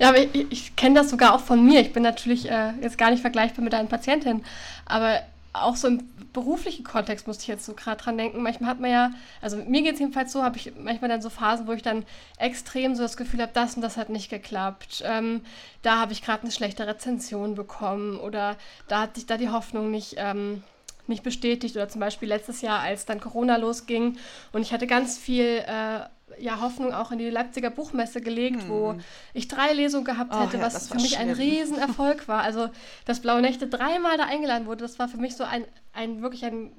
Ja, 0.00 0.10
aber 0.10 0.18
ich, 0.18 0.46
ich 0.52 0.76
kenne 0.76 1.00
das 1.00 1.10
sogar 1.10 1.34
auch 1.34 1.40
von 1.40 1.64
mir. 1.64 1.80
Ich 1.80 1.92
bin 1.92 2.04
natürlich 2.04 2.48
äh, 2.48 2.70
jetzt 2.80 2.98
gar 2.98 3.10
nicht 3.10 3.20
vergleichbar 3.20 3.64
mit 3.64 3.72
deinen 3.72 3.88
Patientinnen, 3.88 4.44
aber 4.86 5.22
auch 5.52 5.76
so 5.76 5.88
im 5.88 6.08
beruflichen 6.32 6.84
Kontext 6.84 7.26
musste 7.26 7.42
ich 7.42 7.48
jetzt 7.48 7.64
so 7.64 7.74
gerade 7.74 8.02
dran 8.02 8.18
denken. 8.18 8.42
Manchmal 8.42 8.70
hat 8.70 8.80
man 8.80 8.90
ja, 8.90 9.10
also 9.40 9.56
mir 9.56 9.82
geht 9.82 9.94
es 9.94 10.00
jedenfalls 10.00 10.32
so, 10.32 10.42
habe 10.42 10.56
ich 10.56 10.72
manchmal 10.78 11.08
dann 11.08 11.22
so 11.22 11.30
Phasen, 11.30 11.66
wo 11.66 11.72
ich 11.72 11.82
dann 11.82 12.04
extrem 12.38 12.94
so 12.94 13.02
das 13.02 13.16
Gefühl 13.16 13.40
habe, 13.40 13.52
das 13.54 13.74
und 13.74 13.82
das 13.82 13.96
hat 13.96 14.10
nicht 14.10 14.30
geklappt. 14.30 15.02
Ähm, 15.04 15.42
da 15.82 15.98
habe 15.98 16.12
ich 16.12 16.22
gerade 16.22 16.42
eine 16.42 16.52
schlechte 16.52 16.86
Rezension 16.86 17.54
bekommen 17.54 18.18
oder 18.18 18.56
da 18.88 19.02
hat 19.02 19.14
sich 19.14 19.26
da 19.26 19.36
die 19.36 19.48
Hoffnung 19.48 19.90
nicht, 19.90 20.14
ähm, 20.18 20.62
nicht 21.06 21.22
bestätigt. 21.22 21.76
Oder 21.76 21.88
zum 21.88 22.00
Beispiel 22.00 22.28
letztes 22.28 22.60
Jahr, 22.60 22.80
als 22.80 23.06
dann 23.06 23.20
Corona 23.20 23.56
losging 23.56 24.18
und 24.52 24.62
ich 24.62 24.72
hatte 24.72 24.86
ganz 24.86 25.18
viel 25.18 25.64
äh, 25.66 26.00
ja, 26.40 26.60
Hoffnung 26.60 26.92
auch 26.92 27.10
in 27.12 27.18
die 27.18 27.30
Leipziger 27.30 27.70
Buchmesse 27.70 28.20
gelegt, 28.20 28.68
wo 28.68 28.96
ich 29.34 29.48
drei 29.48 29.72
Lesungen 29.72 30.04
gehabt 30.04 30.32
Oh 30.34 30.40
hätte, 30.40 30.58
ja, 30.58 30.62
was 30.62 30.88
für 30.88 30.96
mich 30.96 31.18
ein 31.18 31.34
schlimm. 31.34 31.50
Riesenerfolg 31.50 32.28
war. 32.28 32.42
Also, 32.42 32.70
dass 33.04 33.20
Blaue 33.20 33.40
Nächte 33.40 33.66
dreimal 33.66 34.16
da 34.16 34.24
eingeladen 34.24 34.66
wurde, 34.66 34.82
das 34.82 34.98
war 34.98 35.08
für 35.08 35.18
mich 35.18 35.36
so 35.36 35.44
ein, 35.44 35.64
ein 35.92 36.22
wirklich 36.22 36.44
ein 36.44 36.72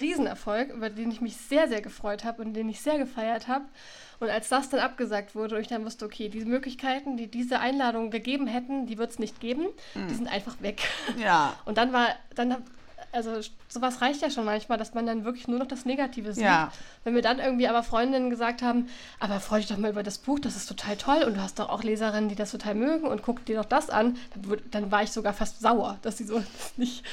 Riesenerfolg, 0.00 0.70
über 0.70 0.90
den 0.90 1.10
ich 1.10 1.20
mich 1.20 1.36
sehr, 1.36 1.68
sehr 1.68 1.80
gefreut 1.80 2.24
habe 2.24 2.42
und 2.42 2.54
den 2.54 2.68
ich 2.68 2.80
sehr 2.80 2.98
gefeiert 2.98 3.48
habe. 3.48 3.64
Und 4.20 4.30
als 4.30 4.48
das 4.48 4.70
dann 4.70 4.80
abgesagt 4.80 5.34
wurde 5.34 5.56
und 5.56 5.62
ich 5.62 5.68
dann 5.68 5.84
wusste, 5.84 6.04
okay, 6.04 6.28
diese 6.28 6.46
Möglichkeiten, 6.46 7.16
die 7.16 7.26
diese 7.26 7.58
Einladung 7.58 8.10
gegeben 8.10 8.46
hätten, 8.46 8.86
die 8.86 8.96
wird 8.96 9.10
es 9.10 9.18
nicht 9.18 9.40
geben, 9.40 9.66
die 9.96 10.14
sind 10.14 10.28
einfach 10.28 10.60
weg. 10.60 10.82
Ja. 11.18 11.54
Und 11.64 11.76
dann 11.76 11.92
war, 11.92 12.06
dann 12.36 12.62
also 13.12 13.40
sowas 13.68 14.00
reicht 14.00 14.22
ja 14.22 14.30
schon 14.30 14.44
manchmal, 14.44 14.78
dass 14.78 14.94
man 14.94 15.06
dann 15.06 15.24
wirklich 15.24 15.46
nur 15.46 15.58
noch 15.58 15.66
das 15.68 15.84
Negative 15.84 16.32
sieht. 16.32 16.44
Ja. 16.44 16.72
Wenn 17.04 17.14
mir 17.14 17.22
dann 17.22 17.38
irgendwie 17.38 17.68
aber 17.68 17.82
Freundinnen 17.82 18.30
gesagt 18.30 18.62
haben, 18.62 18.88
aber 19.20 19.38
freu 19.40 19.58
dich 19.58 19.68
doch 19.68 19.76
mal 19.76 19.90
über 19.90 20.02
das 20.02 20.18
Buch, 20.18 20.38
das 20.40 20.56
ist 20.56 20.66
total 20.66 20.96
toll 20.96 21.22
und 21.24 21.34
du 21.34 21.42
hast 21.42 21.58
doch 21.58 21.68
auch 21.68 21.82
Leserinnen, 21.82 22.28
die 22.28 22.34
das 22.34 22.50
total 22.50 22.74
mögen 22.74 23.06
und 23.06 23.22
guck 23.22 23.44
dir 23.44 23.56
doch 23.56 23.64
das 23.66 23.90
an, 23.90 24.16
dann, 24.34 24.60
dann 24.70 24.90
war 24.90 25.02
ich 25.02 25.12
sogar 25.12 25.34
fast 25.34 25.60
sauer, 25.60 25.98
dass 26.02 26.18
sie 26.18 26.24
so 26.24 26.38
das 26.38 26.72
nicht 26.76 27.04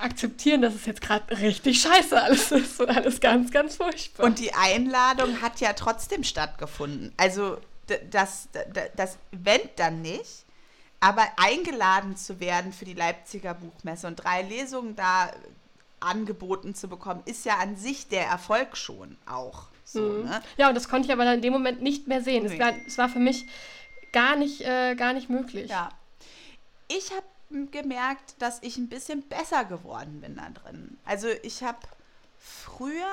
akzeptieren, 0.00 0.62
dass 0.62 0.74
es 0.74 0.86
jetzt 0.86 1.00
gerade 1.00 1.36
richtig 1.40 1.82
scheiße 1.82 2.20
alles 2.22 2.52
ist 2.52 2.80
und 2.80 2.88
alles 2.88 3.20
ganz, 3.20 3.50
ganz 3.50 3.76
furchtbar. 3.76 4.26
Und 4.26 4.38
die 4.38 4.54
Einladung 4.54 5.42
hat 5.42 5.60
ja 5.60 5.72
trotzdem 5.72 6.22
stattgefunden. 6.22 7.12
Also 7.16 7.58
das, 8.10 8.48
d- 8.52 8.90
das 8.96 9.18
Event 9.32 9.70
dann 9.76 10.02
nicht, 10.02 10.44
aber 11.00 11.26
eingeladen 11.36 12.16
zu 12.16 12.40
werden 12.40 12.72
für 12.72 12.84
die 12.84 12.94
Leipziger 12.94 13.54
Buchmesse 13.54 14.06
und 14.06 14.16
drei 14.16 14.42
Lesungen 14.42 14.96
da 14.96 15.30
angeboten 16.00 16.74
zu 16.74 16.88
bekommen, 16.88 17.22
ist 17.24 17.44
ja 17.44 17.56
an 17.58 17.76
sich 17.76 18.08
der 18.08 18.26
Erfolg 18.26 18.76
schon 18.76 19.16
auch. 19.26 19.68
So, 19.84 20.00
Mhm. 20.00 20.24
ne? 20.28 20.42
Ja, 20.56 20.68
und 20.68 20.74
das 20.74 20.88
konnte 20.88 21.06
ich 21.06 21.12
aber 21.12 21.24
dann 21.24 21.36
in 21.36 21.42
dem 21.42 21.52
Moment 21.52 21.82
nicht 21.82 22.06
mehr 22.08 22.22
sehen. 22.22 22.44
Nee. 22.46 22.54
Es, 22.54 22.60
war, 22.60 22.72
es 22.86 22.98
war 22.98 23.08
für 23.08 23.18
mich 23.18 23.46
gar 24.12 24.36
nicht, 24.36 24.60
äh, 24.60 24.94
gar 24.96 25.12
nicht 25.12 25.28
möglich. 25.30 25.70
Ja. 25.70 25.88
Ich 26.88 27.10
habe 27.10 27.66
gemerkt, 27.70 28.34
dass 28.40 28.58
ich 28.62 28.76
ein 28.76 28.88
bisschen 28.88 29.22
besser 29.22 29.64
geworden 29.64 30.20
bin 30.20 30.36
da 30.36 30.48
drin. 30.50 30.98
Also 31.04 31.28
ich 31.42 31.62
habe 31.62 31.78
früher 32.38 33.06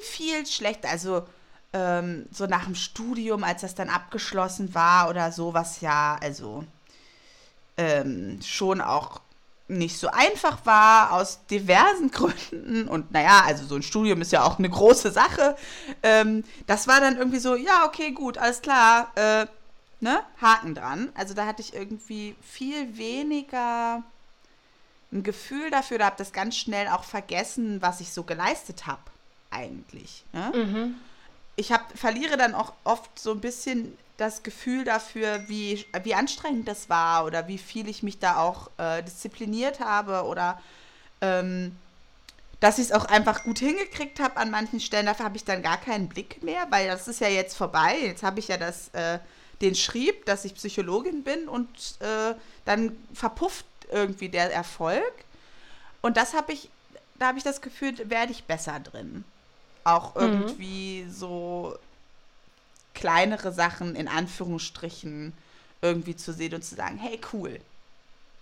viel 0.00 0.44
schlechter, 0.46 0.88
also 0.90 1.26
ähm, 1.72 2.26
so 2.32 2.46
nach 2.46 2.64
dem 2.64 2.74
Studium, 2.74 3.44
als 3.44 3.62
das 3.62 3.74
dann 3.74 3.88
abgeschlossen 3.88 4.74
war 4.74 5.08
oder 5.08 5.32
so, 5.32 5.54
was 5.54 5.80
ja 5.80 6.18
also 6.20 6.64
ähm, 7.76 8.40
schon 8.42 8.80
auch 8.80 9.20
nicht 9.66 9.98
so 9.98 10.08
einfach 10.08 10.66
war 10.66 11.12
aus 11.12 11.46
diversen 11.46 12.10
Gründen 12.10 12.86
und 12.86 13.12
naja, 13.12 13.42
also 13.46 13.64
so 13.64 13.76
ein 13.76 13.82
Studium 13.82 14.20
ist 14.20 14.32
ja 14.32 14.44
auch 14.44 14.58
eine 14.58 14.68
große 14.68 15.10
Sache. 15.10 15.56
Ähm, 16.02 16.44
das 16.66 16.86
war 16.86 17.00
dann 17.00 17.16
irgendwie 17.16 17.38
so, 17.38 17.54
ja, 17.54 17.86
okay, 17.86 18.12
gut, 18.12 18.36
alles 18.36 18.60
klar, 18.60 19.10
äh, 19.14 19.46
ne, 20.00 20.20
Haken 20.40 20.74
dran. 20.74 21.10
Also 21.14 21.34
da 21.34 21.46
hatte 21.46 21.62
ich 21.62 21.74
irgendwie 21.74 22.36
viel 22.42 22.96
weniger 22.98 24.02
ein 25.12 25.22
Gefühl 25.22 25.70
dafür, 25.70 25.98
da 25.98 26.06
habe 26.06 26.16
das 26.18 26.32
ganz 26.32 26.56
schnell 26.56 26.88
auch 26.88 27.04
vergessen, 27.04 27.80
was 27.80 28.00
ich 28.00 28.12
so 28.12 28.24
geleistet 28.24 28.86
habe 28.86 29.02
eigentlich. 29.50 30.24
Ne? 30.32 30.52
Mhm. 30.54 30.94
ich 31.56 31.72
hab, 31.72 31.96
verliere 31.96 32.36
dann 32.36 32.54
auch 32.54 32.72
oft 32.82 33.16
so 33.18 33.30
ein 33.30 33.40
bisschen 33.40 33.96
das 34.16 34.42
Gefühl 34.42 34.84
dafür, 34.84 35.48
wie, 35.48 35.84
wie 36.02 36.14
anstrengend 36.14 36.68
das 36.68 36.88
war 36.88 37.24
oder 37.24 37.48
wie 37.48 37.58
viel 37.58 37.88
ich 37.88 38.02
mich 38.02 38.18
da 38.18 38.38
auch 38.38 38.70
äh, 38.78 39.02
diszipliniert 39.02 39.80
habe 39.80 40.24
oder 40.24 40.60
ähm, 41.20 41.76
dass 42.60 42.78
ich 42.78 42.86
es 42.86 42.92
auch 42.92 43.04
einfach 43.06 43.44
gut 43.44 43.58
hingekriegt 43.58 44.20
habe 44.20 44.36
an 44.36 44.50
manchen 44.50 44.80
Stellen. 44.80 45.06
Dafür 45.06 45.26
habe 45.26 45.36
ich 45.36 45.44
dann 45.44 45.62
gar 45.62 45.76
keinen 45.76 46.08
Blick 46.08 46.42
mehr, 46.42 46.66
weil 46.70 46.86
das 46.86 47.08
ist 47.08 47.20
ja 47.20 47.28
jetzt 47.28 47.56
vorbei. 47.56 47.98
Jetzt 48.02 48.22
habe 48.22 48.40
ich 48.40 48.48
ja 48.48 48.56
das, 48.56 48.88
äh, 48.90 49.18
den 49.60 49.74
Schrieb, 49.74 50.24
dass 50.26 50.44
ich 50.44 50.54
Psychologin 50.54 51.24
bin 51.24 51.48
und 51.48 51.68
äh, 52.00 52.34
dann 52.64 52.96
verpufft 53.12 53.66
irgendwie 53.90 54.28
der 54.28 54.52
Erfolg. 54.52 55.12
Und 56.00 56.16
das 56.16 56.34
habe 56.34 56.52
ich, 56.52 56.70
da 57.18 57.26
habe 57.26 57.38
ich 57.38 57.44
das 57.44 57.60
Gefühl, 57.60 57.94
werde 58.08 58.32
ich 58.32 58.44
besser 58.44 58.80
drin 58.80 59.24
auch 59.84 60.16
irgendwie 60.16 61.06
so 61.08 61.76
kleinere 62.94 63.52
Sachen 63.52 63.94
in 63.96 64.08
Anführungsstrichen 64.08 65.32
irgendwie 65.82 66.16
zu 66.16 66.32
sehen 66.32 66.54
und 66.54 66.64
zu 66.64 66.74
sagen, 66.74 66.96
hey 66.98 67.20
cool, 67.32 67.60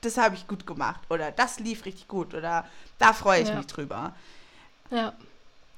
das 0.02 0.16
habe 0.16 0.34
ich 0.34 0.46
gut 0.46 0.66
gemacht 0.66 1.00
oder 1.10 1.30
das 1.32 1.58
lief 1.60 1.84
richtig 1.84 2.08
gut 2.08 2.34
oder 2.34 2.66
da 2.98 3.12
freue 3.12 3.42
ich 3.42 3.48
Ja. 3.48 3.56
mich 3.56 3.66
drüber. 3.66 4.14
Ja. 4.90 5.12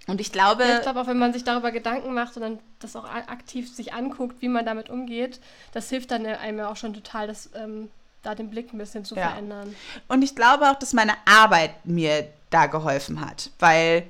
Und 0.06 0.20
ich 0.20 0.32
glaube, 0.32 0.64
Ja, 0.64 0.76
ich 0.76 0.82
glaube 0.82 1.00
auch, 1.00 1.06
wenn 1.06 1.18
man 1.18 1.32
sich 1.32 1.44
darüber 1.44 1.70
Gedanken 1.72 2.12
macht 2.12 2.36
und 2.36 2.42
dann 2.42 2.58
das 2.78 2.94
auch 2.94 3.04
aktiv 3.04 3.74
sich 3.74 3.94
anguckt, 3.94 4.42
wie 4.42 4.48
man 4.48 4.66
damit 4.66 4.90
umgeht, 4.90 5.40
das 5.72 5.88
hilft 5.88 6.10
dann 6.10 6.26
einem 6.26 6.58
ja 6.58 6.68
auch 6.70 6.76
schon 6.76 6.92
total, 6.92 7.26
das, 7.26 7.48
ähm, 7.54 7.90
da 8.22 8.34
den 8.34 8.50
Blick 8.50 8.72
ein 8.74 8.78
bisschen 8.78 9.04
zu 9.06 9.14
Ja. 9.14 9.30
verändern. 9.30 9.74
Und 10.08 10.22
ich 10.22 10.34
glaube 10.36 10.70
auch, 10.70 10.78
dass 10.78 10.92
meine 10.92 11.14
Arbeit 11.24 11.86
mir 11.86 12.28
da 12.50 12.66
geholfen 12.66 13.20
hat, 13.22 13.50
weil 13.58 14.06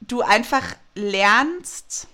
du 0.00 0.20
einfach 0.22 0.74
lernst, 0.94 2.06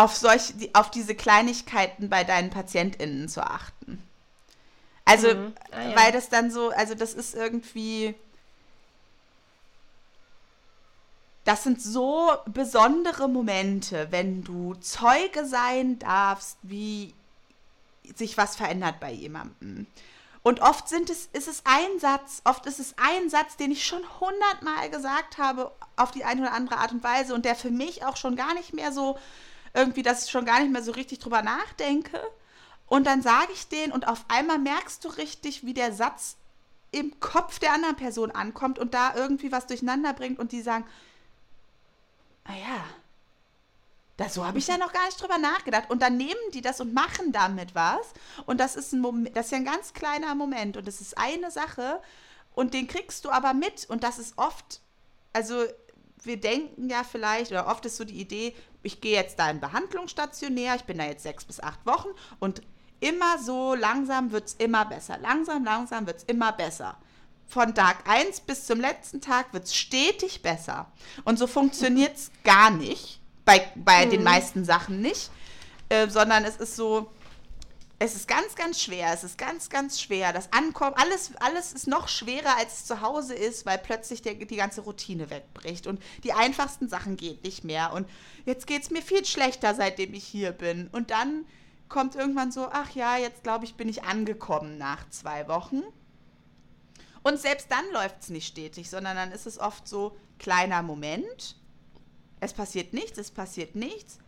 auf, 0.00 0.16
solch, 0.16 0.54
die- 0.56 0.74
auf 0.74 0.90
diese 0.90 1.14
Kleinigkeiten 1.14 2.08
bei 2.08 2.24
deinen 2.24 2.50
PatientInnen 2.50 3.28
zu 3.28 3.42
achten. 3.42 4.02
Also, 5.04 5.34
Mhm. 5.34 5.54
Ah, 5.72 5.82
ja. 5.82 5.96
weil 5.96 6.12
das 6.12 6.28
dann 6.28 6.50
so, 6.50 6.70
also 6.70 6.94
das 6.94 7.14
ist 7.14 7.34
irgendwie, 7.34 8.14
das 11.44 11.64
sind 11.64 11.82
so 11.82 12.30
besondere 12.46 13.28
Momente, 13.28 14.08
wenn 14.10 14.44
du 14.44 14.74
Zeuge 14.74 15.46
sein 15.46 15.98
darfst, 15.98 16.58
wie 16.62 17.14
sich 18.16 18.36
was 18.36 18.56
verändert 18.56 19.00
bei 19.00 19.12
jemandem. 19.12 19.86
Und 20.42 20.60
oft 20.60 20.88
sind 20.88 21.10
es, 21.10 21.28
ist 21.32 21.48
es 21.48 21.62
ein 21.64 21.98
Satz, 21.98 22.40
oft 22.44 22.64
ist 22.66 22.78
es 22.80 22.94
ein 22.96 23.28
Satz, 23.28 23.56
den 23.56 23.70
ich 23.72 23.84
schon 23.84 24.02
hundertmal 24.20 24.88
gesagt 24.90 25.36
habe, 25.38 25.70
auf 25.96 26.10
die 26.12 26.24
eine 26.24 26.42
oder 26.42 26.52
andere 26.52 26.78
Art 26.78 26.92
und 26.92 27.04
Weise 27.04 27.34
und 27.34 27.44
der 27.44 27.54
für 27.54 27.70
mich 27.70 28.04
auch 28.04 28.16
schon 28.16 28.36
gar 28.36 28.54
nicht 28.54 28.72
mehr 28.72 28.90
so, 28.92 29.18
irgendwie, 29.74 30.02
dass 30.02 30.24
ich 30.24 30.30
schon 30.30 30.44
gar 30.44 30.60
nicht 30.60 30.72
mehr 30.72 30.82
so 30.82 30.92
richtig 30.92 31.18
drüber 31.18 31.42
nachdenke. 31.42 32.20
Und 32.86 33.06
dann 33.06 33.22
sage 33.22 33.52
ich 33.52 33.68
den 33.68 33.92
und 33.92 34.08
auf 34.08 34.24
einmal 34.28 34.58
merkst 34.58 35.04
du 35.04 35.08
richtig, 35.08 35.64
wie 35.64 35.74
der 35.74 35.92
Satz 35.92 36.36
im 36.90 37.20
Kopf 37.20 37.60
der 37.60 37.72
anderen 37.72 37.96
Person 37.96 38.32
ankommt 38.32 38.78
und 38.78 38.94
da 38.94 39.14
irgendwie 39.14 39.52
was 39.52 39.66
durcheinander 39.66 40.12
bringt 40.12 40.40
und 40.40 40.50
die 40.50 40.60
sagen, 40.60 40.84
ah 42.44 42.54
ja, 42.54 42.84
so 44.28 44.44
habe 44.44 44.58
ich 44.58 44.66
ja 44.66 44.76
noch 44.76 44.92
gar 44.92 45.06
nicht 45.06 45.20
drüber 45.20 45.38
nachgedacht. 45.38 45.88
Und 45.88 46.02
dann 46.02 46.16
nehmen 46.16 46.34
die 46.52 46.60
das 46.60 46.80
und 46.80 46.92
machen 46.92 47.32
damit 47.32 47.74
was. 47.74 48.12
Und 48.46 48.58
das 48.58 48.76
ist 48.76 48.92
ein 48.92 49.00
Moment, 49.00 49.36
das 49.36 49.46
ist 49.46 49.52
ja 49.52 49.58
ein 49.58 49.64
ganz 49.64 49.92
kleiner 49.94 50.34
Moment. 50.34 50.76
Und 50.76 50.86
das 50.86 51.00
ist 51.00 51.16
eine 51.16 51.50
Sache. 51.50 52.02
Und 52.54 52.74
den 52.74 52.86
kriegst 52.86 53.24
du 53.24 53.30
aber 53.30 53.54
mit. 53.54 53.88
Und 53.88 54.04
das 54.04 54.18
ist 54.18 54.36
oft, 54.36 54.80
also 55.32 55.64
wir 56.22 56.38
denken 56.38 56.90
ja 56.90 57.02
vielleicht, 57.04 57.50
oder 57.50 57.66
oft 57.66 57.86
ist 57.86 57.96
so 57.96 58.04
die 58.04 58.20
Idee, 58.20 58.54
ich 58.82 59.00
gehe 59.00 59.14
jetzt 59.14 59.38
da 59.38 59.50
in 59.50 59.60
Behandlung 59.60 60.08
stationär, 60.08 60.76
ich 60.76 60.84
bin 60.84 60.98
da 60.98 61.04
jetzt 61.04 61.22
sechs 61.22 61.44
bis 61.44 61.60
acht 61.60 61.84
Wochen 61.86 62.08
und 62.38 62.62
immer 63.00 63.38
so 63.38 63.74
langsam 63.74 64.30
wird 64.32 64.48
es 64.48 64.54
immer 64.54 64.84
besser. 64.84 65.18
Langsam, 65.18 65.64
langsam 65.64 66.06
wird 66.06 66.18
es 66.18 66.24
immer 66.24 66.52
besser. 66.52 66.96
Von 67.46 67.74
Tag 67.74 68.08
1 68.08 68.42
bis 68.42 68.66
zum 68.66 68.80
letzten 68.80 69.20
Tag 69.20 69.52
wird 69.52 69.64
es 69.64 69.74
stetig 69.74 70.42
besser. 70.42 70.86
Und 71.24 71.38
so 71.38 71.46
funktioniert 71.46 72.16
es 72.16 72.30
gar 72.44 72.70
nicht. 72.70 73.20
Bei, 73.44 73.66
bei 73.74 74.06
den 74.06 74.22
meisten 74.22 74.64
Sachen 74.64 75.00
nicht. 75.00 75.30
Äh, 75.88 76.08
sondern 76.08 76.44
es 76.44 76.56
ist 76.56 76.76
so, 76.76 77.10
es 78.02 78.14
ist 78.14 78.26
ganz, 78.26 78.54
ganz 78.54 78.80
schwer. 78.80 79.12
Es 79.12 79.24
ist 79.24 79.36
ganz, 79.36 79.68
ganz 79.68 80.00
schwer. 80.00 80.32
Das 80.32 80.50
Ankommen, 80.54 80.96
alles, 80.96 81.32
alles 81.38 81.74
ist 81.74 81.86
noch 81.86 82.08
schwerer, 82.08 82.56
als 82.56 82.78
es 82.78 82.86
zu 82.86 83.02
Hause 83.02 83.34
ist, 83.34 83.66
weil 83.66 83.76
plötzlich 83.76 84.22
der, 84.22 84.34
die 84.34 84.56
ganze 84.56 84.80
Routine 84.80 85.28
wegbricht. 85.28 85.86
Und 85.86 86.02
die 86.24 86.32
einfachsten 86.32 86.88
Sachen 86.88 87.18
geht 87.18 87.44
nicht 87.44 87.62
mehr. 87.62 87.92
Und 87.92 88.08
jetzt 88.46 88.66
geht 88.66 88.82
es 88.82 88.90
mir 88.90 89.02
viel 89.02 89.26
schlechter, 89.26 89.74
seitdem 89.74 90.14
ich 90.14 90.24
hier 90.24 90.52
bin. 90.52 90.88
Und 90.92 91.10
dann 91.10 91.44
kommt 91.90 92.14
irgendwann 92.14 92.50
so, 92.50 92.68
ach 92.72 92.90
ja, 92.92 93.18
jetzt 93.18 93.42
glaube 93.42 93.66
ich, 93.66 93.74
bin 93.74 93.88
ich 93.88 94.02
angekommen 94.02 94.78
nach 94.78 95.06
zwei 95.10 95.46
Wochen. 95.46 95.82
Und 97.22 97.38
selbst 97.38 97.70
dann 97.70 97.84
läuft 97.92 98.22
es 98.22 98.30
nicht 98.30 98.46
stetig, 98.46 98.88
sondern 98.88 99.14
dann 99.14 99.30
ist 99.30 99.46
es 99.46 99.58
oft 99.58 99.86
so 99.86 100.16
kleiner 100.38 100.80
Moment. 100.82 101.54
Es 102.40 102.54
passiert 102.54 102.94
nichts, 102.94 103.18
es 103.18 103.30
passiert 103.30 103.74
nichts. 103.76 104.18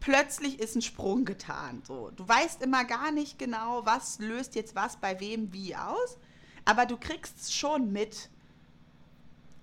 Plötzlich 0.00 0.60
ist 0.60 0.76
ein 0.76 0.82
Sprung 0.82 1.24
getan. 1.24 1.82
So, 1.86 2.10
du 2.10 2.26
weißt 2.26 2.62
immer 2.62 2.84
gar 2.84 3.10
nicht 3.10 3.38
genau, 3.38 3.84
was 3.84 4.18
löst 4.18 4.54
jetzt 4.54 4.74
was 4.74 4.96
bei 4.96 5.18
wem 5.20 5.52
wie 5.52 5.74
aus, 5.74 6.18
aber 6.64 6.86
du 6.86 6.96
kriegst 6.96 7.40
es 7.40 7.52
schon 7.54 7.92
mit. 7.92 8.30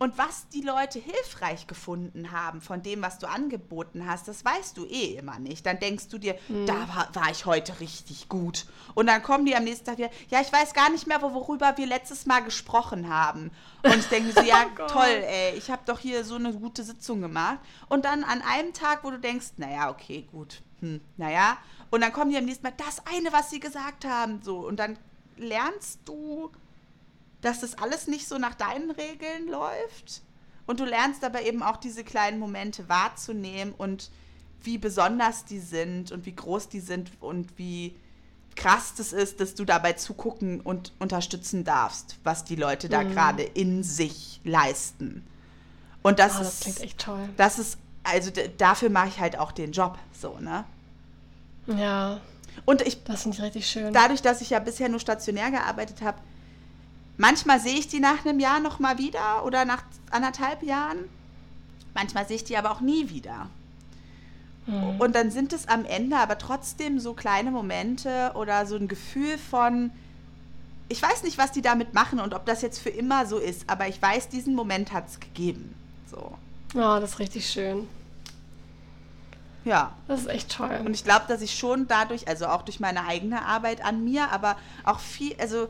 Und 0.03 0.17
was 0.17 0.49
die 0.49 0.59
Leute 0.61 0.99
hilfreich 0.99 1.65
gefunden 1.65 2.31
haben 2.31 2.59
von 2.59 2.83
dem, 2.83 3.01
was 3.01 3.19
du 3.19 3.27
angeboten 3.29 4.05
hast, 4.05 4.27
das 4.27 4.43
weißt 4.43 4.75
du 4.77 4.85
eh 4.85 5.15
immer 5.15 5.39
nicht. 5.39 5.65
Dann 5.65 5.79
denkst 5.79 6.09
du 6.09 6.17
dir, 6.17 6.35
da 6.65 6.73
war, 6.93 7.07
war 7.15 7.31
ich 7.31 7.45
heute 7.45 7.79
richtig 7.79 8.27
gut. 8.27 8.65
Und 8.95 9.07
dann 9.07 9.23
kommen 9.23 9.45
die 9.45 9.55
am 9.55 9.63
nächsten 9.63 9.85
Tag 9.85 9.97
wieder, 9.99 10.09
ja, 10.29 10.41
ich 10.41 10.51
weiß 10.51 10.73
gar 10.73 10.89
nicht 10.89 11.07
mehr, 11.07 11.21
wo- 11.21 11.33
worüber 11.33 11.77
wir 11.77 11.85
letztes 11.87 12.25
Mal 12.25 12.41
gesprochen 12.43 13.07
haben. 13.07 13.49
Und 13.83 13.95
ich 13.95 14.07
denke 14.07 14.33
so, 14.33 14.41
ja, 14.45 14.65
Oh 14.77 14.87
toll, 14.87 15.23
ey, 15.25 15.55
ich 15.55 15.71
habe 15.71 15.83
doch 15.85 15.99
hier 15.99 16.25
so 16.25 16.35
eine 16.35 16.51
gute 16.53 16.83
Sitzung 16.83 17.21
gemacht. 17.21 17.59
Und 17.87 18.03
dann 18.03 18.25
an 18.25 18.41
einem 18.41 18.73
Tag, 18.73 19.05
wo 19.05 19.09
du 19.11 19.19
denkst, 19.19 19.53
naja, 19.55 19.89
okay, 19.89 20.27
gut, 20.33 20.61
hm, 20.81 20.99
naja. 21.15 21.57
Und 21.91 22.01
dann 22.01 22.11
kommen 22.11 22.29
die 22.31 22.37
am 22.37 22.43
nächsten 22.43 22.63
Mal, 22.63 22.73
das 22.75 23.01
eine, 23.05 23.31
was 23.31 23.51
sie 23.51 23.61
gesagt 23.61 24.03
haben, 24.03 24.41
so. 24.41 24.67
Und 24.67 24.77
dann 24.81 24.97
lernst 25.37 25.99
du 26.05 26.51
dass 27.43 27.59
das 27.59 27.77
alles 27.77 28.07
nicht 28.07 28.27
so 28.27 28.37
nach 28.39 28.55
deinen 28.55 28.89
Regeln 28.89 29.47
läuft. 29.47 30.21
Und 30.65 30.79
du 30.79 30.85
lernst 30.85 31.23
aber 31.23 31.43
eben 31.43 31.61
auch 31.61 31.77
diese 31.77 32.03
kleinen 32.03 32.39
Momente 32.39 32.89
wahrzunehmen 32.89 33.73
und 33.77 34.09
wie 34.63 34.77
besonders 34.77 35.45
die 35.45 35.59
sind 35.59 36.11
und 36.11 36.25
wie 36.25 36.33
groß 36.35 36.69
die 36.69 36.79
sind 36.79 37.11
und 37.21 37.57
wie, 37.59 37.95
krass 38.55 38.93
das 38.95 39.11
ist, 39.13 39.39
dass 39.41 39.55
du 39.55 39.65
dabei 39.65 39.93
zugucken 39.93 40.61
und 40.61 40.93
unterstützen 40.99 41.63
darfst, 41.65 42.17
was 42.23 42.45
die 42.45 42.55
Leute 42.55 42.87
da 42.87 43.03
Mhm. 43.03 43.11
gerade 43.11 43.43
in 43.43 43.83
sich 43.83 44.39
leisten. 44.43 45.27
Und 46.01 46.19
das 46.19 46.33
ist 46.35 46.41
das 46.41 46.59
klingt 46.61 46.79
echt 46.81 46.99
toll. 46.99 47.27
das 47.37 47.59
ist 47.59 47.77
also 48.05 48.31
dafür 48.57 48.89
mache 48.89 49.07
ich 49.07 49.19
halt 49.19 49.37
auch 49.39 49.51
den 49.53 49.71
Job 49.71 49.97
so, 50.13 50.37
ne? 50.39 50.65
Ja, 51.67 52.19
Und 52.65 52.81
ich 52.81 53.03
das 53.05 53.23
finde 53.23 53.37
ich 53.37 53.43
richtig 53.43 53.67
schön. 53.67 53.93
dadurch, 53.93 54.21
dass 54.21 54.41
ich 54.41 54.49
ja 54.51 54.59
bisher 54.59 54.89
nur 54.89 54.99
stationär 54.99 55.49
gearbeitet 55.51 56.01
habe, 56.01 56.19
manchmal 57.23 57.61
sehe 57.61 57.79
ich 57.79 57.87
die 57.87 58.01
nach 58.01 58.25
einem 58.25 58.41
Jahr 58.41 58.59
noch 58.59 58.79
mal 58.79 58.97
wieder 58.97 59.45
oder 59.45 59.63
nach 59.63 59.81
anderthalb 60.11 60.61
Jahren. 60.61 60.97
Manchmal 61.93 62.27
sehe 62.27 62.35
ich 62.35 62.43
die 62.43 62.57
aber 62.57 62.69
auch 62.71 62.81
nie 62.81 63.09
wieder. 63.09 63.47
Mhm. 64.65 64.99
Und 64.99 65.15
dann 65.15 65.31
sind 65.31 65.53
es 65.53 65.69
am 65.69 65.85
Ende 65.85 66.17
aber 66.17 66.37
trotzdem 66.37 66.99
so 66.99 67.13
kleine 67.13 67.49
Momente 67.49 68.31
oder 68.35 68.65
so 68.65 68.75
ein 68.75 68.89
Gefühl 68.89 69.37
von, 69.37 69.89
ich 70.89 71.01
weiß 71.01 71.23
nicht, 71.23 71.37
was 71.37 71.53
die 71.53 71.61
damit 71.61 71.93
machen 71.93 72.19
und 72.19 72.33
ob 72.33 72.45
das 72.45 72.61
jetzt 72.61 72.79
für 72.79 72.89
immer 72.89 73.25
so 73.25 73.37
ist, 73.37 73.69
aber 73.69 73.87
ich 73.87 74.01
weiß, 74.01 74.27
diesen 74.27 74.53
Moment 74.53 74.91
hat 74.91 75.07
es 75.07 75.19
gegeben. 75.21 75.73
So, 76.11 76.33
Oh, 76.75 76.99
das 76.99 77.11
ist 77.11 77.19
richtig 77.19 77.49
schön. 77.49 77.87
ja. 79.63 79.93
Das 80.09 80.21
ist 80.21 80.27
echt 80.27 80.51
toll. 80.51 80.81
Und 80.85 80.93
ich 80.93 81.03
glaube, 81.05 81.25
dass 81.29 81.41
ich 81.41 81.57
schon 81.57 81.87
dadurch, 81.87 82.27
also 82.27 82.47
auch 82.47 82.63
durch 82.63 82.79
meine 82.81 83.05
eigene 83.05 83.45
Arbeit 83.45 83.83
an 83.85 84.03
mir, 84.03 84.29
aber 84.31 84.57
auch 84.83 84.99
viel, 84.99 85.35
also 85.39 85.67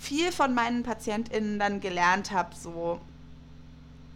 viel 0.00 0.32
von 0.32 0.54
meinen 0.54 0.82
PatientInnen 0.82 1.58
dann 1.58 1.80
gelernt 1.80 2.30
habe, 2.32 2.56
so, 2.56 2.98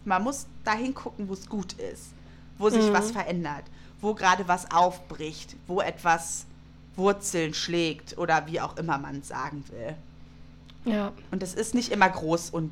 man 0.03 0.23
muss 0.23 0.47
dahin 0.63 0.95
gucken, 0.95 1.29
wo 1.29 1.33
es 1.33 1.47
gut 1.47 1.73
ist, 1.73 2.13
wo 2.57 2.69
sich 2.71 2.89
Mhm. 2.89 2.93
was 2.93 3.11
verändert, 3.11 3.65
wo 4.01 4.15
gerade 4.15 4.47
was 4.47 4.71
aufbricht, 4.71 5.55
wo 5.67 5.81
etwas 5.81 6.47
Wurzeln 6.95 7.53
schlägt 7.53 8.17
oder 8.17 8.47
wie 8.47 8.59
auch 8.61 8.77
immer 8.77 8.97
man 8.97 9.21
sagen 9.21 9.63
will. 9.69 9.95
ja. 10.91 11.11
Und 11.31 11.43
es 11.43 11.53
ist 11.53 11.75
nicht 11.75 11.91
immer 11.91 12.09
groß 12.09 12.49
und 12.51 12.71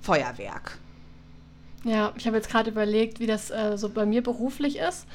Feuerwerk. 0.00 0.78
Ja, 1.84 2.12
ich 2.16 2.26
habe 2.26 2.36
jetzt 2.36 2.50
gerade 2.50 2.70
überlegt, 2.70 3.20
wie 3.20 3.26
das 3.26 3.50
äh, 3.50 3.76
so 3.78 3.88
bei 3.88 4.04
mir 4.06 4.22
beruflich 4.22 4.78
ist. 4.78 5.06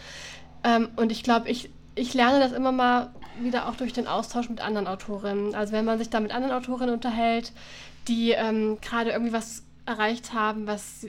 Ähm, 0.63 0.89
und 0.95 1.11
ich 1.11 1.23
glaube, 1.23 1.49
ich, 1.49 1.69
ich 1.95 2.13
lerne 2.13 2.39
das 2.39 2.51
immer 2.53 2.71
mal 2.71 3.13
wieder 3.39 3.67
auch 3.67 3.75
durch 3.75 3.93
den 3.93 4.07
Austausch 4.07 4.49
mit 4.49 4.61
anderen 4.61 4.87
Autorinnen. 4.87 5.55
Also 5.55 5.73
wenn 5.73 5.85
man 5.85 5.97
sich 5.97 6.09
da 6.09 6.19
mit 6.19 6.33
anderen 6.33 6.53
Autorinnen 6.55 6.93
unterhält, 6.93 7.51
die 8.07 8.31
ähm, 8.31 8.77
gerade 8.81 9.11
irgendwie 9.11 9.33
was 9.33 9.63
erreicht 9.85 10.33
haben, 10.33 10.67
was 10.67 11.07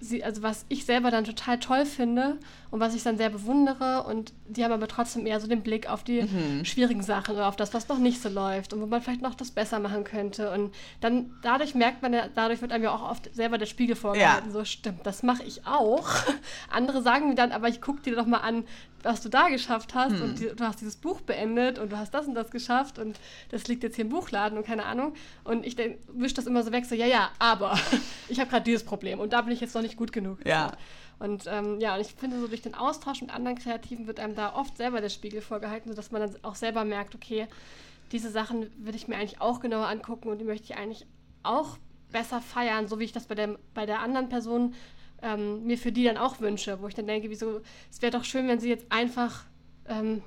sie- 0.00 0.24
also 0.24 0.42
was 0.42 0.64
ich 0.68 0.84
selber 0.84 1.10
dann 1.10 1.24
total 1.24 1.58
toll 1.58 1.84
finde 1.86 2.38
und 2.70 2.80
was 2.80 2.94
ich 2.94 3.02
dann 3.02 3.16
sehr 3.18 3.30
bewundere 3.30 4.04
und 4.04 4.32
die 4.50 4.64
haben 4.64 4.72
aber 4.72 4.88
trotzdem 4.88 5.26
eher 5.26 5.40
so 5.40 5.46
den 5.46 5.62
Blick 5.62 5.88
auf 5.88 6.04
die 6.04 6.26
schwierigen 6.64 7.02
Sachen 7.02 7.34
oder 7.34 7.48
auf 7.48 7.56
das, 7.56 7.72
was 7.74 7.88
noch 7.88 7.98
nicht 7.98 8.20
so 8.20 8.28
läuft 8.28 8.72
und 8.72 8.80
wo 8.80 8.86
man 8.86 9.00
vielleicht 9.00 9.22
noch 9.22 9.34
das 9.34 9.50
besser 9.50 9.78
machen 9.78 10.04
könnte. 10.04 10.50
Und 10.50 10.74
dann 11.00 11.30
dadurch 11.42 11.74
merkt 11.74 12.02
man 12.02 12.12
ja, 12.12 12.28
dadurch 12.34 12.60
wird 12.60 12.72
einem 12.72 12.84
ja 12.84 12.94
auch 12.94 13.08
oft 13.08 13.34
selber 13.34 13.58
der 13.58 13.66
Spiegel 13.66 13.96
vorgehalten. 13.96 14.50
So 14.52 14.64
stimmt, 14.64 15.04
das 15.04 15.22
mache 15.22 15.44
ich 15.44 15.66
auch. 15.66 16.08
Andere 16.70 17.02
sagen 17.02 17.28
mir 17.28 17.34
dann, 17.34 17.52
aber 17.52 17.68
ich 17.68 17.80
gucke 17.80 18.02
dir 18.02 18.16
doch 18.16 18.26
mal 18.26 18.38
an, 18.38 18.64
was 19.02 19.20
du 19.22 19.28
da 19.28 19.48
geschafft 19.48 19.94
hast 19.94 20.20
und 20.20 20.40
die, 20.40 20.48
du 20.54 20.64
hast 20.64 20.80
dieses 20.80 20.96
Buch 20.96 21.20
beendet 21.20 21.78
und 21.78 21.92
du 21.92 21.96
hast 21.96 22.12
das 22.12 22.26
und 22.26 22.34
das 22.34 22.50
geschafft 22.50 22.98
und 22.98 23.18
das 23.50 23.66
liegt 23.68 23.82
jetzt 23.82 23.96
hier 23.96 24.04
im 24.04 24.10
Buchladen 24.10 24.58
und 24.58 24.66
keine 24.66 24.84
Ahnung. 24.84 25.14
Und 25.44 25.64
ich 25.64 25.76
wische 26.08 26.34
das 26.34 26.46
immer 26.46 26.62
so 26.62 26.72
weg, 26.72 26.84
so 26.84 26.94
ja, 26.94 27.06
ja, 27.06 27.30
aber 27.38 27.78
ich 28.28 28.40
habe 28.40 28.50
gerade 28.50 28.64
dieses 28.64 28.84
Problem 28.84 29.20
und 29.20 29.32
da 29.32 29.42
bin 29.42 29.52
ich 29.52 29.60
jetzt 29.60 29.74
noch 29.74 29.82
nicht 29.82 29.96
gut 29.96 30.12
genug. 30.12 30.38
Ja. 30.44 30.72
Und 31.20 31.44
ähm, 31.46 31.78
ja, 31.80 31.94
und 31.94 32.00
ich 32.00 32.14
finde, 32.14 32.40
so 32.40 32.48
durch 32.48 32.62
den 32.62 32.74
Austausch 32.74 33.20
mit 33.20 33.32
anderen 33.32 33.58
Kreativen 33.58 34.06
wird 34.06 34.18
einem 34.18 34.34
da 34.34 34.54
oft 34.54 34.76
selber 34.78 35.02
der 35.02 35.10
Spiegel 35.10 35.42
vorgehalten, 35.42 35.90
sodass 35.90 36.10
man 36.10 36.22
dann 36.22 36.36
auch 36.42 36.54
selber 36.54 36.84
merkt, 36.84 37.14
okay, 37.14 37.46
diese 38.10 38.30
Sachen 38.30 38.72
würde 38.78 38.96
ich 38.96 39.06
mir 39.06 39.16
eigentlich 39.16 39.40
auch 39.40 39.60
genauer 39.60 39.86
angucken 39.86 40.30
und 40.30 40.38
die 40.38 40.44
möchte 40.44 40.72
ich 40.72 40.78
eigentlich 40.78 41.06
auch 41.42 41.76
besser 42.10 42.40
feiern, 42.40 42.88
so 42.88 42.98
wie 42.98 43.04
ich 43.04 43.12
das 43.12 43.26
bei 43.26 43.34
der, 43.34 43.58
bei 43.74 43.84
der 43.86 44.00
anderen 44.00 44.30
Person 44.30 44.74
ähm, 45.22 45.64
mir 45.64 45.76
für 45.76 45.92
die 45.92 46.04
dann 46.04 46.16
auch 46.16 46.40
wünsche, 46.40 46.80
wo 46.80 46.88
ich 46.88 46.94
dann 46.94 47.06
denke, 47.06 47.28
wieso, 47.28 47.60
es 47.90 48.00
wäre 48.00 48.12
doch 48.12 48.24
schön, 48.24 48.48
wenn 48.48 48.58
sie 48.58 48.70
jetzt 48.70 48.90
einfach 48.90 49.44
ähm, 49.88 50.22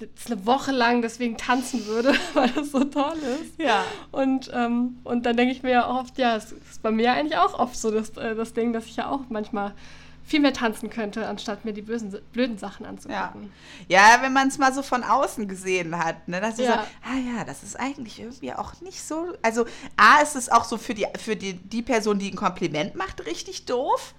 eine 0.00 0.46
Woche 0.46 0.72
lang 0.72 1.02
deswegen 1.02 1.36
tanzen 1.36 1.86
würde, 1.86 2.14
weil 2.34 2.48
das 2.50 2.72
so 2.72 2.84
toll 2.84 3.18
ist. 3.40 3.60
Ja. 3.60 3.84
Und, 4.12 4.50
ähm, 4.54 4.98
und 5.04 5.26
dann 5.26 5.36
denke 5.36 5.52
ich 5.52 5.62
mir 5.62 5.72
ja 5.72 5.90
oft, 5.90 6.18
ja, 6.18 6.36
es 6.36 6.52
ist 6.52 6.82
bei 6.82 6.90
mir 6.90 7.12
eigentlich 7.12 7.36
auch 7.36 7.58
oft 7.58 7.76
so 7.76 7.90
das, 7.90 8.10
äh, 8.16 8.34
das 8.34 8.54
Ding, 8.54 8.72
dass 8.72 8.86
ich 8.86 8.96
ja 8.96 9.10
auch 9.10 9.22
manchmal 9.28 9.74
viel 10.26 10.40
mehr 10.40 10.52
tanzen 10.52 10.90
könnte, 10.90 11.26
anstatt 11.28 11.64
mir 11.64 11.72
die 11.72 11.82
bösen, 11.82 12.18
blöden 12.32 12.58
Sachen 12.58 12.82
Ja. 12.84 12.88
anzugucken. 12.90 13.52
Ja, 13.88 14.18
wenn 14.22 14.32
man 14.32 14.48
es 14.48 14.58
mal 14.58 14.74
so 14.74 14.82
von 14.82 15.04
außen 15.04 15.46
gesehen 15.46 15.96
hat, 16.02 16.26
ne, 16.26 16.40
dass 16.40 16.58
Ja. 16.58 16.78
sagst, 16.78 16.90
ah 17.04 17.16
ja, 17.36 17.44
das 17.44 17.62
ist 17.62 17.78
eigentlich 17.78 18.18
irgendwie 18.20 18.52
auch 18.52 18.80
nicht 18.80 19.00
so. 19.02 19.34
Also, 19.42 19.66
A, 19.96 20.20
ist 20.22 20.34
es 20.34 20.48
auch 20.48 20.64
so 20.64 20.78
für 20.78 20.94
die, 20.94 21.06
für 21.18 21.36
die, 21.36 21.54
die 21.54 21.82
Person, 21.82 22.18
die 22.18 22.30
ein 22.30 22.36
Kompliment 22.36 22.96
macht, 22.96 23.24
richtig 23.24 23.66
doof. 23.66 24.14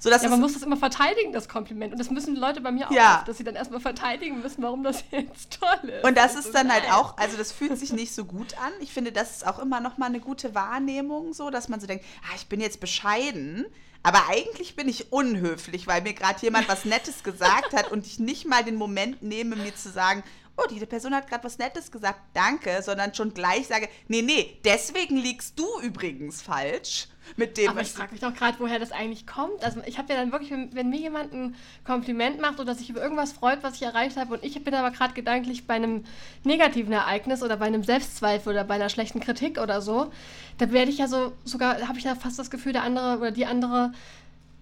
So, 0.00 0.10
dass 0.10 0.22
Ja, 0.22 0.28
man 0.28 0.40
muss 0.40 0.52
das 0.54 0.62
immer 0.62 0.76
verteidigen, 0.76 1.32
das 1.32 1.48
Kompliment. 1.48 1.92
Und 1.92 1.98
das 1.98 2.08
müssen 2.08 2.36
Leute 2.36 2.60
bei 2.60 2.70
mir 2.70 2.86
auch, 2.86 2.92
Ja. 2.92 3.24
dass 3.26 3.36
sie 3.36 3.42
dann 3.44 3.56
erstmal 3.56 3.80
verteidigen 3.80 4.40
müssen, 4.40 4.62
warum 4.62 4.84
das 4.84 5.02
jetzt 5.10 5.58
toll 5.60 5.90
ist. 5.90 6.04
und 6.06 6.16
das 6.16 6.36
Also 6.36 6.48
ist 6.48 6.54
dann 6.54 6.72
halt 6.72 6.84
nein. 6.84 6.92
auch, 6.92 7.18
also 7.18 7.36
das 7.36 7.50
fühlt 7.52 7.76
sich 7.76 7.92
nicht 7.92 8.14
so 8.14 8.24
gut 8.24 8.56
an. 8.58 8.72
Ich 8.80 8.92
finde, 8.92 9.10
das 9.12 9.38
ist 9.38 9.46
auch 9.46 9.58
immer 9.58 9.80
noch 9.80 9.98
mal 9.98 10.06
eine 10.06 10.20
gute 10.20 10.54
Wahrnehmung, 10.54 11.34
so, 11.34 11.50
dass 11.50 11.68
man 11.68 11.80
so 11.80 11.86
denkt, 11.88 12.04
ah, 12.30 12.34
ich 12.36 12.46
bin 12.46 12.60
jetzt 12.60 12.78
bescheiden, 12.80 13.66
aber 14.08 14.26
eigentlich 14.30 14.74
bin 14.74 14.88
ich 14.88 15.12
unhöflich, 15.12 15.86
weil 15.86 16.00
mir 16.00 16.14
gerade 16.14 16.40
jemand 16.40 16.66
was 16.66 16.86
Nettes 16.86 17.22
gesagt 17.22 17.74
hat 17.74 17.92
und 17.92 18.06
ich 18.06 18.18
nicht 18.18 18.46
mal 18.46 18.64
den 18.64 18.76
Moment 18.76 19.22
nehme, 19.22 19.54
mir 19.54 19.74
zu 19.74 19.90
sagen, 19.90 20.24
oh, 20.58 20.66
diese 20.68 20.86
Person 20.86 21.14
hat 21.14 21.28
gerade 21.28 21.44
was 21.44 21.58
Nettes 21.58 21.90
gesagt, 21.90 22.20
danke, 22.34 22.82
sondern 22.82 23.14
schon 23.14 23.32
gleich 23.32 23.68
sage, 23.68 23.88
nee, 24.08 24.22
nee, 24.22 24.58
deswegen 24.64 25.16
liegst 25.16 25.58
du 25.58 25.66
übrigens 25.82 26.42
falsch 26.42 27.08
mit 27.36 27.56
dem, 27.58 27.68
Aber 27.68 27.82
ich 27.82 27.88
frage 27.88 28.12
mich 28.12 28.20
doch 28.20 28.34
gerade, 28.34 28.58
woher 28.58 28.78
das 28.78 28.90
eigentlich 28.90 29.26
kommt. 29.26 29.62
Also 29.62 29.80
ich 29.86 29.98
habe 29.98 30.12
ja 30.12 30.18
dann 30.18 30.32
wirklich, 30.32 30.50
wenn, 30.50 30.74
wenn 30.74 30.88
mir 30.88 30.98
jemand 30.98 31.32
ein 31.32 31.54
Kompliment 31.84 32.40
macht 32.40 32.58
oder 32.58 32.74
sich 32.74 32.90
über 32.90 33.02
irgendwas 33.02 33.32
freut, 33.32 33.62
was 33.62 33.76
ich 33.76 33.82
erreicht 33.82 34.16
habe, 34.16 34.34
und 34.34 34.44
ich 34.44 34.62
bin 34.64 34.74
aber 34.74 34.90
gerade 34.90 35.14
gedanklich 35.14 35.66
bei 35.66 35.74
einem 35.74 36.04
negativen 36.44 36.92
Ereignis 36.92 37.42
oder 37.42 37.56
bei 37.56 37.66
einem 37.66 37.84
Selbstzweifel 37.84 38.52
oder 38.52 38.64
bei 38.64 38.74
einer 38.74 38.88
schlechten 38.88 39.20
Kritik 39.20 39.58
oder 39.58 39.80
so, 39.80 40.10
da 40.58 40.72
werde 40.72 40.90
ich 40.90 40.98
ja 40.98 41.06
so, 41.06 41.32
sogar 41.44 41.86
habe 41.86 41.98
ich 41.98 42.04
ja 42.04 42.14
fast 42.14 42.38
das 42.38 42.50
Gefühl, 42.50 42.72
der 42.72 42.82
andere 42.82 43.18
oder 43.18 43.30
die 43.30 43.46
andere 43.46 43.92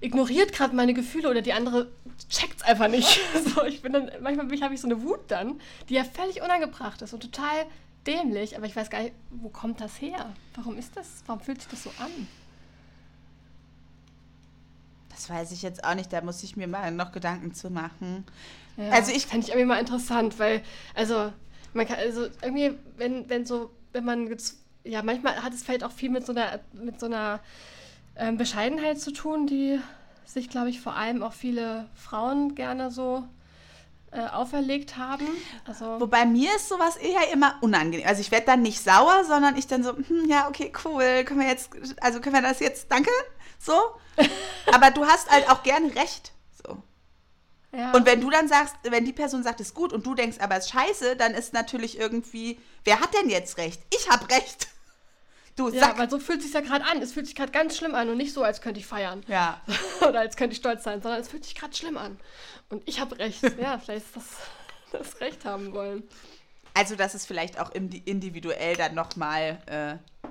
ignoriert 0.01 0.53
gerade 0.53 0.75
meine 0.77 0.95
Gefühle 0.95 1.31
oder 1.31 1.43
die 1.43 1.53
andere 1.53 1.91
checkt's 2.29 2.63
einfach 2.63 2.89
nicht. 2.89 3.21
So, 3.55 3.65
ich 3.65 3.83
bin 3.83 3.93
dann, 3.93 4.11
manchmal 4.21 4.47
habe 4.61 4.75
ich 4.75 4.81
so 4.81 4.89
eine 4.89 5.03
Wut 5.03 5.21
dann, 5.29 5.61
die 5.89 5.95
ja 5.95 6.05
völlig 6.05 6.43
unangebracht 6.43 7.01
ist 7.03 7.13
und 7.15 7.21
total 7.21 7.67
dämlich, 8.07 8.57
aber 8.57 8.67
ich 8.67 8.77
weiß 8.77 8.91
gar 8.91 9.03
nicht, 9.03 9.15
wo 9.31 9.49
kommt 9.49 9.81
das 9.81 10.01
her? 10.01 10.33
Warum 10.55 10.77
ist 10.79 10.97
das? 10.97 11.23
Warum 11.27 11.41
fühlt 11.41 11.61
sich 11.61 11.71
das 11.71 11.83
so 11.83 11.91
an? 11.99 12.11
Das 15.11 15.31
weiß 15.31 15.51
ich 15.53 15.63
jetzt 15.63 15.83
auch 15.83 15.95
nicht, 15.95 16.13
da 16.13 16.21
muss 16.21 16.43
ich 16.43 16.57
mir 16.57 16.69
mal 16.69 16.91
noch 16.93 17.11
Gedanken 17.13 17.55
zu 17.55 17.71
machen. 17.71 18.25
Ja, 18.77 18.91
Also 18.91 19.13
ich- 19.13 19.27
fände 19.27 19.45
ich 19.47 19.51
irgendwie 19.53 19.67
mal 19.67 19.81
interessant, 19.81 20.39
weil, 20.39 20.63
also, 20.95 21.33
man 21.73 21.87
kann, 21.87 21.97
also 21.97 22.27
irgendwie, 22.43 22.73
wenn, 22.99 23.29
wenn 23.29 23.47
so, 23.47 23.71
wenn 23.93 24.05
man, 24.05 24.29
ja, 24.85 25.03
manchmal 25.03 25.43
hat 25.43 25.55
es 25.55 25.63
vielleicht 25.63 25.85
auch 25.85 25.91
viel 25.93 26.11
mit 26.11 26.27
so 26.27 26.33
einer, 26.33 26.61
mit 26.75 27.01
so 27.01 27.07
einer 27.07 27.41
ähm, 28.19 28.37
Bescheidenheit 28.37 29.01
zu 29.01 29.13
tun, 29.13 29.47
die 29.47 29.81
sich, 30.25 30.49
glaube 30.49 30.71
ich, 30.71 30.81
vor 30.81 30.95
allem 30.95 31.23
auch 31.23 31.33
viele 31.33 31.89
Frauen 31.95 32.55
gerne 32.55 32.91
so 32.91 33.25
äh, 34.11 34.27
auferlegt 34.29 34.97
haben. 34.97 35.27
Also, 35.65 36.01
Wobei 36.01 36.25
mir 36.27 36.55
ist 36.57 36.69
sowas 36.69 36.97
eher 36.97 37.33
immer 37.33 37.57
unangenehm. 37.61 38.07
Also 38.07 38.21
ich 38.21 38.31
werde 38.31 38.47
dann 38.47 38.63
nicht 38.63 38.83
sauer, 38.83 39.25
sondern 39.25 39.57
ich 39.57 39.67
dann 39.67 39.83
so, 39.83 39.97
hm, 39.97 40.29
ja, 40.29 40.49
okay, 40.49 40.73
cool, 40.85 41.25
können 41.25 41.41
wir 41.41 41.49
jetzt, 41.49 41.71
also 42.01 42.21
können 42.21 42.35
wir 42.35 42.43
das 42.43 42.61
jetzt, 42.61 42.91
danke, 42.91 43.11
so. 43.59 43.75
Aber 44.73 44.91
du 44.91 45.05
hast 45.07 45.31
halt 45.31 45.51
auch 45.51 45.63
gerne 45.63 45.95
recht, 45.95 46.33
so. 46.67 46.83
ja, 47.77 47.93
Und 47.93 48.07
wenn 48.07 48.21
du 48.21 48.31
dann 48.31 48.49
sagst, 48.49 48.75
wenn 48.85 49.05
die 49.05 49.13
Person 49.13 49.43
sagt, 49.43 49.61
es 49.61 49.69
ist 49.69 49.75
gut 49.75 49.93
und 49.93 50.07
du 50.07 50.15
denkst, 50.15 50.39
aber 50.41 50.57
es 50.57 50.67
ist 50.67 50.73
scheiße, 50.73 51.17
dann 51.17 51.35
ist 51.35 51.53
natürlich 51.53 51.99
irgendwie, 51.99 52.59
wer 52.85 53.01
hat 53.01 53.15
denn 53.15 53.29
jetzt 53.29 53.59
recht? 53.59 53.83
Ich 53.95 54.09
habe 54.11 54.29
recht. 54.31 54.69
Du, 55.57 55.71
ja, 55.71 55.81
sag. 55.81 55.99
weil 55.99 56.11
so 56.11 56.19
fühlt 56.19 56.39
es 56.41 56.45
sich 56.47 56.55
ja 56.55 56.61
gerade 56.61 56.85
an. 56.85 57.01
Es 57.01 57.13
fühlt 57.13 57.27
sich 57.27 57.35
gerade 57.35 57.51
ganz 57.51 57.77
schlimm 57.77 57.95
an 57.95 58.09
und 58.11 58.19
nicht 58.19 58.33
so, 58.35 58.43
als 58.43 58.61
könnte 58.61 58.79
ich 58.79 58.87
feiern. 58.87 59.25
Ja. 59.27 59.61
Oder 60.07 60.21
als 60.21 60.37
könnte 60.37 60.53
ich 60.53 60.59
stolz 60.59 60.85
sein, 60.85 61.01
sondern 61.01 61.21
es 61.21 61.29
fühlt 61.29 61.45
sich 61.45 61.55
gerade 61.55 61.75
schlimm 61.75 61.97
an. 61.97 62.19
Und 62.69 62.87
ich 62.87 63.01
habe 63.01 63.19
recht. 63.19 63.43
Ja, 63.59 63.79
vielleicht 63.79 64.07
ist 64.07 64.17
das 64.17 64.25
das 64.93 65.21
Recht 65.21 65.45
haben 65.47 65.73
wollen. 65.73 66.03
Also 66.75 66.95
das 66.95 67.15
ist 67.15 67.27
vielleicht 67.27 67.59
auch 67.59 67.73
indi- 67.73 68.03
individuell 68.05 68.77
dann 68.77 68.95
nochmal, 68.95 69.59
äh, 69.65 70.29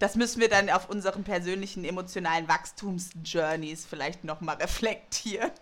das 0.00 0.16
müssen 0.16 0.40
wir 0.40 0.48
dann 0.48 0.68
auf 0.70 0.90
unseren 0.90 1.22
persönlichen 1.22 1.84
emotionalen 1.84 2.48
Wachstumsjourneys 2.48 3.86
vielleicht 3.86 4.24
nochmal 4.24 4.56
reflektieren, 4.56 5.52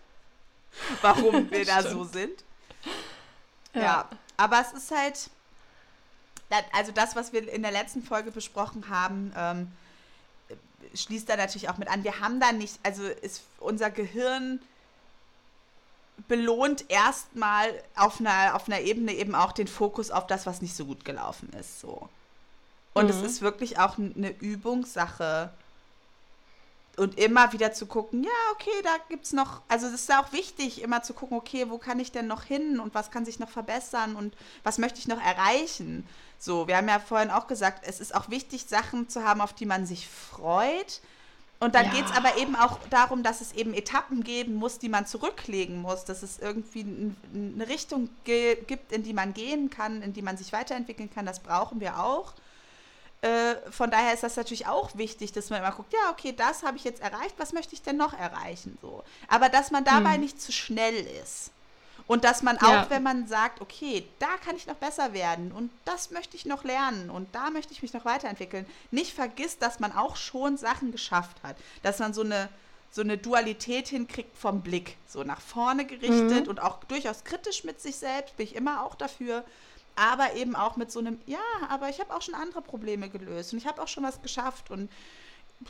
warum 1.02 1.50
wir 1.50 1.66
da 1.66 1.82
so 1.82 2.04
sind. 2.04 2.44
Ja. 3.74 4.08
aber 4.38 4.60
es 4.60 4.72
ist 4.72 4.90
halt, 4.90 5.30
also 6.72 6.92
das, 6.92 7.16
was 7.16 7.32
wir 7.32 7.52
in 7.52 7.62
der 7.62 7.72
letzten 7.72 8.02
Folge 8.02 8.30
besprochen 8.30 8.88
haben, 8.88 9.32
ähm, 9.36 9.72
schließt 10.94 11.28
da 11.28 11.36
natürlich 11.36 11.68
auch 11.68 11.78
mit 11.78 11.88
an. 11.88 12.04
Wir 12.04 12.20
haben 12.20 12.40
da 12.40 12.52
nicht, 12.52 12.78
also 12.82 13.02
ist 13.04 13.42
unser 13.60 13.90
Gehirn 13.90 14.60
belohnt 16.28 16.84
erstmal 16.88 17.68
auf 17.96 18.20
einer, 18.20 18.54
auf 18.54 18.68
einer 18.68 18.80
Ebene 18.80 19.12
eben 19.14 19.34
auch 19.34 19.52
den 19.52 19.66
Fokus 19.66 20.10
auf 20.10 20.26
das, 20.26 20.46
was 20.46 20.62
nicht 20.62 20.76
so 20.76 20.84
gut 20.84 21.04
gelaufen 21.04 21.50
ist. 21.58 21.80
So. 21.80 22.08
Und 22.94 23.04
mhm. 23.04 23.10
es 23.10 23.22
ist 23.22 23.42
wirklich 23.42 23.78
auch 23.78 23.98
eine 23.98 24.30
Übungssache. 24.30 25.50
Und 26.98 27.18
immer 27.18 27.54
wieder 27.54 27.72
zu 27.72 27.86
gucken, 27.86 28.22
ja, 28.22 28.30
okay, 28.52 28.70
da 28.82 28.90
gibt 29.08 29.24
es 29.24 29.32
noch, 29.32 29.62
also 29.66 29.86
es 29.86 29.94
ist 29.94 30.12
auch 30.12 30.30
wichtig, 30.32 30.82
immer 30.82 31.02
zu 31.02 31.14
gucken, 31.14 31.38
okay, 31.38 31.70
wo 31.70 31.78
kann 31.78 31.98
ich 31.98 32.12
denn 32.12 32.26
noch 32.26 32.42
hin 32.42 32.80
und 32.80 32.94
was 32.94 33.10
kann 33.10 33.24
sich 33.24 33.38
noch 33.38 33.48
verbessern 33.48 34.14
und 34.14 34.34
was 34.62 34.76
möchte 34.76 34.98
ich 34.98 35.08
noch 35.08 35.20
erreichen. 35.20 36.06
So, 36.44 36.66
wir 36.66 36.76
haben 36.76 36.88
ja 36.88 36.98
vorhin 36.98 37.30
auch 37.30 37.46
gesagt, 37.46 37.84
es 37.86 38.00
ist 38.00 38.16
auch 38.16 38.28
wichtig, 38.28 38.64
Sachen 38.66 39.08
zu 39.08 39.22
haben, 39.22 39.40
auf 39.40 39.52
die 39.52 39.64
man 39.64 39.86
sich 39.86 40.08
freut. 40.08 41.00
Und 41.60 41.76
dann 41.76 41.86
ja. 41.86 41.92
geht 41.92 42.06
es 42.06 42.16
aber 42.16 42.36
eben 42.36 42.56
auch 42.56 42.80
darum, 42.90 43.22
dass 43.22 43.40
es 43.40 43.52
eben 43.52 43.72
Etappen 43.74 44.24
geben 44.24 44.56
muss, 44.56 44.80
die 44.80 44.88
man 44.88 45.06
zurücklegen 45.06 45.80
muss, 45.80 46.04
dass 46.04 46.24
es 46.24 46.40
irgendwie 46.40 47.14
eine 47.32 47.68
Richtung 47.68 48.10
gibt, 48.24 48.90
in 48.90 49.04
die 49.04 49.12
man 49.12 49.34
gehen 49.34 49.70
kann, 49.70 50.02
in 50.02 50.14
die 50.14 50.22
man 50.22 50.36
sich 50.36 50.52
weiterentwickeln 50.52 51.14
kann. 51.14 51.26
Das 51.26 51.38
brauchen 51.38 51.78
wir 51.78 52.00
auch. 52.00 52.32
Äh, 53.20 53.54
von 53.70 53.92
daher 53.92 54.12
ist 54.12 54.24
das 54.24 54.34
natürlich 54.34 54.66
auch 54.66 54.96
wichtig, 54.96 55.30
dass 55.30 55.48
man 55.48 55.60
immer 55.60 55.70
guckt, 55.70 55.92
ja, 55.92 56.10
okay, 56.10 56.34
das 56.36 56.64
habe 56.64 56.76
ich 56.76 56.82
jetzt 56.82 57.02
erreicht, 57.02 57.36
was 57.38 57.52
möchte 57.52 57.74
ich 57.74 57.82
denn 57.82 57.96
noch 57.96 58.14
erreichen? 58.18 58.76
So. 58.82 59.04
Aber 59.28 59.48
dass 59.48 59.70
man 59.70 59.84
dabei 59.84 60.14
hm. 60.14 60.22
nicht 60.22 60.42
zu 60.42 60.50
schnell 60.50 61.06
ist. 61.22 61.52
Und 62.06 62.24
dass 62.24 62.42
man 62.42 62.58
ja. 62.60 62.82
auch, 62.82 62.90
wenn 62.90 63.02
man 63.02 63.26
sagt, 63.26 63.60
okay, 63.60 64.06
da 64.18 64.36
kann 64.44 64.56
ich 64.56 64.66
noch 64.66 64.74
besser 64.74 65.12
werden 65.12 65.52
und 65.52 65.70
das 65.84 66.10
möchte 66.10 66.36
ich 66.36 66.46
noch 66.46 66.64
lernen 66.64 67.10
und 67.10 67.34
da 67.34 67.50
möchte 67.50 67.72
ich 67.72 67.82
mich 67.82 67.92
noch 67.92 68.04
weiterentwickeln, 68.04 68.66
nicht 68.90 69.14
vergisst, 69.14 69.62
dass 69.62 69.80
man 69.80 69.92
auch 69.92 70.16
schon 70.16 70.56
Sachen 70.56 70.92
geschafft 70.92 71.42
hat. 71.42 71.56
Dass 71.82 71.98
man 71.98 72.12
so 72.12 72.22
eine, 72.22 72.48
so 72.90 73.02
eine 73.02 73.18
Dualität 73.18 73.88
hinkriegt 73.88 74.36
vom 74.36 74.62
Blick, 74.62 74.96
so 75.06 75.22
nach 75.22 75.40
vorne 75.40 75.84
gerichtet 75.84 76.44
mhm. 76.44 76.50
und 76.50 76.60
auch 76.60 76.82
durchaus 76.84 77.24
kritisch 77.24 77.64
mit 77.64 77.80
sich 77.80 77.96
selbst, 77.96 78.36
bin 78.36 78.46
ich 78.46 78.56
immer 78.56 78.84
auch 78.84 78.94
dafür 78.94 79.44
aber 79.94 80.34
eben 80.34 80.56
auch 80.56 80.76
mit 80.76 80.90
so 80.90 81.00
einem, 81.00 81.18
ja, 81.26 81.38
aber 81.68 81.88
ich 81.88 82.00
habe 82.00 82.14
auch 82.14 82.22
schon 82.22 82.34
andere 82.34 82.62
Probleme 82.62 83.08
gelöst 83.08 83.52
und 83.52 83.58
ich 83.58 83.66
habe 83.66 83.82
auch 83.82 83.88
schon 83.88 84.02
was 84.04 84.22
geschafft 84.22 84.70
und 84.70 84.90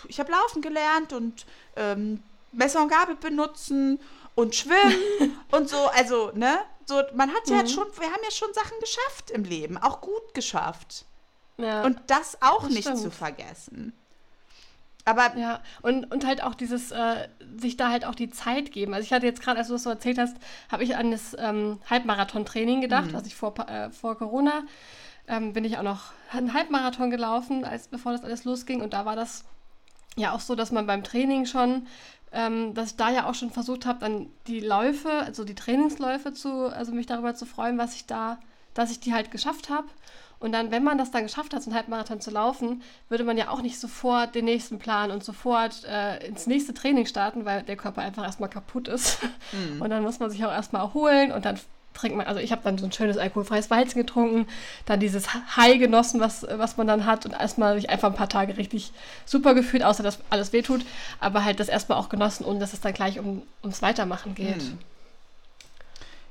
ich 0.08 0.20
habe 0.20 0.30
laufen 0.30 0.62
gelernt 0.62 1.12
und 1.12 1.44
ähm, 1.76 2.22
Messer 2.52 2.82
und 2.82 2.88
Gabel 2.88 3.16
benutzen 3.16 3.98
und 4.34 4.54
schwimmen 4.54 5.36
und 5.50 5.68
so, 5.68 5.86
also, 5.88 6.30
ne? 6.34 6.58
So, 6.84 7.00
man 7.14 7.30
hat 7.30 7.48
ja 7.48 7.62
mhm. 7.62 7.68
schon, 7.68 7.86
wir 7.98 8.08
haben 8.08 8.22
ja 8.24 8.30
schon 8.30 8.52
Sachen 8.52 8.78
geschafft 8.80 9.30
im 9.30 9.44
Leben, 9.44 9.78
auch 9.78 10.00
gut 10.00 10.34
geschafft. 10.34 11.04
Ja, 11.58 11.84
und 11.84 11.98
das 12.08 12.38
auch 12.42 12.62
das 12.62 12.72
nicht 12.72 12.84
stimmt. 12.84 12.98
zu 12.98 13.10
vergessen. 13.10 13.92
Aber 15.04 15.36
ja, 15.36 15.60
und, 15.82 16.10
und 16.12 16.26
halt 16.26 16.42
auch 16.42 16.54
dieses, 16.54 16.92
äh, 16.92 17.28
sich 17.56 17.76
da 17.76 17.90
halt 17.90 18.04
auch 18.04 18.14
die 18.14 18.30
Zeit 18.30 18.72
geben. 18.72 18.94
Also 18.94 19.04
ich 19.04 19.12
hatte 19.12 19.26
jetzt 19.26 19.42
gerade, 19.42 19.58
als 19.58 19.68
du 19.68 19.74
das 19.74 19.82
so 19.82 19.90
erzählt 19.90 20.18
hast, 20.18 20.36
habe 20.70 20.84
ich 20.84 20.96
an 20.96 21.10
das 21.10 21.36
ähm, 21.38 21.80
Halbmarathon-Training 21.90 22.80
gedacht, 22.80 23.06
mhm. 23.06 23.14
was 23.14 23.26
ich 23.26 23.34
vor, 23.34 23.54
äh, 23.68 23.90
vor 23.90 24.16
Corona 24.16 24.62
ähm, 25.28 25.52
bin 25.52 25.64
ich 25.64 25.78
auch 25.78 25.82
noch 25.82 26.12
einen 26.30 26.54
Halbmarathon 26.54 27.10
gelaufen, 27.10 27.64
als 27.64 27.88
bevor 27.88 28.12
das 28.12 28.24
alles 28.24 28.44
losging. 28.44 28.80
Und 28.80 28.92
da 28.92 29.04
war 29.04 29.16
das 29.16 29.44
ja 30.16 30.32
auch 30.32 30.40
so, 30.40 30.54
dass 30.54 30.72
man 30.72 30.86
beim 30.86 31.02
Training 31.02 31.46
schon, 31.46 31.86
ähm, 32.32 32.74
dass 32.74 32.90
ich 32.90 32.96
da 32.96 33.10
ja 33.10 33.28
auch 33.28 33.34
schon 33.34 33.50
versucht 33.50 33.86
habe, 33.86 34.00
dann 34.00 34.26
die 34.46 34.60
Läufe, 34.60 35.10
also 35.10 35.44
die 35.44 35.54
Trainingsläufe 35.54 36.32
zu, 36.32 36.72
also 36.72 36.92
mich 36.92 37.06
darüber 37.06 37.34
zu 37.34 37.46
freuen, 37.46 37.78
was 37.78 37.94
ich 37.94 38.06
da, 38.06 38.38
dass 38.74 38.90
ich 38.90 39.00
die 39.00 39.12
halt 39.12 39.30
geschafft 39.30 39.70
habe. 39.70 39.88
Und 40.38 40.50
dann, 40.50 40.72
wenn 40.72 40.82
man 40.82 40.98
das 40.98 41.12
dann 41.12 41.22
geschafft 41.22 41.54
hat, 41.54 41.62
so 41.62 41.70
einen 41.70 41.76
Halbmarathon 41.76 42.20
zu 42.20 42.32
laufen, 42.32 42.82
würde 43.08 43.22
man 43.22 43.36
ja 43.36 43.48
auch 43.48 43.62
nicht 43.62 43.78
sofort 43.78 44.34
den 44.34 44.46
nächsten 44.46 44.80
Plan 44.80 45.12
und 45.12 45.22
sofort 45.22 45.84
äh, 45.84 46.26
ins 46.26 46.48
nächste 46.48 46.74
Training 46.74 47.06
starten, 47.06 47.44
weil 47.44 47.62
der 47.62 47.76
Körper 47.76 48.02
einfach 48.02 48.24
erstmal 48.24 48.50
kaputt 48.50 48.88
ist. 48.88 49.18
Mhm. 49.52 49.80
Und 49.80 49.90
dann 49.90 50.02
muss 50.02 50.18
man 50.18 50.30
sich 50.30 50.44
auch 50.44 50.50
erstmal 50.50 50.82
erholen 50.82 51.30
und 51.30 51.44
dann 51.44 51.60
trinkt 51.94 52.16
man, 52.16 52.26
also 52.26 52.40
ich 52.40 52.52
habe 52.52 52.62
dann 52.64 52.78
so 52.78 52.86
ein 52.86 52.92
schönes 52.92 53.18
alkoholfreies 53.18 53.70
Weizen 53.70 53.98
getrunken, 54.00 54.46
dann 54.86 55.00
dieses 55.00 55.32
High 55.56 55.78
genossen, 55.78 56.20
was, 56.20 56.46
was 56.48 56.76
man 56.76 56.86
dann 56.86 57.06
hat 57.06 57.26
und 57.26 57.32
erstmal 57.32 57.76
sich 57.76 57.90
einfach 57.90 58.08
ein 58.08 58.16
paar 58.16 58.28
Tage 58.28 58.56
richtig 58.56 58.92
super 59.26 59.54
gefühlt, 59.54 59.82
außer 59.82 60.02
dass 60.02 60.18
alles 60.30 60.52
wehtut, 60.52 60.84
aber 61.20 61.44
halt 61.44 61.60
das 61.60 61.68
erstmal 61.68 61.98
auch 61.98 62.08
genossen, 62.08 62.44
ohne 62.44 62.58
dass 62.58 62.72
es 62.72 62.80
dann 62.80 62.94
gleich 62.94 63.18
um, 63.18 63.42
ums 63.62 63.82
Weitermachen 63.82 64.34
geht. 64.34 64.62
Mhm. 64.62 64.78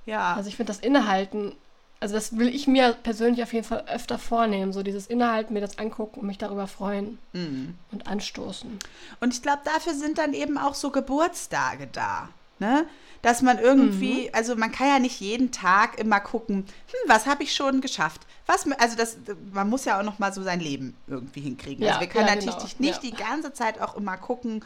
Ja. 0.05 0.33
Also 0.33 0.49
ich 0.49 0.55
finde 0.55 0.73
das 0.73 0.79
Innehalten 0.79 1.53
also 2.01 2.15
das 2.15 2.35
will 2.35 2.53
ich 2.53 2.67
mir 2.67 2.93
persönlich 3.03 3.43
auf 3.43 3.53
jeden 3.53 3.65
Fall 3.65 3.85
öfter 3.87 4.17
vornehmen, 4.17 4.73
so 4.73 4.81
dieses 4.81 5.05
Innehalten, 5.05 5.53
mir 5.53 5.61
das 5.61 5.77
angucken 5.77 6.21
und 6.21 6.27
mich 6.27 6.39
darüber 6.39 6.67
freuen 6.67 7.19
mhm. 7.31 7.75
und 7.91 8.07
anstoßen. 8.07 8.79
Und 9.19 9.33
ich 9.35 9.43
glaube, 9.43 9.61
dafür 9.63 9.93
sind 9.93 10.17
dann 10.17 10.33
eben 10.33 10.57
auch 10.57 10.73
so 10.73 10.89
Geburtstage 10.89 11.87
da, 11.91 12.29
ne? 12.61 12.85
Dass 13.21 13.41
man 13.41 13.59
irgendwie, 13.59 14.23
mhm. 14.23 14.29
also 14.33 14.55
man 14.55 14.71
kann 14.71 14.87
ja 14.87 14.99
nicht 14.99 15.19
jeden 15.19 15.51
Tag 15.51 15.99
immer 15.99 16.19
gucken, 16.19 16.57
hm, 16.57 17.09
was 17.09 17.25
habe 17.25 17.43
ich 17.43 17.53
schon 17.53 17.81
geschafft? 17.81 18.21
Was, 18.47 18.65
also 18.79 18.95
das, 18.95 19.17
man 19.51 19.69
muss 19.69 19.85
ja 19.85 19.99
auch 19.99 20.03
noch 20.03 20.17
mal 20.17 20.33
so 20.33 20.41
sein 20.41 20.59
Leben 20.59 20.95
irgendwie 21.07 21.41
hinkriegen. 21.41 21.83
Ja, 21.83 21.89
also 21.89 22.01
wir 22.01 22.07
können 22.07 22.27
ja, 22.27 22.35
natürlich 22.35 22.77
genau. 22.77 22.89
nicht 22.89 23.03
ja. 23.03 23.09
die 23.09 23.15
ganze 23.15 23.51
Zeit 23.53 23.81
auch 23.81 23.95
immer 23.95 24.17
gucken, 24.17 24.63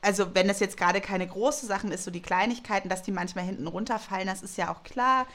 also 0.00 0.34
wenn 0.34 0.48
es 0.48 0.60
jetzt 0.60 0.76
gerade 0.76 1.00
keine 1.00 1.26
großen 1.26 1.68
Sachen 1.68 1.92
ist, 1.92 2.04
so 2.04 2.10
die 2.10 2.22
Kleinigkeiten, 2.22 2.88
dass 2.88 3.02
die 3.02 3.12
manchmal 3.12 3.44
hinten 3.44 3.66
runterfallen, 3.66 4.26
das 4.26 4.42
ist 4.42 4.56
ja 4.56 4.70
auch 4.72 4.82
klar. 4.82 5.26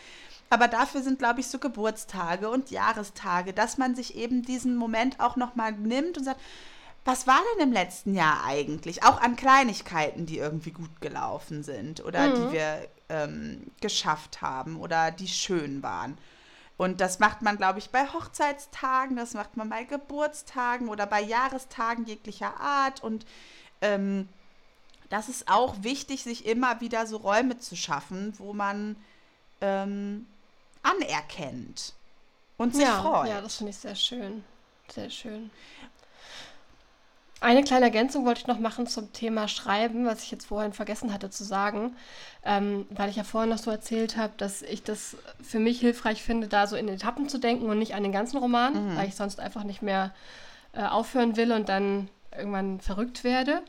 Aber 0.50 0.68
dafür 0.68 1.04
sind, 1.04 1.20
glaube 1.20 1.42
ich, 1.42 1.48
so 1.48 1.60
Geburtstage 1.60 2.50
und 2.50 2.72
Jahrestage, 2.72 3.54
dass 3.54 3.78
man 3.78 3.96
sich 3.96 4.16
eben 4.16 4.42
diesen 4.42 4.76
Moment 4.76 5.20
auch 5.20 5.36
nochmal 5.36 5.74
nimmt 5.74 6.18
und 6.18 6.24
sagt, 6.24 6.42
was 7.10 7.26
war 7.26 7.40
denn 7.56 7.68
im 7.68 7.74
letzten 7.74 8.14
Jahr 8.14 8.44
eigentlich? 8.46 9.04
Auch 9.04 9.20
an 9.20 9.36
Kleinigkeiten, 9.36 10.28
die 10.28 10.38
irgendwie 10.38 10.70
gut 10.70 11.02
gelaufen 11.02 11.64
sind 11.64 12.06
oder 12.06 12.28
mhm. 12.28 12.36
die 12.36 12.52
wir 12.54 12.88
ähm, 13.10 13.72
geschafft 13.82 14.44
haben 14.44 14.80
oder 14.80 15.10
die 15.10 15.28
schön 15.28 15.82
waren. 15.82 16.20
Und 16.78 17.02
das 17.02 17.18
macht 17.18 17.42
man, 17.42 17.58
glaube 17.58 17.80
ich, 17.80 17.90
bei 17.90 18.06
Hochzeitstagen, 18.06 19.18
das 19.18 19.34
macht 19.34 19.58
man 19.58 19.70
bei 19.70 19.86
Geburtstagen 19.86 20.88
oder 20.88 21.08
bei 21.08 21.20
Jahrestagen 21.22 22.06
jeglicher 22.06 22.60
Art. 22.60 23.04
Und 23.04 23.26
ähm, 23.82 24.30
das 25.10 25.30
ist 25.30 25.50
auch 25.50 25.78
wichtig, 25.82 26.24
sich 26.24 26.46
immer 26.46 26.80
wieder 26.80 27.08
so 27.08 27.18
Räume 27.18 27.58
zu 27.58 27.76
schaffen, 27.76 28.34
wo 28.38 28.54
man 28.54 28.96
ähm, 29.62 30.28
anerkennt 30.84 31.96
und 32.58 32.76
sich 32.76 32.86
ja, 32.86 33.02
freut. 33.02 33.30
Ja, 33.30 33.42
das 33.42 33.56
finde 33.56 33.72
ich 33.72 33.78
sehr 33.78 33.96
schön. 33.96 34.44
Sehr 34.90 35.10
schön. 35.10 35.50
Eine 37.42 37.64
kleine 37.64 37.86
Ergänzung 37.86 38.26
wollte 38.26 38.42
ich 38.42 38.48
noch 38.48 38.60
machen 38.60 38.86
zum 38.86 39.14
Thema 39.14 39.48
Schreiben, 39.48 40.06
was 40.06 40.24
ich 40.24 40.32
jetzt 40.32 40.48
vorhin 40.48 40.74
vergessen 40.74 41.14
hatte 41.14 41.30
zu 41.30 41.44
sagen, 41.44 41.96
ähm, 42.44 42.86
weil 42.90 43.10
ich 43.10 43.16
ja 43.16 43.24
vorhin 43.24 43.50
noch 43.50 43.58
so 43.58 43.72
erzählt 43.72 44.18
habe, 44.18 44.34
dass 44.38 44.62
ich 44.62 44.84
das 44.84 45.16
für 45.42 45.60
mich 45.60 45.80
hilfreich 45.80 46.22
finde, 46.22 46.48
da 46.48 46.68
so 46.68 46.76
in 46.76 46.90
Etappen 46.90 47.30
zu 47.30 47.38
denken 47.38 47.70
und 47.70 47.80
nicht 47.80 47.96
an 47.96 48.04
den 48.04 48.12
ganzen 48.12 48.38
Roman, 48.38 48.74
mhm. 48.92 48.98
weil 48.98 49.08
ich 49.08 49.16
sonst 49.16 49.40
einfach 49.40 49.64
nicht 49.64 49.82
mehr 49.82 50.14
äh, 50.74 50.84
aufhören 50.84 51.38
will 51.38 51.52
und 51.54 51.70
dann 51.70 52.10
irgendwann 52.38 52.80
verrückt 52.82 53.24
werde. 53.24 53.62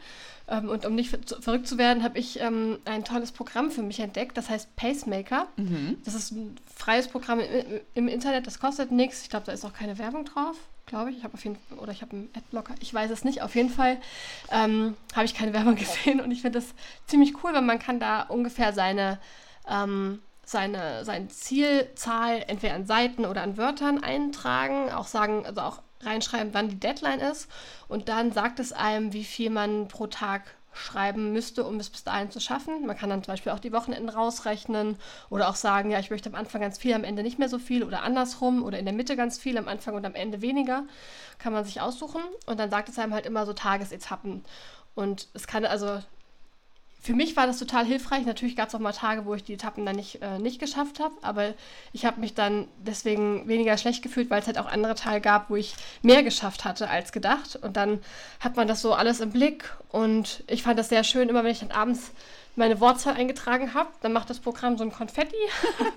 Ähm, 0.48 0.68
und 0.68 0.84
um 0.84 0.94
nicht 0.96 1.16
verrückt 1.40 1.68
zu 1.68 1.78
werden, 1.78 2.02
habe 2.02 2.18
ich 2.18 2.40
ähm, 2.40 2.78
ein 2.84 3.04
tolles 3.04 3.30
Programm 3.30 3.70
für 3.70 3.82
mich 3.82 4.00
entdeckt, 4.00 4.36
das 4.36 4.50
heißt 4.50 4.74
Pacemaker. 4.74 5.46
Mhm. 5.56 5.98
Das 6.04 6.14
ist 6.14 6.32
ein 6.32 6.56
freies 6.74 7.06
Programm 7.08 7.38
im, 7.38 7.80
im 7.94 8.08
Internet, 8.08 8.46
das 8.46 8.58
kostet 8.58 8.90
nichts. 8.90 9.22
Ich 9.22 9.30
glaube, 9.30 9.46
da 9.46 9.52
ist 9.52 9.64
auch 9.64 9.72
keine 9.72 9.98
Werbung 9.98 10.24
drauf, 10.24 10.56
glaube 10.90 11.10
ich. 11.10 11.18
Ich 11.18 11.24
habe 11.24 11.34
auf 11.34 11.42
jeden 11.42 11.56
Fall, 11.56 11.78
oder 11.78 11.92
ich 11.92 12.02
habe 12.02 12.12
einen 12.12 12.30
Adblocker, 12.36 12.74
ich 12.80 12.92
weiß 12.92 13.10
es 13.10 13.24
nicht. 13.24 13.40
Auf 13.40 13.54
jeden 13.54 13.70
Fall 13.70 13.96
ähm, 14.50 14.96
habe 15.14 15.24
ich 15.24 15.34
keine 15.34 15.54
Werbung 15.54 15.74
gesehen 15.76 16.20
und 16.20 16.30
ich 16.30 16.42
finde 16.42 16.58
das 16.58 16.74
ziemlich 17.06 17.42
cool, 17.42 17.54
weil 17.54 17.62
man 17.62 17.78
kann 17.78 17.98
da 17.98 18.22
ungefähr 18.22 18.74
seine 18.74 19.18
ähm, 19.66 20.20
seine, 20.44 21.04
seine 21.04 21.28
Zielzahl 21.28 22.42
entweder 22.48 22.74
an 22.74 22.84
Seiten 22.84 23.24
oder 23.24 23.42
an 23.42 23.56
Wörtern 23.56 24.02
eintragen, 24.02 24.90
auch 24.90 25.06
sagen, 25.06 25.46
also 25.46 25.60
auch 25.60 25.80
reinschreiben, 26.00 26.52
wann 26.52 26.68
die 26.68 26.80
Deadline 26.80 27.20
ist. 27.20 27.48
Und 27.86 28.08
dann 28.08 28.32
sagt 28.32 28.58
es 28.58 28.72
einem, 28.72 29.12
wie 29.12 29.24
viel 29.24 29.50
man 29.50 29.86
pro 29.86 30.08
Tag 30.08 30.42
schreiben 30.72 31.32
müsste, 31.32 31.64
um 31.64 31.80
es 31.80 31.90
bis 31.90 32.04
dahin 32.04 32.30
zu 32.30 32.40
schaffen. 32.40 32.86
Man 32.86 32.96
kann 32.96 33.10
dann 33.10 33.22
zum 33.22 33.32
Beispiel 33.32 33.52
auch 33.52 33.58
die 33.58 33.72
Wochenenden 33.72 34.08
rausrechnen 34.08 34.96
oder 35.28 35.48
auch 35.48 35.56
sagen, 35.56 35.90
ja, 35.90 35.98
ich 35.98 36.10
möchte 36.10 36.28
am 36.28 36.34
Anfang 36.34 36.60
ganz 36.60 36.78
viel, 36.78 36.94
am 36.94 37.04
Ende 37.04 37.22
nicht 37.22 37.38
mehr 37.38 37.48
so 37.48 37.58
viel 37.58 37.82
oder 37.82 38.02
andersrum 38.02 38.62
oder 38.62 38.78
in 38.78 38.84
der 38.84 38.94
Mitte 38.94 39.16
ganz 39.16 39.38
viel, 39.38 39.58
am 39.58 39.68
Anfang 39.68 39.94
und 39.94 40.06
am 40.06 40.14
Ende 40.14 40.42
weniger. 40.42 40.84
Kann 41.38 41.52
man 41.52 41.64
sich 41.64 41.80
aussuchen 41.80 42.22
und 42.46 42.60
dann 42.60 42.70
sagt 42.70 42.88
es 42.88 42.98
einem 42.98 43.14
halt 43.14 43.26
immer 43.26 43.46
so 43.46 43.52
Tagesetappen. 43.52 44.44
Und 44.94 45.28
es 45.34 45.46
kann 45.46 45.64
also 45.64 46.00
für 47.02 47.14
mich 47.14 47.34
war 47.34 47.46
das 47.46 47.58
total 47.58 47.86
hilfreich. 47.86 48.26
Natürlich 48.26 48.56
gab 48.56 48.68
es 48.68 48.74
auch 48.74 48.78
mal 48.78 48.92
Tage, 48.92 49.24
wo 49.24 49.34
ich 49.34 49.42
die 49.42 49.54
Etappen 49.54 49.86
dann 49.86 49.96
nicht, 49.96 50.20
äh, 50.20 50.38
nicht 50.38 50.60
geschafft 50.60 51.00
habe, 51.00 51.14
aber 51.22 51.54
ich 51.92 52.04
habe 52.04 52.20
mich 52.20 52.34
dann 52.34 52.68
deswegen 52.78 53.48
weniger 53.48 53.78
schlecht 53.78 54.02
gefühlt, 54.02 54.28
weil 54.28 54.40
es 54.40 54.46
halt 54.46 54.58
auch 54.58 54.66
andere 54.66 54.94
Tage 54.94 55.22
gab, 55.22 55.48
wo 55.48 55.56
ich 55.56 55.74
mehr 56.02 56.22
geschafft 56.22 56.64
hatte 56.64 56.90
als 56.90 57.12
gedacht. 57.12 57.56
Und 57.56 57.76
dann 57.76 58.00
hat 58.38 58.56
man 58.56 58.68
das 58.68 58.82
so 58.82 58.92
alles 58.92 59.20
im 59.20 59.32
Blick 59.32 59.64
und 59.88 60.44
ich 60.46 60.62
fand 60.62 60.78
das 60.78 60.90
sehr 60.90 61.02
schön, 61.04 61.30
immer 61.30 61.42
wenn 61.42 61.52
ich 61.52 61.60
dann 61.60 61.70
abends 61.70 62.12
meine 62.54 62.80
Wortzahl 62.80 63.14
eingetragen 63.14 63.72
habe, 63.72 63.88
dann 64.02 64.12
macht 64.12 64.28
das 64.28 64.40
Programm 64.40 64.76
so 64.76 64.84
ein 64.84 64.92
Konfetti 64.92 65.36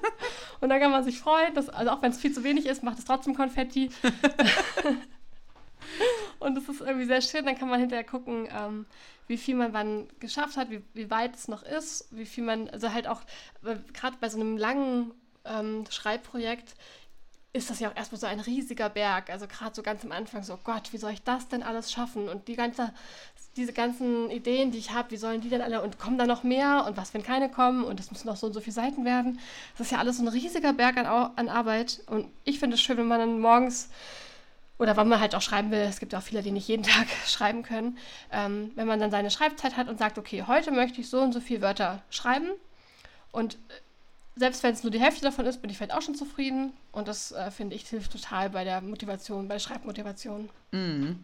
und 0.61 0.69
dann 0.69 0.79
kann 0.79 0.91
man 0.91 1.03
sich 1.03 1.19
freuen, 1.19 1.53
dass, 1.55 1.67
also 1.67 1.91
auch 1.91 2.01
wenn 2.01 2.11
es 2.11 2.19
viel 2.19 2.31
zu 2.31 2.43
wenig 2.43 2.67
ist, 2.67 2.83
macht 2.83 2.99
es 2.99 3.05
trotzdem 3.05 3.35
Konfetti. 3.35 3.89
Und 6.39 6.55
das 6.55 6.69
ist 6.69 6.81
irgendwie 6.81 7.05
sehr 7.05 7.21
schön. 7.21 7.45
Dann 7.45 7.57
kann 7.57 7.69
man 7.69 7.79
hinterher 7.79 8.03
gucken, 8.03 8.47
ähm, 8.51 8.85
wie 9.28 9.38
viel 9.38 9.55
man 9.55 9.74
wann 9.74 10.07
geschafft 10.19 10.57
hat, 10.57 10.69
wie, 10.69 10.82
wie 10.93 11.09
weit 11.09 11.36
es 11.36 11.47
noch 11.47 11.63
ist, 11.63 12.07
wie 12.11 12.26
viel 12.26 12.43
man, 12.43 12.69
also 12.69 12.93
halt 12.93 13.07
auch, 13.07 13.21
gerade 13.93 14.17
bei 14.19 14.30
so 14.30 14.39
einem 14.39 14.57
langen 14.57 15.11
ähm, 15.45 15.86
Schreibprojekt, 15.89 16.76
ist 17.55 17.69
das 17.69 17.80
ja 17.80 17.89
auch 17.89 17.95
erstmal 17.95 18.19
so 18.19 18.26
ein 18.26 18.39
riesiger 18.39 18.89
Berg. 18.89 19.30
Also 19.30 19.47
gerade 19.47 19.76
so 19.76 19.84
ganz 19.84 20.03
am 20.03 20.11
Anfang 20.11 20.41
so, 20.43 20.57
Gott, 20.63 20.91
wie 20.91 20.97
soll 20.97 21.11
ich 21.11 21.21
das 21.21 21.47
denn 21.47 21.61
alles 21.61 21.91
schaffen? 21.91 22.28
Und 22.28 22.47
die 22.47 22.55
ganze, 22.55 22.91
diese 23.55 23.74
ganzen 23.74 24.32
Ideen, 24.32 24.71
die 24.71 24.80
ich 24.80 24.91
habe, 24.91 25.11
wie 25.11 25.17
sollen 25.17 25.39
die 25.39 25.49
denn 25.49 25.61
alle 25.61 25.84
und 25.84 25.99
kommen 25.99 26.17
da 26.17 26.26
noch 26.26 26.41
mehr? 26.41 26.84
Und 26.88 26.97
was, 26.97 27.13
wenn 27.13 27.21
keine 27.21 27.49
kommen? 27.49 27.84
Und 27.84 27.99
es 27.99 28.09
müssen 28.09 28.28
noch 28.28 28.38
so 28.38 28.47
und 28.47 28.53
so 28.53 28.59
viele 28.59 28.74
Seiten 28.74 29.05
werden. 29.05 29.39
Das 29.78 29.88
ist 29.88 29.91
ja 29.91 29.99
alles 29.99 30.17
so 30.17 30.24
ein 30.24 30.30
riesiger 30.30 30.74
Berg 30.74 30.97
an, 30.97 31.05
an 31.05 31.47
Arbeit. 31.47 32.01
Und 32.07 32.28
ich 32.43 32.57
finde 32.57 32.74
es 32.74 32.82
schön, 32.82 32.97
wenn 32.97 33.07
man 33.07 33.19
dann 33.19 33.39
morgens 33.39 33.89
oder 34.80 34.97
wann 34.97 35.07
man 35.07 35.19
halt 35.19 35.36
auch 35.36 35.41
schreiben 35.41 35.71
will, 35.71 35.80
es 35.80 35.99
gibt 35.99 36.15
auch 36.15 36.21
viele, 36.21 36.41
die 36.41 36.51
nicht 36.51 36.67
jeden 36.67 36.84
Tag 36.84 37.07
schreiben 37.26 37.63
können, 37.63 37.97
ähm, 38.32 38.71
wenn 38.76 38.88
man 38.88 38.99
dann 38.99 39.11
seine 39.11 39.32
Schreibzeit 39.32 39.78
hat 39.78 39.88
und 39.88 39.99
sagt, 39.99 40.17
okay, 40.17 40.43
heute 40.47 40.71
möchte 40.71 41.01
ich 41.01 41.09
so 41.09 41.21
und 41.21 41.34
so 41.34 41.39
viele 41.39 41.61
Wörter 41.61 42.01
schreiben 42.09 42.49
und 43.32 43.57
selbst 44.36 44.63
wenn 44.63 44.74
es 44.74 44.84
nur 44.84 44.91
die 44.91 44.99
Hälfte 44.99 45.21
davon 45.21 45.45
ist, 45.45 45.61
bin 45.61 45.69
ich 45.69 45.78
vielleicht 45.78 45.93
auch 45.93 46.01
schon 46.01 46.15
zufrieden. 46.15 46.74
Und 46.91 47.07
das 47.07 47.32
äh, 47.32 47.51
finde 47.51 47.76
ich 47.76 47.88
hilft 47.88 48.11
total 48.11 48.49
bei 48.49 48.63
der 48.63 48.82
Motivation, 48.82 49.47
bei 49.47 49.55
der 49.55 49.59
Schreibmotivation. 49.59 50.49
Mhm. 50.71 51.24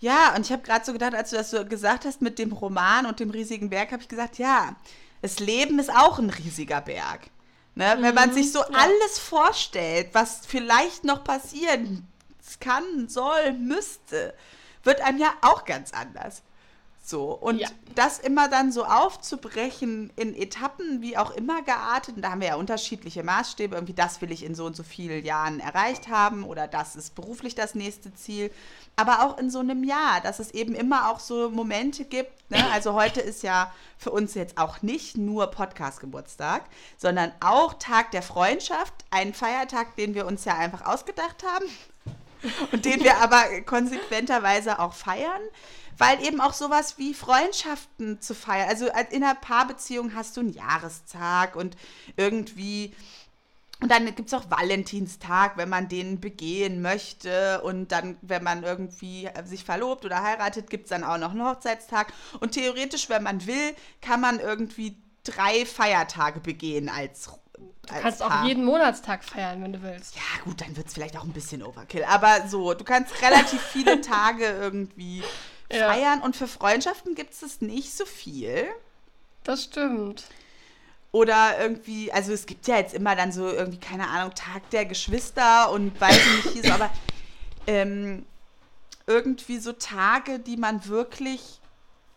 Ja, 0.00 0.34
und 0.34 0.44
ich 0.44 0.52
habe 0.52 0.62
gerade 0.62 0.84
so 0.84 0.92
gedacht, 0.92 1.14
als 1.14 1.30
du 1.30 1.36
das 1.36 1.50
so 1.50 1.64
gesagt 1.64 2.04
hast 2.04 2.22
mit 2.22 2.38
dem 2.38 2.52
Roman 2.52 3.06
und 3.06 3.20
dem 3.20 3.30
riesigen 3.30 3.70
Berg, 3.70 3.92
habe 3.92 4.02
ich 4.02 4.08
gesagt, 4.08 4.38
ja, 4.38 4.76
das 5.22 5.38
Leben 5.38 5.78
ist 5.78 5.90
auch 5.90 6.18
ein 6.18 6.30
riesiger 6.30 6.80
Berg. 6.80 7.30
Ne? 7.74 7.96
Mhm, 7.96 8.02
Wenn 8.02 8.14
man 8.14 8.32
sich 8.32 8.52
so 8.52 8.60
ja. 8.60 8.68
alles 8.72 9.18
vorstellt, 9.18 10.08
was 10.12 10.46
vielleicht 10.46 11.04
noch 11.04 11.24
passieren 11.24 12.06
kann, 12.60 13.08
soll, 13.08 13.52
müsste, 13.52 14.34
wird 14.82 15.00
einem 15.00 15.18
ja 15.18 15.32
auch 15.42 15.64
ganz 15.64 15.92
anders. 15.92 16.42
So, 17.06 17.32
und 17.32 17.58
ja. 17.58 17.68
das 17.94 18.18
immer 18.18 18.48
dann 18.48 18.72
so 18.72 18.86
aufzubrechen 18.86 20.10
in 20.16 20.34
Etappen, 20.34 21.02
wie 21.02 21.18
auch 21.18 21.32
immer 21.32 21.60
geartet, 21.60 22.16
und 22.16 22.22
da 22.22 22.30
haben 22.30 22.40
wir 22.40 22.48
ja 22.48 22.54
unterschiedliche 22.54 23.22
Maßstäbe, 23.22 23.74
irgendwie 23.74 23.92
das 23.92 24.22
will 24.22 24.32
ich 24.32 24.42
in 24.42 24.54
so 24.54 24.64
und 24.64 24.74
so 24.74 24.82
vielen 24.82 25.22
Jahren 25.22 25.60
erreicht 25.60 26.08
haben 26.08 26.44
oder 26.44 26.66
das 26.66 26.96
ist 26.96 27.14
beruflich 27.14 27.54
das 27.54 27.74
nächste 27.74 28.14
Ziel, 28.14 28.50
aber 28.96 29.22
auch 29.22 29.36
in 29.36 29.50
so 29.50 29.58
einem 29.58 29.84
Jahr, 29.84 30.22
dass 30.22 30.38
es 30.38 30.52
eben 30.52 30.74
immer 30.74 31.10
auch 31.10 31.20
so 31.20 31.50
Momente 31.50 32.06
gibt, 32.06 32.50
ne? 32.50 32.56
also 32.72 32.94
heute 32.94 33.20
ist 33.20 33.42
ja 33.42 33.70
für 33.98 34.10
uns 34.10 34.32
jetzt 34.32 34.56
auch 34.56 34.80
nicht 34.80 35.18
nur 35.18 35.48
Podcast-Geburtstag, 35.48 36.64
sondern 36.96 37.32
auch 37.40 37.74
Tag 37.74 38.12
der 38.12 38.22
Freundschaft, 38.22 38.94
ein 39.10 39.34
Feiertag, 39.34 39.94
den 39.96 40.14
wir 40.14 40.24
uns 40.24 40.46
ja 40.46 40.56
einfach 40.56 40.86
ausgedacht 40.86 41.44
haben 41.44 41.66
und 42.72 42.84
den 42.84 43.02
wir 43.02 43.18
aber 43.18 43.42
konsequenterweise 43.62 44.78
auch 44.78 44.94
feiern 44.94 45.42
weil 45.98 46.24
eben 46.24 46.40
auch 46.40 46.52
sowas 46.52 46.98
wie 46.98 47.14
Freundschaften 47.14 48.20
zu 48.20 48.34
feiern. 48.34 48.68
Also 48.68 48.86
in 49.10 49.22
einer 49.22 49.34
Paarbeziehung 49.34 50.14
hast 50.14 50.36
du 50.36 50.40
einen 50.40 50.52
Jahrestag 50.52 51.56
und 51.56 51.76
irgendwie. 52.16 52.94
Und 53.80 53.90
dann 53.90 54.06
gibt 54.14 54.28
es 54.28 54.34
auch 54.34 54.50
Valentinstag, 54.50 55.56
wenn 55.56 55.68
man 55.68 55.88
den 55.88 56.20
begehen 56.20 56.80
möchte. 56.80 57.60
Und 57.62 57.92
dann, 57.92 58.16
wenn 58.22 58.42
man 58.42 58.62
irgendwie 58.62 59.28
sich 59.44 59.64
verlobt 59.64 60.04
oder 60.04 60.22
heiratet, 60.22 60.70
gibt 60.70 60.84
es 60.84 60.90
dann 60.90 61.04
auch 61.04 61.18
noch 61.18 61.32
einen 61.32 61.44
Hochzeitstag. 61.44 62.12
Und 62.40 62.52
theoretisch, 62.52 63.08
wenn 63.08 63.22
man 63.22 63.46
will, 63.46 63.74
kann 64.00 64.20
man 64.20 64.40
irgendwie 64.40 64.96
drei 65.24 65.66
Feiertage 65.66 66.40
begehen 66.40 66.88
als 66.88 67.30
Du 67.56 67.94
kannst 68.00 68.22
auch 68.22 68.44
jeden 68.44 68.64
Monatstag 68.64 69.22
feiern, 69.24 69.62
wenn 69.62 69.72
du 69.72 69.82
willst. 69.82 70.16
Ja, 70.16 70.42
gut, 70.44 70.60
dann 70.60 70.76
wird 70.76 70.88
es 70.88 70.94
vielleicht 70.94 71.16
auch 71.16 71.24
ein 71.24 71.32
bisschen 71.32 71.62
Overkill. 71.62 72.04
Aber 72.04 72.48
so, 72.48 72.74
du 72.74 72.84
kannst 72.84 73.20
relativ 73.22 73.60
viele 73.60 74.00
Tage 74.02 74.46
irgendwie 74.46 75.22
ja. 75.70 75.92
feiern 75.92 76.20
und 76.20 76.34
für 76.34 76.46
Freundschaften 76.46 77.14
gibt 77.14 77.34
es 77.34 77.60
nicht 77.60 77.94
so 77.94 78.04
viel. 78.06 78.66
Das 79.44 79.64
stimmt. 79.64 80.24
Oder 81.12 81.60
irgendwie, 81.60 82.10
also 82.10 82.32
es 82.32 82.46
gibt 82.46 82.66
ja 82.66 82.76
jetzt 82.76 82.92
immer 82.92 83.14
dann 83.14 83.30
so 83.30 83.48
irgendwie, 83.48 83.78
keine 83.78 84.08
Ahnung, 84.08 84.34
Tag 84.34 84.68
der 84.70 84.84
Geschwister 84.84 85.70
und 85.70 86.00
weiß 86.00 86.12
nicht, 86.16 86.54
wie 86.54 86.66
so, 86.66 86.72
aber 86.72 86.90
ähm, 87.68 88.26
irgendwie 89.06 89.58
so 89.58 89.72
Tage, 89.72 90.40
die 90.40 90.56
man 90.56 90.86
wirklich, 90.86 91.60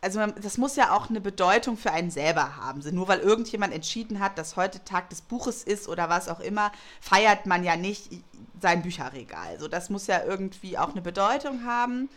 also 0.02 0.20
man, 0.20 0.34
das 0.42 0.58
muss 0.58 0.76
ja 0.76 0.96
auch 0.96 1.10
eine 1.10 1.22
Bedeutung 1.22 1.78
für 1.78 1.92
einen 1.92 2.12
selber 2.12 2.58
haben. 2.58 2.82
Nur 2.92 3.08
weil 3.08 3.20
irgendjemand 3.20 3.74
entschieden 3.74 4.20
hat, 4.20 4.38
dass 4.38 4.56
heute 4.56 4.84
Tag 4.84 5.10
des 5.10 5.22
Buches 5.22 5.64
ist 5.64 5.88
oder 5.88 6.10
was 6.10 6.30
auch 6.30 6.40
immer, 6.40 6.72
feiert 7.02 7.46
man 7.46 7.64
ja 7.64 7.76
nicht 7.76 8.12
sein 8.62 8.84
Bücherregal. 8.84 9.48
Also 9.48 9.68
das 9.68 9.90
muss 9.90 10.08
ja 10.08 10.24
irgendwie 10.24 10.78
auch 10.78 10.92
eine 10.92 11.02
Bedeutung 11.02 11.66
haben. 11.66 12.10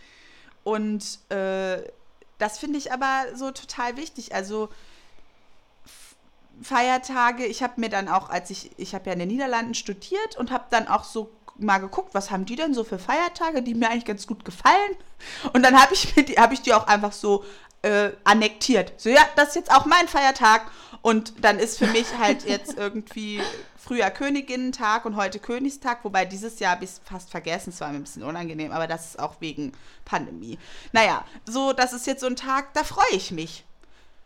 Und 0.63 1.19
äh, 1.31 1.83
das 2.39 2.59
finde 2.59 2.79
ich 2.79 2.93
aber 2.93 3.25
so 3.35 3.51
total 3.51 3.97
wichtig. 3.97 4.35
Also 4.35 4.69
Feiertage, 6.63 7.47
ich 7.47 7.63
habe 7.63 7.81
mir 7.81 7.89
dann 7.89 8.09
auch, 8.09 8.29
als 8.29 8.51
ich, 8.51 8.71
ich 8.77 8.95
habe 8.95 9.07
ja 9.07 9.13
in 9.15 9.21
den 9.21 9.29
Niederlanden 9.29 9.75
studiert 9.75 10.37
und 10.37 10.51
habe 10.51 10.65
dann 10.71 10.89
auch 10.89 11.05
so 11.05 11.31
mal 11.57 11.79
geguckt, 11.79 12.15
was 12.15 12.31
haben 12.31 12.47
die 12.47 12.57
denn 12.57 12.75
so 12.75 12.85
für 12.85 12.99
Feiertage, 12.99 13.63
die 13.63 13.75
mir 13.75 13.91
eigentlich 13.91 14.05
ganz 14.05 14.27
gut 14.27 14.45
gefallen. 14.45 14.97
Und 15.53 15.63
dann 15.63 15.81
habe 15.81 15.95
ich, 15.95 16.15
hab 16.39 16.53
ich 16.53 16.63
die 16.63 16.75
auch 16.75 16.87
einfach 16.87 17.13
so 17.13 17.45
äh, 17.83 18.11
annektiert. 18.25 18.93
So, 18.97 19.09
ja, 19.09 19.23
das 19.37 19.51
ist 19.51 19.55
jetzt 19.57 19.73
auch 19.73 19.87
mein 19.87 20.09
Feiertag. 20.09 20.71
Und 21.03 21.45
dann 21.45 21.59
ist 21.59 21.79
für 21.79 21.87
mich 21.87 22.07
halt 22.19 22.45
jetzt 22.45 22.75
irgendwie 22.77 23.41
früher 23.77 24.11
Königinnentag 24.11 25.07
und 25.07 25.17
heute 25.17 25.39
Königstag, 25.39 26.05
wobei 26.05 26.27
dieses 26.27 26.59
Jahr 26.59 26.73
habe 26.73 26.85
ich 26.85 26.91
es 26.91 27.01
fast 27.05 27.31
vergessen, 27.31 27.71
es 27.71 27.81
war 27.81 27.89
mir 27.89 27.97
ein 27.97 28.03
bisschen 28.03 28.23
unangenehm, 28.23 28.73
aber 28.73 28.87
das 28.87 29.07
ist 29.07 29.19
auch 29.19 29.41
wegen 29.41 29.73
Pandemie. 30.05 30.59
Naja, 30.93 31.25
so, 31.47 31.73
das 31.73 31.93
ist 31.93 32.07
jetzt 32.07 32.21
so 32.21 32.27
ein 32.27 32.37
Tag, 32.37 32.75
da 32.75 32.85
freue 32.85 33.13
ich 33.13 33.31
mich. 33.31 33.65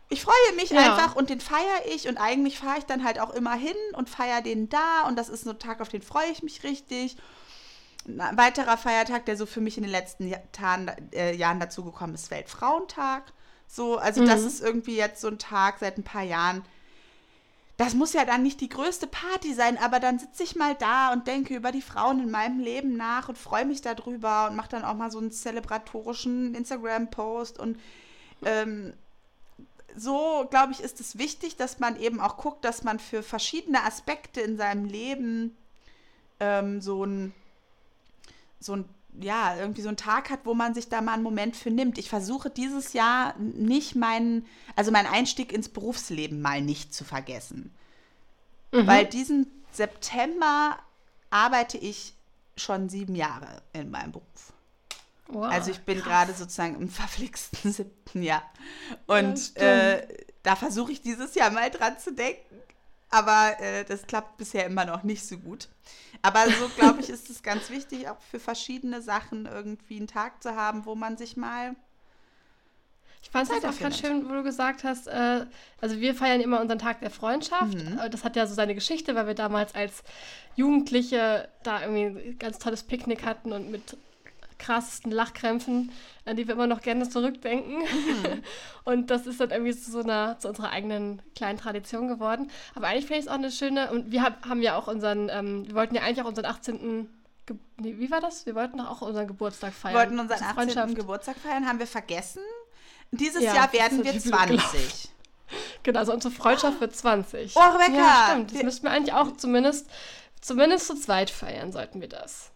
Ich 0.09 0.21
freue 0.21 0.35
mich 0.55 0.69
ja. 0.69 0.81
einfach 0.81 1.15
und 1.15 1.29
den 1.29 1.39
feiere 1.39 1.85
ich 1.93 2.07
und 2.07 2.17
eigentlich 2.17 2.59
fahre 2.59 2.77
ich 2.77 2.85
dann 2.85 3.03
halt 3.03 3.19
auch 3.19 3.31
immer 3.31 3.53
hin 3.53 3.75
und 3.93 4.09
feiere 4.09 4.41
den 4.41 4.69
da 4.69 5.07
und 5.07 5.15
das 5.15 5.29
ist 5.29 5.45
so 5.45 5.51
ein 5.51 5.59
Tag, 5.59 5.81
auf 5.81 5.89
den 5.89 6.01
freue 6.01 6.29
ich 6.31 6.43
mich 6.43 6.63
richtig. 6.63 7.17
Ein 8.07 8.37
weiterer 8.37 8.77
Feiertag, 8.77 9.25
der 9.25 9.35
so 9.35 9.47
für 9.47 9.61
mich 9.61 9.77
in 9.77 9.83
den 9.83 9.91
letzten 9.91 10.27
Jahren, 10.27 10.91
äh, 11.11 11.33
Jahren 11.33 11.59
dazugekommen 11.59 12.13
ist, 12.13 12.29
Weltfrauentag. 12.29 13.33
So, 13.67 13.97
also 13.97 14.21
mhm. 14.21 14.27
das 14.27 14.43
ist 14.43 14.61
irgendwie 14.61 14.95
jetzt 14.95 15.21
so 15.21 15.27
ein 15.27 15.39
Tag 15.39 15.79
seit 15.79 15.97
ein 15.97 16.03
paar 16.03 16.23
Jahren, 16.23 16.63
das 17.77 17.93
muss 17.93 18.13
ja 18.13 18.23
dann 18.23 18.41
nicht 18.41 18.61
die 18.61 18.69
größte 18.69 19.05
Party 19.05 19.53
sein, 19.53 19.77
aber 19.77 19.99
dann 19.99 20.17
sitze 20.17 20.43
ich 20.43 20.55
mal 20.55 20.75
da 20.75 21.11
und 21.11 21.27
denke 21.27 21.55
über 21.55 21.73
die 21.73 21.81
Frauen 21.81 22.21
in 22.21 22.31
meinem 22.31 22.59
Leben 22.59 22.95
nach 22.95 23.27
und 23.27 23.37
freue 23.37 23.65
mich 23.65 23.81
darüber 23.81 24.47
und 24.49 24.55
mache 24.55 24.69
dann 24.69 24.85
auch 24.85 24.95
mal 24.95 25.11
so 25.11 25.19
einen 25.19 25.31
zelebratorischen 25.31 26.55
Instagram-Post. 26.55 27.59
Und 27.59 27.77
ähm, 28.45 28.93
so, 29.93 30.47
glaube 30.49 30.71
ich, 30.71 30.79
ist 30.79 31.01
es 31.01 31.17
wichtig, 31.17 31.57
dass 31.57 31.79
man 31.79 31.99
eben 31.99 32.21
auch 32.21 32.37
guckt, 32.37 32.63
dass 32.63 32.83
man 32.83 32.97
für 32.97 33.23
verschiedene 33.23 33.83
Aspekte 33.83 34.39
in 34.39 34.55
seinem 34.55 34.85
Leben 34.85 35.57
ähm, 36.39 36.79
so 36.79 37.03
ein 37.05 37.33
so 38.61 38.73
ein 38.73 38.89
ja, 39.19 39.55
irgendwie 39.55 39.81
so 39.81 39.87
einen 39.87 39.97
Tag 39.97 40.29
hat, 40.29 40.41
wo 40.43 40.53
man 40.53 40.73
sich 40.73 40.89
da 40.89 41.01
mal 41.01 41.13
einen 41.13 41.23
Moment 41.23 41.55
für 41.55 41.71
nimmt. 41.71 41.97
Ich 41.97 42.09
versuche 42.09 42.49
dieses 42.49 42.93
Jahr 42.93 43.35
nicht 43.37 43.95
meinen, 43.95 44.45
also 44.75 44.91
meinen 44.91 45.07
Einstieg 45.07 45.51
ins 45.51 45.69
Berufsleben 45.69 46.41
mal 46.41 46.61
nicht 46.61 46.93
zu 46.93 47.03
vergessen. 47.03 47.73
Mhm. 48.71 48.87
Weil 48.87 49.05
diesen 49.05 49.47
September 49.71 50.77
arbeite 51.29 51.77
ich 51.77 52.13
schon 52.57 52.89
sieben 52.89 53.15
Jahre 53.15 53.61
in 53.73 53.91
meinem 53.91 54.11
Beruf. 54.11 54.53
Wow, 55.27 55.45
also 55.45 55.71
ich 55.71 55.79
bin 55.81 56.01
gerade 56.01 56.33
sozusagen 56.33 56.75
im 56.75 56.89
verflixten 56.89 57.71
siebten 57.71 58.21
Jahr. 58.21 58.43
Und 59.07 59.55
ja, 59.55 59.93
äh, 59.93 60.07
da 60.43 60.55
versuche 60.55 60.91
ich 60.91 61.01
dieses 61.01 61.35
Jahr 61.35 61.49
mal 61.51 61.69
dran 61.71 61.97
zu 61.97 62.13
denken. 62.13 62.55
Aber 63.15 63.57
äh, 63.61 63.85
das 63.85 64.05
klappt 64.07 64.35
bisher 64.35 64.65
immer 64.65 64.83
noch 64.83 65.03
nicht 65.03 65.25
so 65.25 65.37
gut. 65.37 65.69
Aber 66.21 66.49
so, 66.49 66.67
glaube 66.75 66.99
ich, 66.99 67.09
ist 67.09 67.29
es 67.29 67.43
ganz 67.43 67.69
wichtig, 67.69 68.09
auch 68.09 68.19
für 68.29 68.41
verschiedene 68.41 69.01
Sachen 69.01 69.45
irgendwie 69.45 69.95
einen 69.95 70.07
Tag 70.07 70.43
zu 70.43 70.53
haben, 70.57 70.85
wo 70.85 70.95
man 70.95 71.15
sich 71.15 71.37
mal. 71.37 71.77
Ich 73.23 73.29
fand 73.29 73.49
es 73.49 73.63
auch 73.63 73.79
ganz 73.79 73.99
schön, 73.99 74.27
wo 74.27 74.33
du 74.33 74.43
gesagt 74.43 74.83
hast, 74.83 75.07
äh, 75.07 75.45
also 75.79 76.01
wir 76.01 76.13
feiern 76.13 76.41
immer 76.41 76.59
unseren 76.59 76.79
Tag 76.79 76.99
der 76.99 77.09
Freundschaft. 77.09 77.73
Mhm. 77.73 77.99
Äh, 77.99 78.09
das 78.09 78.25
hat 78.25 78.35
ja 78.35 78.47
so 78.47 78.53
seine 78.53 78.75
Geschichte, 78.75 79.15
weil 79.15 79.27
wir 79.27 79.33
damals 79.33 79.73
als 79.75 80.03
Jugendliche 80.57 81.47
da 81.63 81.83
irgendwie 81.83 82.31
ein 82.31 82.37
ganz 82.37 82.59
tolles 82.59 82.83
Picknick 82.83 83.25
hatten 83.25 83.53
und 83.53 83.71
mit 83.71 83.95
krassesten 84.57 85.11
Lachkrämpfen, 85.11 85.91
an 86.25 86.35
die 86.35 86.47
wir 86.47 86.53
immer 86.53 86.67
noch 86.67 86.81
gerne 86.81 87.09
zurückdenken. 87.09 87.79
Mhm. 87.79 88.43
Und 88.85 89.11
das 89.11 89.27
ist 89.27 89.39
dann 89.39 89.51
irgendwie 89.51 89.75
zu 89.75 89.91
so 89.91 89.99
einer, 89.99 90.39
zu 90.39 90.47
unserer 90.47 90.69
eigenen 90.69 91.21
kleinen 91.35 91.57
Tradition 91.57 92.07
geworden. 92.07 92.49
Aber 92.73 92.87
eigentlich 92.87 93.05
finde 93.05 93.19
ich 93.19 93.25
es 93.25 93.31
auch 93.31 93.35
eine 93.35 93.51
schöne, 93.51 93.91
und 93.91 94.11
wir 94.11 94.21
hab, 94.21 94.45
haben 94.45 94.61
ja 94.61 94.77
auch 94.77 94.87
unseren, 94.87 95.29
ähm, 95.29 95.67
wir 95.67 95.75
wollten 95.75 95.95
ja 95.95 96.01
eigentlich 96.01 96.21
auch 96.21 96.27
unseren 96.27 96.45
18. 96.45 97.09
Ge 97.45 97.57
nee, 97.77 97.95
wie 97.97 98.09
war 98.09 98.21
das? 98.21 98.45
Wir 98.45 98.55
wollten 98.55 98.77
doch 98.77 98.89
auch 98.89 99.01
unseren 99.01 99.27
Geburtstag 99.27 99.73
feiern. 99.73 99.95
Wir 99.95 99.99
wollten 99.99 100.19
unseren 100.19 100.43
18. 100.43 100.95
Geburtstag 100.95 101.37
feiern, 101.37 101.67
haben 101.67 101.79
wir 101.79 101.87
vergessen. 101.87 102.41
Dieses 103.11 103.43
ja, 103.43 103.55
Jahr 103.55 103.73
werden 103.73 104.03
wir 104.03 104.17
20. 104.17 105.09
Genau, 105.83 105.99
also 105.99 106.13
unsere 106.13 106.33
Freundschaft 106.33 106.81
wird 106.81 106.95
20. 106.95 107.55
Oh, 107.55 107.59
Rebecca! 107.59 107.97
Ja, 107.97 108.27
stimmt. 108.31 108.53
Das 108.53 108.63
müssten 108.63 108.83
wir 108.83 108.91
eigentlich 108.91 109.13
auch 109.13 109.37
zumindest, 109.37 109.87
zumindest 110.41 110.87
zu 110.87 110.95
zweit 110.95 111.29
feiern, 111.29 111.71
sollten 111.71 112.01
wir 112.01 112.09
das. 112.09 112.51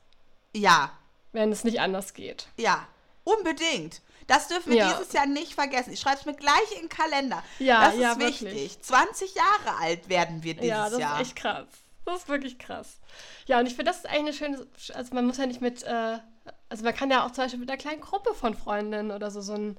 Ja, 0.55 0.91
wenn 1.31 1.51
es 1.51 1.63
nicht 1.63 1.79
anders 1.79 2.13
geht. 2.13 2.47
Ja. 2.57 2.87
Unbedingt. 3.23 4.01
Das 4.27 4.47
dürfen 4.47 4.71
wir 4.71 4.77
Ja. 4.79 4.93
dieses 4.93 5.11
Jahr 5.13 5.25
nicht 5.25 5.53
vergessen. 5.55 5.91
Ich 5.91 5.99
schreibe 5.99 6.17
es 6.19 6.25
mir 6.25 6.35
gleich 6.35 6.71
in 6.75 6.81
den 6.81 6.89
Kalender. 6.89 7.43
Ja, 7.57 7.85
das 7.85 7.95
ist 7.95 8.01
ja, 8.01 8.19
wichtig. 8.19 8.41
wirklich. 8.43 8.81
20 8.81 9.35
Jahre 9.35 9.77
alt 9.81 10.07
werden 10.09 10.43
wir 10.43 10.53
dieses 10.53 10.69
ja, 10.69 10.89
das 10.89 10.99
Jahr. 10.99 11.19
ist 11.21 11.27
echt 11.27 11.35
krass. 11.35 11.67
Das 12.05 12.21
ist 12.21 12.29
wirklich 12.29 12.59
krass. 12.59 12.97
Ja, 13.47 13.59
und 13.59 13.65
ich 13.65 13.75
finde, 13.75 13.91
das 13.91 13.97
ist 13.97 14.05
eigentlich 14.07 14.43
eine 14.43 14.55
schöne, 14.55 14.67
also 14.95 15.15
man 15.15 15.25
muss 15.25 15.37
ja 15.37 15.45
nicht 15.47 15.61
mit, 15.61 15.83
äh, 15.83 16.19
also 16.69 16.83
man 16.83 16.95
kann 16.95 17.09
ja 17.11 17.25
auch 17.25 17.31
zum 17.31 17.43
Beispiel 17.43 17.59
mit 17.59 17.69
einer 17.69 17.77
kleinen 17.77 18.01
Gruppe 18.01 18.33
von 18.35 18.55
Freundinnen 18.55 19.11
oder 19.11 19.31
so 19.31 19.41
so 19.41 19.53
einen 19.53 19.77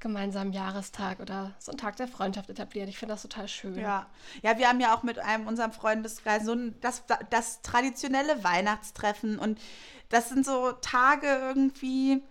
gemeinsamen 0.00 0.52
Jahrestag 0.52 1.20
oder 1.20 1.52
so 1.58 1.72
einen 1.72 1.78
Tag 1.78 1.96
der 1.96 2.08
Freundschaft 2.08 2.50
etablieren. 2.50 2.88
Ich 2.88 2.98
finde 2.98 3.14
das 3.14 3.22
total 3.22 3.48
schön. 3.48 3.78
Ja. 3.78 4.06
ja, 4.42 4.58
wir 4.58 4.68
haben 4.68 4.80
ja 4.80 4.94
auch 4.94 5.02
mit 5.02 5.18
einem 5.18 5.46
unserem 5.46 5.72
Freundeskreis 5.72 6.44
so 6.44 6.52
ein, 6.52 6.74
das, 6.80 7.04
das 7.30 7.62
traditionelle 7.62 8.42
Weihnachtstreffen 8.42 9.38
und 9.38 9.60
das 10.08 10.28
sind 10.28 10.44
so 10.44 10.72
Tage 10.72 11.26
irgendwie, 11.26 12.22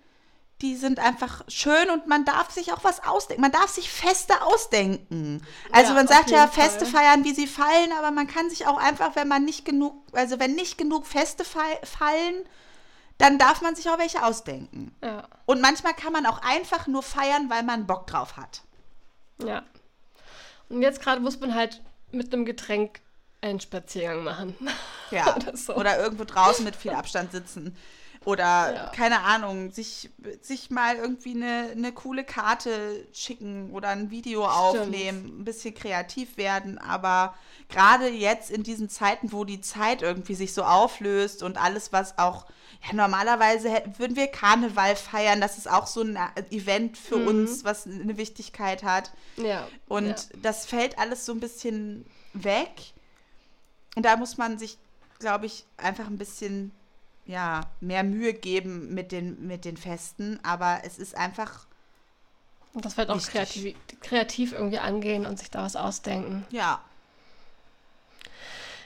die 0.61 0.75
sind 0.75 0.99
einfach 0.99 1.43
schön 1.47 1.89
und 1.89 2.07
man 2.07 2.25
darf 2.25 2.51
sich 2.51 2.73
auch 2.73 2.83
was 2.83 3.03
ausdenken. 3.05 3.41
Man 3.41 3.51
darf 3.51 3.69
sich 3.69 3.89
Feste 3.89 4.41
ausdenken. 4.41 5.41
Also 5.71 5.89
Ja, 5.91 5.95
man 5.95 6.07
sagt 6.07 6.31
ja, 6.31 6.47
Feste 6.47 6.85
Fall. 6.85 7.03
feiern, 7.03 7.23
wie 7.23 7.33
sie 7.33 7.47
fallen, 7.47 7.91
aber 7.97 8.11
man 8.11 8.27
kann 8.27 8.49
sich 8.49 8.67
auch 8.67 8.77
einfach, 8.77 9.15
wenn 9.15 9.29
man 9.29 9.45
nicht 9.45 9.63
genug, 9.63 9.93
also 10.11 10.39
wenn 10.39 10.55
nicht 10.55 10.77
genug 10.77 11.07
Feste 11.07 11.45
fall, 11.45 11.63
fallen, 11.83 12.43
dann 13.19 13.37
darf 13.37 13.61
man 13.61 13.75
sich 13.75 13.87
auch 13.89 13.99
welche 13.99 14.23
ausdenken. 14.25 14.95
Ja, 15.03 15.27
Und 15.45 15.61
manchmal 15.61 15.93
kann 15.93 16.11
man 16.13 16.25
auch 16.25 16.41
einfach 16.41 16.87
nur 16.87 17.03
feiern, 17.03 17.49
weil 17.49 17.61
man 17.63 17.85
Bock 17.85 18.07
drauf 18.07 18.35
hat. 18.37 18.61
ja. 19.43 19.63
Und 20.69 20.83
jetzt 20.83 21.01
gerade 21.01 21.19
muss 21.19 21.39
man 21.39 21.55
halt 21.55 21.81
mit 22.11 22.31
einem 22.31 22.45
Getränk 22.45 23.01
einen 23.41 23.59
Spaziergang 23.59 24.23
machen. 24.23 24.55
Ja. 25.09 25.35
Oder 25.35 25.57
so. 25.57 25.75
Oder 25.75 25.99
irgendwo 25.99 26.25
draußen 26.25 26.63
mit 26.63 26.75
viel 26.75 26.91
Abstand 26.91 27.31
sitzen. 27.31 27.75
Oder, 28.29 28.73
Ja. 28.73 28.91
keine 28.95 29.21
Ahnung, 29.21 29.71
sich, 29.71 30.11
sich 30.41 30.69
mal 30.69 30.97
irgendwie 30.97 31.31
eine, 31.31 31.69
eine 31.71 31.91
coole 31.91 32.23
Karte 32.23 33.07
schicken 33.11 33.71
oder 33.71 33.87
ein 33.89 34.11
Video 34.11 34.45
aufnehmen, 34.45 35.39
ein 35.39 35.45
bisschen 35.45 35.73
kreativ 35.73 36.37
werden. 36.37 36.77
Aber 36.77 37.33
gerade 37.69 38.07
jetzt 38.07 38.51
in 38.51 38.61
diesen 38.61 38.87
Zeiten, 38.87 39.31
wo 39.31 39.45
die 39.45 39.61
Zeit 39.61 40.03
irgendwie 40.03 40.35
sich 40.35 40.53
so 40.53 40.63
auflöst 40.63 41.41
und 41.41 41.57
alles, 41.57 41.91
was 41.91 42.19
auch, 42.19 42.45
ja, 42.87 42.93
normalerweise 42.93 43.71
hätten, 43.71 43.97
würden 43.97 44.15
wir 44.15 44.27
Karneval 44.27 44.95
feiern. 44.95 45.41
Das 45.41 45.57
ist 45.57 45.69
auch 45.69 45.87
so 45.87 46.01
ein 46.01 46.17
Event 46.51 46.97
für 46.97 47.15
uns, 47.17 47.63
was 47.63 47.87
eine 47.87 48.17
Wichtigkeit 48.17 48.83
hat. 48.83 49.11
Ja. 49.37 49.67
Und 49.87 50.07
ja. 50.07 50.15
das 50.43 50.67
fällt 50.67 50.99
alles 50.99 51.25
so 51.25 51.31
ein 51.31 51.39
bisschen 51.39 52.05
weg. 52.33 52.93
Und 53.95 54.05
da 54.05 54.15
muss 54.17 54.37
man 54.37 54.59
sich, 54.59 54.77
glaube 55.17 55.47
ich, 55.47 55.65
einfach 55.77 56.05
ein 56.05 56.17
bisschen 56.19 56.71
ja, 57.29 57.61
mehr 57.79 58.03
Mühe 58.03 58.33
geben 58.33 58.91
mit 58.95 59.11
den, 59.11 59.45
mit 59.45 59.63
den 59.63 59.77
Festen. 59.77 60.39
Aber 60.41 60.81
es 60.83 60.97
ist 60.97 61.15
einfach, 61.15 61.67
Und 62.73 62.85
das 62.85 62.97
wird 62.97 63.11
auch 63.11 63.21
kreativ, 63.21 63.75
kreativ 64.01 64.51
irgendwie 64.51 64.79
angehen 64.79 65.27
und 65.27 65.37
sich 65.37 65.51
da 65.51 65.61
was 65.61 65.75
ausdenken. 65.75 66.43
ja, 66.49 66.81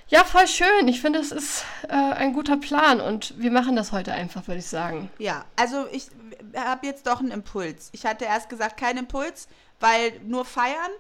Ja, 0.09 0.25
voll 0.25 0.47
schön. 0.47 0.89
Ich 0.89 0.99
finde, 0.99 1.19
es 1.19 1.31
ist 1.31 1.63
äh, 1.87 1.93
ein 1.93 2.33
guter 2.33 2.57
Plan 2.57 2.99
und 2.99 3.33
wir 3.39 3.49
machen 3.49 3.77
das 3.77 3.93
heute 3.93 4.11
einfach, 4.11 4.45
würde 4.47 4.59
ich 4.59 4.67
sagen. 4.67 5.09
ja. 5.17 5.45
Also 5.55 5.87
ich 5.89 6.07
habe 6.53 6.85
jetzt 6.85 7.07
doch 7.07 7.21
einen 7.21 7.31
Impuls. 7.31 7.89
Ich 7.93 8.05
hatte 8.05 8.25
erst 8.25 8.49
gesagt, 8.49 8.75
kein 8.77 8.97
Impuls, 8.97 9.47
weil 9.79 10.19
nur 10.25 10.43
feiern. 10.43 10.91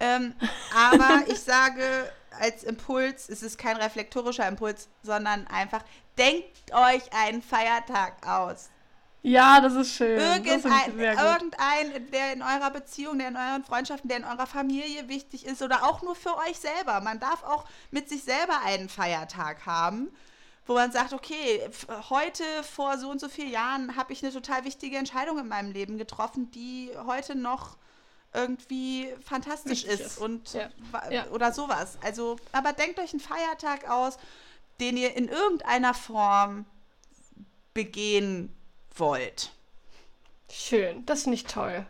Ähm, 0.00 0.32
aber 0.74 1.24
ich 1.28 1.40
sage 1.40 2.10
als 2.40 2.64
Impuls, 2.64 3.28
es 3.28 3.42
ist 3.42 3.58
kein 3.58 3.76
reflektorischer 3.76 4.48
Impuls, 4.48 4.88
sondern 5.02 5.46
einfach, 5.46 5.84
denkt 6.18 6.72
euch 6.72 7.12
einen 7.12 7.42
Feiertag 7.42 8.26
aus. 8.26 8.70
Ja, 9.22 9.60
das 9.60 9.74
ist 9.74 9.96
schön. 9.96 10.20
Irgendein, 10.20 10.92
gut. 10.92 11.00
irgendein, 11.00 12.10
der 12.12 12.32
in 12.32 12.42
eurer 12.42 12.70
Beziehung, 12.70 13.18
der 13.18 13.28
in 13.28 13.36
euren 13.36 13.64
Freundschaften, 13.64 14.08
der 14.08 14.18
in 14.18 14.24
eurer 14.24 14.46
Familie 14.46 15.08
wichtig 15.08 15.46
ist 15.46 15.62
oder 15.62 15.82
auch 15.84 16.00
nur 16.02 16.14
für 16.14 16.36
euch 16.36 16.60
selber. 16.60 17.00
Man 17.00 17.18
darf 17.18 17.42
auch 17.42 17.64
mit 17.90 18.08
sich 18.08 18.22
selber 18.22 18.60
einen 18.64 18.88
Feiertag 18.88 19.66
haben, 19.66 20.14
wo 20.64 20.74
man 20.74 20.92
sagt, 20.92 21.12
okay, 21.12 21.60
heute 22.08 22.44
vor 22.62 22.98
so 22.98 23.10
und 23.10 23.20
so 23.20 23.28
vielen 23.28 23.50
Jahren 23.50 23.96
habe 23.96 24.12
ich 24.12 24.22
eine 24.22 24.32
total 24.32 24.64
wichtige 24.64 24.96
Entscheidung 24.96 25.40
in 25.40 25.48
meinem 25.48 25.72
Leben 25.72 25.98
getroffen, 25.98 26.52
die 26.52 26.92
heute 27.04 27.34
noch 27.34 27.76
irgendwie 28.32 29.12
fantastisch 29.24 29.82
ist 29.82 30.00
ist. 30.00 30.18
und 30.18 30.52
Ja. 30.52 30.68
Ja. 31.10 31.26
oder 31.30 31.52
sowas. 31.52 31.98
Also, 32.00 32.36
aber 32.52 32.72
denkt 32.72 33.00
euch 33.00 33.12
einen 33.12 33.20
Feiertag 33.20 33.90
aus, 33.90 34.18
den 34.80 34.96
ihr 34.96 35.16
in 35.16 35.28
irgendeiner 35.28 35.94
Form 35.94 36.66
begehen 37.74 38.54
wollt. 38.94 39.50
Schön, 40.50 41.04
das 41.06 41.24
finde 41.24 41.36
ich 41.36 41.44
toll. 41.44 41.86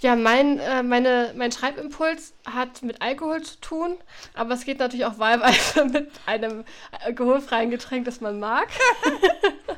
Ja, 0.00 0.16
mein, 0.16 0.58
äh, 0.58 0.82
meine, 0.82 1.34
mein 1.36 1.52
Schreibimpuls 1.52 2.32
hat 2.46 2.82
mit 2.82 3.02
Alkohol 3.02 3.42
zu 3.42 3.60
tun, 3.60 3.98
aber 4.32 4.54
es 4.54 4.64
geht 4.64 4.78
natürlich 4.78 5.04
auch 5.04 5.18
wahlweise 5.18 5.84
mit 5.92 6.10
einem 6.24 6.64
alkoholfreien 7.04 7.70
Getränk, 7.70 8.06
das 8.06 8.22
man 8.22 8.40
mag. 8.40 8.68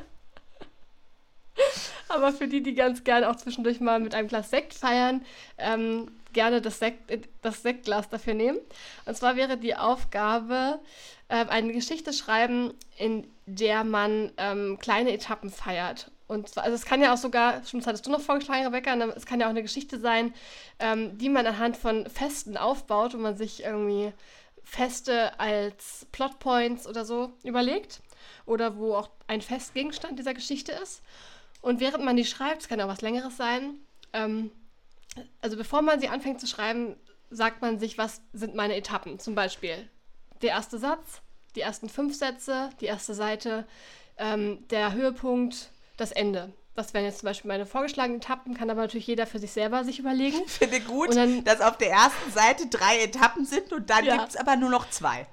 aber 2.07 2.31
für 2.31 2.47
die, 2.47 2.63
die 2.63 2.73
ganz 2.73 3.03
gerne 3.03 3.29
auch 3.29 3.35
zwischendurch 3.35 3.81
mal 3.81 3.99
mit 3.99 4.15
einem 4.15 4.29
Glas 4.29 4.49
Sekt 4.49 4.73
feiern, 4.73 5.25
ähm, 5.57 6.09
gerne 6.33 6.61
das, 6.61 6.79
Sekt, 6.79 7.11
äh, 7.11 7.21
das 7.41 7.61
Sektglas 7.61 8.09
dafür 8.09 8.33
nehmen. 8.33 8.59
Und 9.05 9.15
zwar 9.15 9.35
wäre 9.35 9.57
die 9.57 9.75
Aufgabe, 9.75 10.79
äh, 11.27 11.45
eine 11.45 11.73
Geschichte 11.73 12.13
schreiben, 12.13 12.73
in 12.97 13.27
der 13.45 13.83
man 13.83 14.31
ähm, 14.37 14.77
kleine 14.79 15.11
Etappen 15.11 15.49
feiert. 15.49 16.11
Und 16.27 16.49
zwar, 16.49 16.63
also 16.63 16.75
es 16.75 16.85
kann 16.85 17.01
ja 17.01 17.13
auch 17.13 17.17
sogar, 17.17 17.63
schon 17.65 17.79
das 17.79 17.87
hattest 17.87 18.05
du 18.05 18.11
noch 18.11 18.21
vorgeschlagen, 18.21 18.65
Rebecca, 18.65 18.95
ne, 18.95 19.13
es 19.15 19.25
kann 19.25 19.39
ja 19.39 19.45
auch 19.45 19.51
eine 19.51 19.61
Geschichte 19.61 19.99
sein, 19.99 20.33
ähm, 20.79 21.17
die 21.17 21.29
man 21.29 21.45
anhand 21.45 21.77
von 21.77 22.09
Festen 22.09 22.57
aufbaut, 22.57 23.13
wo 23.13 23.17
man 23.17 23.37
sich 23.37 23.63
irgendwie 23.63 24.13
Feste 24.63 25.37
als 25.39 26.07
Plotpoints 26.11 26.87
oder 26.87 27.05
so 27.05 27.33
überlegt. 27.43 28.01
Oder 28.45 28.77
wo 28.77 28.95
auch 28.95 29.09
ein 29.27 29.41
Festgegenstand 29.41 30.17
dieser 30.17 30.33
Geschichte 30.33 30.71
ist. 30.71 31.01
Und 31.61 31.79
während 31.79 32.03
man 32.03 32.17
die 32.17 32.25
schreibt, 32.25 32.61
es 32.61 32.67
kann 32.67 32.81
auch 32.81 32.87
was 32.87 33.01
Längeres 33.01 33.37
sein, 33.37 33.75
ähm, 34.11 34.51
also 35.41 35.57
bevor 35.57 35.81
man 35.81 35.99
sie 35.99 36.07
anfängt 36.09 36.39
zu 36.39 36.47
schreiben, 36.47 36.95
sagt 37.29 37.61
man 37.61 37.79
sich, 37.79 37.97
was 37.97 38.21
sind 38.33 38.55
meine 38.55 38.75
Etappen. 38.75 39.19
Zum 39.19 39.35
Beispiel 39.35 39.89
der 40.41 40.51
erste 40.51 40.77
Satz, 40.77 41.21
die 41.55 41.61
ersten 41.61 41.89
fünf 41.89 42.15
Sätze, 42.15 42.69
die 42.81 42.85
erste 42.85 43.13
Seite, 43.13 43.65
ähm, 44.17 44.67
der 44.69 44.93
Höhepunkt, 44.93 45.69
das 45.97 46.11
Ende. 46.11 46.51
Das 46.75 46.93
wären 46.95 47.05
jetzt 47.05 47.19
zum 47.19 47.27
Beispiel 47.27 47.49
meine 47.49 47.65
vorgeschlagenen 47.67 48.19
Etappen, 48.19 48.55
kann 48.55 48.69
aber 48.69 48.81
natürlich 48.81 49.05
jeder 49.07 49.27
für 49.27 49.37
sich 49.39 49.51
selber 49.51 49.83
sich 49.83 49.99
überlegen. 49.99 50.41
Ich 50.45 50.51
finde 50.53 50.79
gut, 50.81 51.15
dann- 51.15 51.43
dass 51.43 51.61
auf 51.61 51.77
der 51.77 51.91
ersten 51.91 52.31
Seite 52.31 52.67
drei 52.67 53.03
Etappen 53.03 53.45
sind 53.45 53.71
und 53.73 53.89
dann 53.89 54.05
Ja. 54.05 54.17
gibt 54.17 54.29
es 54.29 54.35
aber 54.35 54.55
nur 54.55 54.69
noch 54.69 54.89
zwei. 54.89 55.27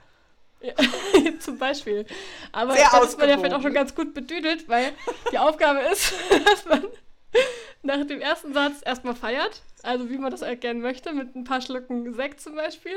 zum 1.40 1.56
Beispiel. 1.58 2.04
Aber 2.52 2.74
Sehr 2.74 2.88
dann 2.92 3.04
ist 3.04 3.18
man 3.18 3.28
ja 3.28 3.38
vielleicht 3.38 3.54
auch 3.54 3.62
schon 3.62 3.72
ganz 3.72 3.94
gut 3.94 4.12
bedüdelt, 4.12 4.68
weil 4.68 4.92
die 5.32 5.38
Aufgabe 5.38 5.80
ist, 5.80 6.12
dass 6.44 6.64
man 6.66 6.84
nach 7.82 8.04
dem 8.06 8.20
ersten 8.20 8.52
Satz 8.52 8.80
erstmal 8.84 9.14
feiert, 9.14 9.62
also 9.82 10.10
wie 10.10 10.18
man 10.18 10.30
das 10.30 10.42
erkennen 10.42 10.80
möchte, 10.80 11.12
mit 11.12 11.34
ein 11.34 11.44
paar 11.44 11.60
Schlucken 11.60 12.12
Sekt 12.14 12.40
zum 12.40 12.54
Beispiel 12.54 12.96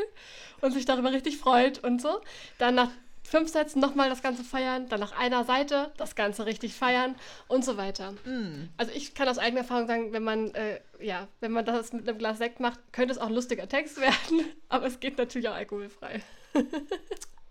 und 0.62 0.72
sich 0.72 0.86
darüber 0.86 1.12
richtig 1.12 1.38
freut 1.38 1.84
und 1.84 2.02
so. 2.02 2.22
Dann 2.58 2.76
nach 2.76 2.90
fünf 3.24 3.50
Sätzen 3.50 3.80
nochmal 3.80 4.10
das 4.10 4.22
Ganze 4.22 4.44
feiern, 4.44 4.90
dann 4.90 5.00
nach 5.00 5.18
einer 5.18 5.46
Seite 5.46 5.92
das 5.98 6.16
Ganze 6.16 6.46
richtig 6.46 6.74
feiern 6.76 7.16
und 7.48 7.64
so 7.64 7.78
weiter. 7.78 8.12
Mm. 8.26 8.70
Also 8.78 8.92
ich 8.94 9.16
kann 9.16 9.28
aus 9.28 9.38
eigener 9.38 9.62
Erfahrung 9.62 9.88
sagen, 9.88 10.14
wenn 10.14 10.24
man, 10.24 10.54
äh, 10.56 10.82
ja, 11.00 11.28
wenn 11.40 11.52
man 11.52 11.66
das 11.66 11.94
mit 11.94 12.08
einem 12.08 12.18
Glas 12.18 12.38
Sekt 12.38 12.60
macht, 12.60 12.80
könnte 12.92 13.14
es 13.14 13.18
auch 13.18 13.28
ein 13.28 13.34
lustiger 13.34 13.68
Text 13.68 13.98
werden, 14.02 14.46
aber 14.70 14.88
es 14.88 15.00
geht 15.00 15.18
natürlich 15.18 15.48
auch 15.48 15.56
alkoholfrei. 15.56 16.22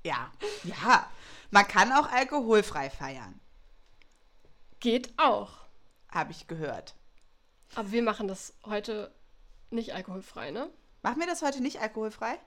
Ja, 0.05 0.33
ja. 0.65 1.09
Man 1.51 1.69
kann 1.69 1.93
auch 1.93 2.11
alkoholfrei 2.11 2.91
feiern, 2.91 3.39
Geht 4.81 5.13
auch. 5.17 5.62
Habe 6.13 6.31
ich 6.31 6.47
gehört. 6.47 6.95
Aber 7.75 7.91
wir 7.91 8.03
machen 8.03 8.29
das 8.29 8.55
heute 8.67 9.13
nicht 9.71 9.95
alkoholfrei, 9.95 10.51
ne? 10.53 10.71
Machen 11.03 11.19
wir 11.21 11.27
das 11.27 11.43
heute 11.43 11.61
nicht 11.63 11.81
alkoholfrei? 11.81 12.39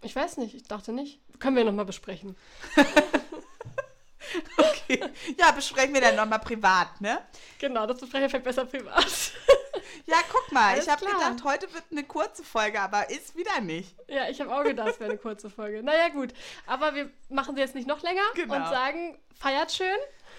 Ich 0.00 0.14
weiß 0.14 0.36
nicht, 0.38 0.54
ich 0.54 0.62
dachte 0.62 0.92
nicht. 0.92 1.20
Können 1.40 1.56
wir 1.56 1.64
nochmal 1.64 1.84
besprechen. 1.84 2.36
Okay. 4.58 5.00
Ja, 5.38 5.52
besprechen 5.52 5.94
wir 5.94 6.00
dann 6.00 6.16
nochmal 6.16 6.38
privat, 6.40 7.00
ne? 7.00 7.20
Genau, 7.58 7.86
das 7.86 7.98
besprechen 8.00 8.22
wir 8.24 8.30
vielleicht 8.30 8.44
besser 8.44 8.64
privat. 8.66 9.06
Ja, 10.06 10.16
guck 10.30 10.52
mal, 10.52 10.72
Alles 10.72 10.84
ich 10.86 10.90
habe 10.90 11.04
gedacht, 11.04 11.44
heute 11.44 11.72
wird 11.72 11.84
eine 11.90 12.04
kurze 12.04 12.42
Folge, 12.42 12.80
aber 12.80 13.08
ist 13.10 13.36
wieder 13.36 13.60
nicht. 13.60 13.94
ja, 14.08 14.28
ich 14.28 14.40
habe 14.40 14.54
auch 14.54 14.62
gedacht, 14.64 14.88
es 14.90 15.00
wäre 15.00 15.10
eine 15.10 15.18
kurze 15.18 15.48
Folge. 15.50 15.82
Naja, 15.82 16.08
gut. 16.08 16.32
Aber 16.66 16.94
wir 16.94 17.10
machen 17.28 17.54
sie 17.54 17.60
jetzt 17.60 17.74
nicht 17.74 17.86
noch 17.86 18.02
länger 18.02 18.22
Genau. 18.34 18.56
und 18.56 18.64
sagen, 18.68 19.18
feiert 19.38 19.72
schön. 19.72 19.96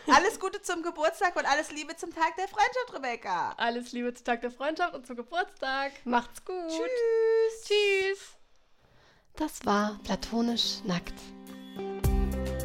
Alles 0.08 0.40
Gute 0.40 0.62
zum 0.62 0.82
Geburtstag 0.82 1.36
und 1.36 1.46
alles 1.46 1.72
Liebe 1.72 1.96
zum 1.96 2.14
Tag 2.14 2.36
der 2.38 2.48
Freundschaft, 2.48 2.94
Rebecca. 2.94 3.54
Alles 3.58 3.92
Liebe 3.92 4.14
zu 4.14 4.24
Tag 4.24 4.42
der 4.42 4.52
Freundschaft 4.52 4.94
und 4.96 5.06
zum 5.06 5.16
Geburtstag. 5.16 5.92
Macht's 6.06 6.44
gut. 6.44 6.56
Tschüss. 6.70 7.68
Tschüss. 7.68 8.20
Das 9.36 9.66
war 9.66 10.00
platonisch 10.04 10.80
nackt. 10.84 11.14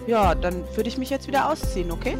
Ja, 0.07 0.35
dann 0.35 0.65
würde 0.77 0.89
ich 0.89 0.99
mich 0.99 1.11
jetzt 1.11 1.27
wieder 1.27 1.49
ausziehen, 1.51 1.91
okay? 1.91 2.17